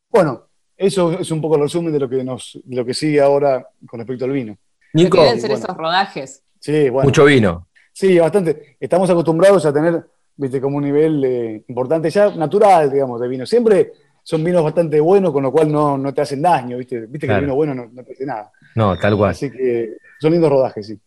Bueno, 0.10 0.48
eso 0.78 1.20
es 1.20 1.32
un 1.32 1.42
poco 1.42 1.56
el 1.56 1.62
resumen 1.62 1.94
de 1.94 2.00
lo 2.00 2.10
que, 2.10 2.24
nos, 2.24 2.60
lo 2.68 2.86
que 2.86 2.94
sigue 2.94 3.22
ahora 3.22 3.68
con 3.86 4.00
respecto 4.00 4.26
al 4.26 4.32
vino. 4.32 4.58
Nico, 4.94 5.18
quieren 5.18 5.40
ser 5.40 5.52
esos 5.52 5.76
rodajes. 5.76 6.44
Sí, 6.60 6.90
bueno. 6.90 7.08
Mucho 7.08 7.26
vino. 7.26 7.68
Sí, 7.94 8.18
bastante. 8.20 8.78
Estamos 8.80 9.10
acostumbrados 9.10 9.66
a 9.66 9.74
tener, 9.74 10.04
viste, 10.36 10.62
como 10.62 10.78
un 10.78 10.84
nivel 10.84 11.24
eh, 11.24 11.64
importante 11.68 12.10
ya 12.10 12.34
natural, 12.36 12.92
digamos, 12.92 13.20
de 13.20 13.28
vino. 13.28 13.46
Siempre 13.46 13.92
son 14.24 14.44
vinos 14.44 14.64
bastante 14.64 15.00
buenos, 15.00 15.32
con 15.32 15.44
lo 15.44 15.52
cual 15.52 15.72
no, 15.72 15.98
no 15.98 16.14
te 16.14 16.22
hacen 16.22 16.42
daño, 16.42 16.78
viste. 16.78 17.06
Viste 17.08 17.28
que 17.28 17.34
el 17.34 17.42
vino 17.42 17.56
bueno 17.56 17.74
no, 17.74 17.90
no 17.92 18.04
te 18.04 18.14
hace 18.14 18.26
nada. 18.26 18.52
No, 18.76 18.98
tal 18.98 19.18
cual. 19.18 19.32
Así 19.32 19.52
que 19.52 19.98
son 20.20 20.32
lindos 20.32 20.50
rodajes, 20.50 20.88
sí. 20.88 21.00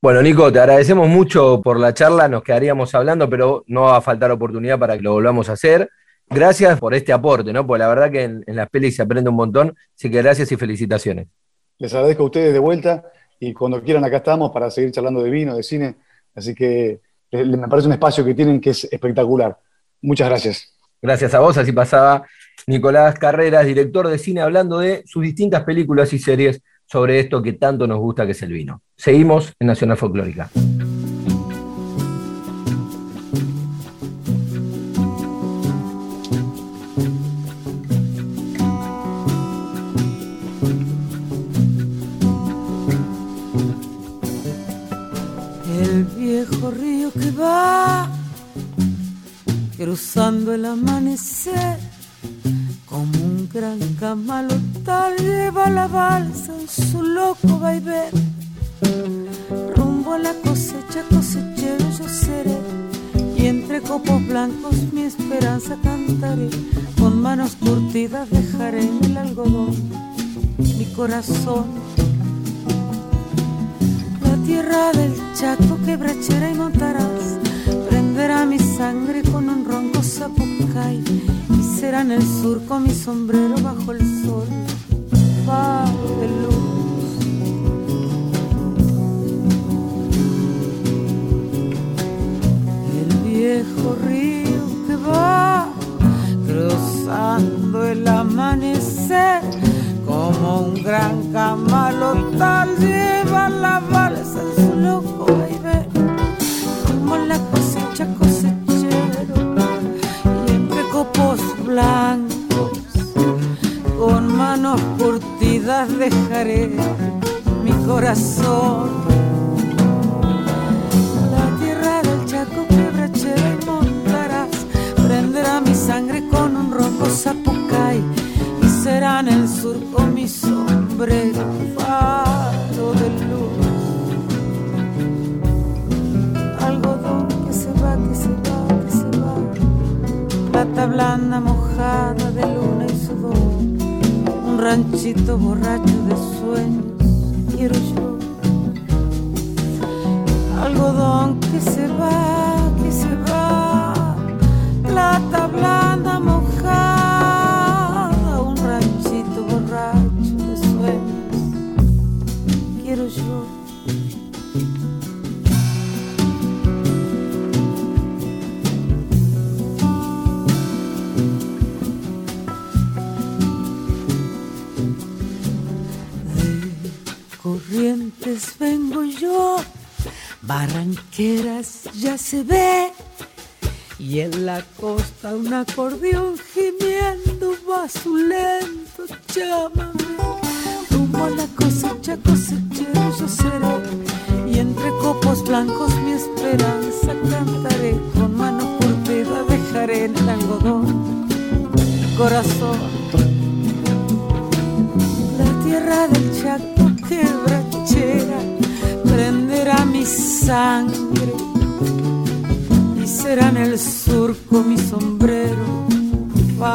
Bueno, 0.00 0.20
Nico, 0.20 0.52
te 0.52 0.58
agradecemos 0.58 1.08
mucho 1.08 1.60
por 1.62 1.78
la 1.78 1.94
charla, 1.94 2.26
nos 2.26 2.42
quedaríamos 2.42 2.92
hablando, 2.92 3.30
pero 3.30 3.62
no 3.68 3.82
va 3.82 3.98
a 3.98 4.00
faltar 4.00 4.32
oportunidad 4.32 4.76
para 4.76 4.96
que 4.96 5.02
lo 5.02 5.12
volvamos 5.12 5.48
a 5.48 5.52
hacer. 5.52 5.88
Gracias 6.34 6.78
por 6.78 6.94
este 6.94 7.12
aporte, 7.12 7.52
¿no? 7.52 7.66
Porque 7.66 7.78
la 7.80 7.88
verdad 7.88 8.10
que 8.10 8.24
en, 8.24 8.44
las 8.46 8.68
pelis 8.68 8.96
se 8.96 9.02
aprende 9.02 9.30
un 9.30 9.36
montón, 9.36 9.74
así 9.96 10.10
que 10.10 10.22
gracias 10.22 10.50
y 10.52 10.56
felicitaciones. 10.56 11.28
Les 11.78 11.92
agradezco 11.94 12.22
a 12.22 12.26
ustedes 12.26 12.52
de 12.52 12.58
vuelta 12.58 13.04
y 13.40 13.52
cuando 13.52 13.82
quieran 13.82 14.04
acá 14.04 14.18
estamos 14.18 14.50
para 14.52 14.70
seguir 14.70 14.92
charlando 14.92 15.22
de 15.22 15.30
vino, 15.30 15.56
de 15.56 15.62
cine, 15.62 15.96
así 16.34 16.54
que 16.54 17.00
me 17.32 17.68
parece 17.68 17.88
un 17.88 17.94
espacio 17.94 18.24
que 18.24 18.34
tienen 18.34 18.60
que 18.60 18.70
es 18.70 18.84
espectacular. 18.84 19.58
Muchas 20.00 20.28
gracias. 20.28 20.74
Gracias 21.00 21.34
a 21.34 21.40
vos, 21.40 21.56
así 21.58 21.72
pasaba 21.72 22.24
Nicolás 22.66 23.18
Carreras, 23.18 23.66
director 23.66 24.08
de 24.08 24.18
cine, 24.18 24.40
hablando 24.40 24.78
de 24.78 25.02
sus 25.06 25.22
distintas 25.22 25.64
películas 25.64 26.12
y 26.12 26.18
series 26.18 26.62
sobre 26.86 27.18
esto 27.18 27.42
que 27.42 27.54
tanto 27.54 27.86
nos 27.86 27.98
gusta 27.98 28.26
que 28.26 28.32
es 28.32 28.42
el 28.42 28.52
vino. 28.52 28.82
Seguimos 28.96 29.52
en 29.58 29.66
Nacional 29.66 29.96
Folclórica. 29.96 30.50
Viejo 46.44 46.70
río 46.72 47.12
que 47.12 47.30
va 47.30 48.08
cruzando 49.76 50.52
el 50.52 50.64
amanecer 50.64 51.78
como 52.84 53.12
un 53.24 53.48
gran 53.52 53.78
camalotal 53.94 55.16
lleva 55.18 55.70
la 55.70 55.86
balsa 55.86 56.52
en 56.58 56.68
su 56.68 57.02
loco 57.02 57.58
vaivén. 57.60 58.10
Rumbo 59.76 60.14
a 60.14 60.18
la 60.18 60.34
cosecha, 60.44 61.02
cosechero 61.10 61.86
yo 61.98 62.08
seré. 62.08 62.58
Y 63.36 63.46
entre 63.46 63.80
copos 63.80 64.26
blancos 64.26 64.74
mi 64.92 65.02
esperanza 65.02 65.76
cantaré. 65.82 66.50
Con 66.98 67.22
manos 67.22 67.56
curtidas 67.56 68.28
dejaré 68.30 68.82
en 68.82 69.04
el 69.04 69.16
algodón 69.16 69.74
mi 70.58 70.86
corazón. 70.86 71.66
Tierra 74.52 74.92
del 74.92 75.14
chaco 75.34 75.78
quebrachera 75.82 76.50
y 76.50 76.54
montarás. 76.54 77.38
Prenderá 77.88 78.44
mi 78.44 78.58
sangre 78.58 79.22
con 79.22 79.48
un 79.48 79.64
ronco 79.64 80.02
zapucay 80.02 81.02
será 81.80 82.02
en 82.02 82.10
el 82.10 82.22
sur 82.22 82.62
con 82.66 82.82
mi 82.82 82.94
sombrero 82.94 83.54
bajo 83.62 83.92
el 83.92 84.00
sol, 84.22 84.46
faro 85.46 86.08
de 86.20 86.28
luz. 86.42 87.08
El 93.00 93.10
viejo 93.26 93.96
río 94.06 94.64
que 94.86 94.96
va 94.96 95.72
cruzando 96.46 97.86
el 97.86 98.06
amanecer 98.06 99.40
como 100.06 100.60
un 100.60 100.82
gran 100.82 101.32
camalotal 101.32 102.76
lleva 102.78 103.48
la 103.48 103.80
balsa 103.90 104.40
en 104.40 104.64
su 104.64 104.76
loco 104.76 105.26
vaivén 105.26 105.91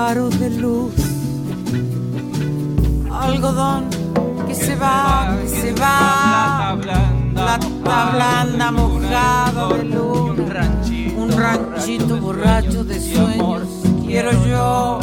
faro 0.08 0.30
de 0.30 0.50
luz. 0.52 0.94
Algodón 3.12 3.90
que 4.48 4.56
se 4.56 4.74
va 4.78 5.36
que 5.42 5.50
se 5.50 5.74
va. 5.74 6.78
Plata 7.34 8.00
blanda 8.14 8.72
mojado 8.72 9.68
de 9.76 9.84
luna 9.84 10.64
un 11.18 11.30
ranchito 11.30 12.16
borracho 12.22 12.86
de 12.86 12.98
sueños. 13.02 13.68
Quiero 14.06 14.32
yo 14.46 15.00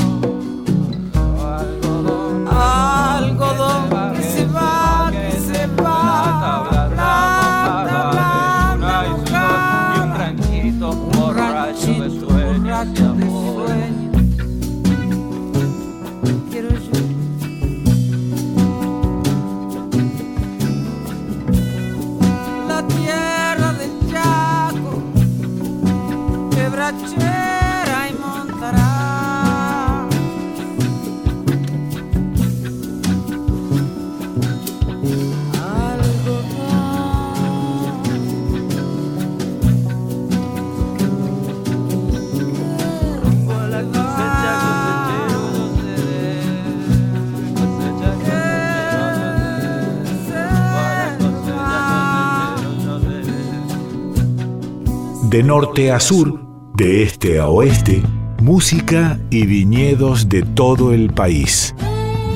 De 55.35 55.43
norte 55.43 55.91
a 55.91 55.99
sur, 55.99 56.39
de 56.76 57.03
este 57.03 57.41
a 57.41 57.49
oeste, 57.49 58.05
música 58.41 59.18
y 59.30 59.47
viñedos 59.47 60.28
de 60.28 60.43
todo 60.43 60.93
el 60.93 61.12
país. 61.12 61.74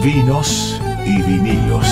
Vinos 0.03 0.81
y 1.07 1.23
vinilos. 1.23 1.87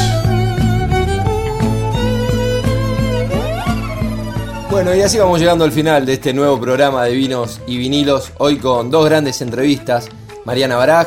Bueno, 4.69 4.97
y 4.97 5.03
así 5.03 5.17
vamos 5.17 5.39
llegando 5.39 5.63
al 5.63 5.71
final 5.71 6.05
de 6.05 6.15
este 6.15 6.35
nuevo 6.35 6.61
programa 6.61 7.05
de 7.05 7.15
vinos 7.15 7.61
y 7.69 7.79
vinilos. 7.79 8.33
Hoy 8.39 8.57
con 8.57 8.91
dos 8.91 9.05
grandes 9.05 9.41
entrevistas. 9.41 10.09
Mariana 10.45 10.75
Baraj, 10.75 11.07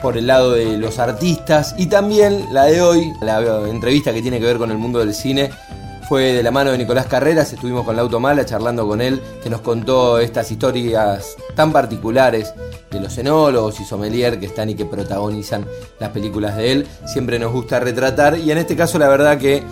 por 0.00 0.16
el 0.16 0.28
lado 0.28 0.52
de 0.52 0.78
los 0.78 0.98
artistas, 0.98 1.74
y 1.76 1.88
también 1.88 2.46
la 2.52 2.64
de 2.64 2.80
hoy, 2.80 3.12
la 3.20 3.68
entrevista 3.68 4.14
que 4.14 4.22
tiene 4.22 4.40
que 4.40 4.46
ver 4.46 4.56
con 4.56 4.70
el 4.70 4.78
mundo 4.78 5.00
del 5.00 5.12
cine, 5.12 5.50
fue 6.08 6.32
de 6.34 6.42
la 6.42 6.50
mano 6.50 6.70
de 6.70 6.78
Nicolás 6.78 7.06
Carreras. 7.06 7.52
Estuvimos 7.52 7.84
con 7.84 7.96
Lauto 7.96 8.20
Mala 8.20 8.44
charlando 8.44 8.86
con 8.86 9.00
él, 9.00 9.20
que 9.42 9.50
nos 9.50 9.60
contó 9.60 10.18
estas 10.18 10.50
historias 10.50 11.36
tan 11.54 11.72
particulares 11.72 12.52
de 12.90 13.00
los 13.00 13.16
enólogos 13.18 13.80
y 13.80 13.84
sommelier 13.84 14.38
que 14.38 14.46
están 14.46 14.70
y 14.70 14.74
que 14.74 14.84
protagonizan 14.84 15.64
las 15.98 16.10
películas 16.10 16.56
de 16.56 16.72
él. 16.72 16.86
Siempre 17.06 17.38
nos 17.38 17.52
gusta 17.52 17.80
retratar, 17.80 18.38
y 18.38 18.50
en 18.50 18.58
este 18.58 18.76
caso, 18.76 18.98
la 18.98 19.08
verdad 19.08 19.38
que 19.38 19.62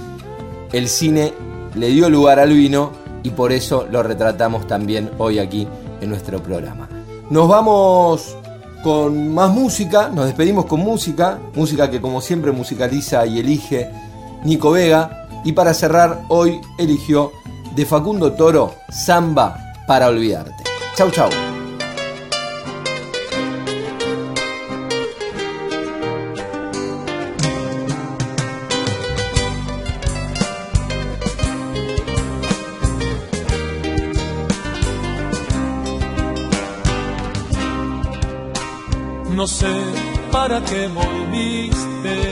el 0.72 0.88
cine 0.88 1.34
le 1.74 1.88
dio 1.88 2.08
lugar 2.08 2.38
al 2.38 2.50
vino 2.50 2.92
y 3.22 3.30
por 3.30 3.52
eso 3.52 3.86
lo 3.90 4.02
retratamos 4.02 4.66
también 4.66 5.10
hoy 5.18 5.38
aquí 5.38 5.68
en 6.00 6.08
nuestro 6.08 6.42
programa. 6.42 6.88
Nos 7.30 7.48
vamos 7.48 8.36
con 8.82 9.32
más 9.32 9.50
música, 9.50 10.08
nos 10.08 10.26
despedimos 10.26 10.66
con 10.66 10.80
música, 10.80 11.38
música 11.54 11.90
que 11.90 12.00
como 12.00 12.20
siempre 12.20 12.50
musicaliza 12.50 13.24
y 13.26 13.38
elige 13.38 13.90
Nico 14.44 14.72
Vega 14.72 15.21
y 15.44 15.52
para 15.52 15.74
cerrar 15.74 16.22
hoy 16.28 16.60
eligió 16.78 17.32
de 17.74 17.86
Facundo 17.86 18.32
Toro 18.32 18.74
Samba 18.90 19.56
para 19.86 20.08
olvidarte. 20.08 20.64
Chau 20.96 21.10
chau. 21.10 21.30
No 39.34 39.48
sé 39.48 39.66
para 40.30 40.62
qué 40.62 40.88
volviste 40.88 42.31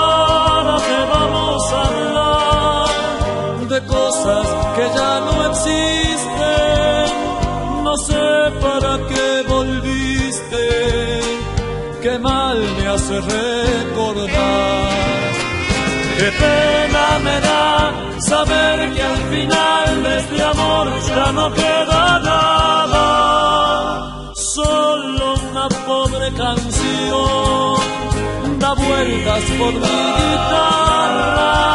Que 4.23 4.85
ya 4.97 5.19
no 5.21 5.33
existen? 5.49 7.09
No 7.83 7.93
sé 7.97 8.51
para 8.61 8.91
qué 9.09 9.43
volviste, 9.47 10.65
qué 12.03 12.19
mal 12.19 12.57
me 12.77 12.87
hace 12.87 13.19
recordar. 13.19 14.91
Qué 16.17 16.31
pena 16.43 17.05
me 17.23 17.37
da 17.41 17.93
saber 18.19 18.93
que 18.93 19.01
al 19.01 19.17
final 19.33 20.03
de 20.03 20.17
este 20.19 20.43
amor 20.43 20.87
ya 21.07 21.31
no 21.31 21.51
queda 21.53 22.19
nada, 22.19 23.05
solo 24.35 25.33
una 25.49 25.67
pobre 25.87 26.31
canción 26.33 27.79
da 28.59 28.73
vueltas 28.73 29.43
por 29.57 29.73
mi 29.73 29.79
guitarra 30.19 31.71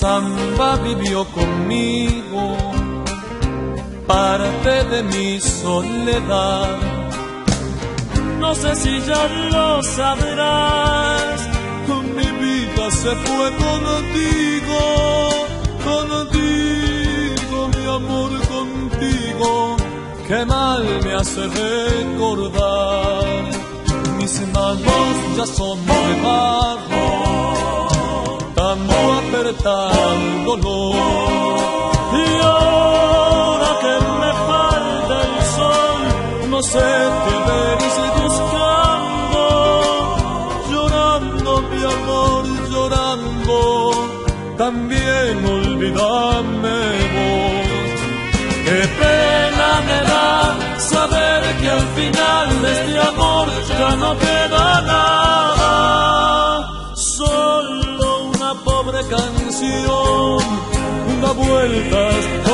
samba 0.00 0.76
vivió 0.76 1.24
conmigo, 1.38 2.56
parte 4.06 4.84
de 4.92 5.02
mi 5.02 5.40
soledad. 5.40 6.76
No 8.38 8.54
sé 8.54 8.76
si 8.76 9.00
ya 9.00 9.22
lo 9.54 9.82
sabrás, 9.82 11.40
mi 12.16 12.28
vida 12.44 12.84
se 13.02 13.12
fue 13.26 13.46
contigo, 13.66 14.80
contigo, 15.90 17.58
mi 17.76 17.84
amor 17.98 18.30
contigo, 18.54 19.76
que 20.28 20.44
mal 20.44 20.84
me 21.04 21.12
hace 21.14 21.42
recordar. 21.64 23.24
Mis 24.18 24.34
manos 24.54 25.14
ya 25.36 25.46
son 25.46 25.78
de 25.86 26.22
barro 26.22 27.27
tanto 28.68 28.96
apretar 29.20 29.92
el 30.12 30.44
dolor. 30.44 30.94
Y 32.22 32.26
ahora 32.42 33.70
que 33.82 33.94
me 34.20 34.32
falta 34.48 35.14
el 35.28 35.36
sol, 35.56 36.00
no 36.52 36.60
sé 36.72 36.88
qué 37.24 37.34
venís 37.48 37.96
buscando, 38.20 39.42
llorando 40.70 41.50
mi 41.70 41.82
amor, 41.96 42.42
llorando, 42.72 43.58
también 44.58 45.34
olvidame 45.56 46.80
vos. 47.14 47.98
Qué 48.66 48.80
pena 49.00 49.68
me 49.88 49.98
da 50.12 50.30
saber 50.92 51.40
que 51.60 51.68
al 51.78 51.86
final 51.96 52.46
de 52.62 52.70
este 52.72 52.98
amor 53.12 53.46
ya 53.78 53.90
no 54.02 54.10
queda 54.18 54.66
nada. 54.92 55.57
Canción 59.58 60.38
da 61.20 61.32
vueltas 61.32 62.47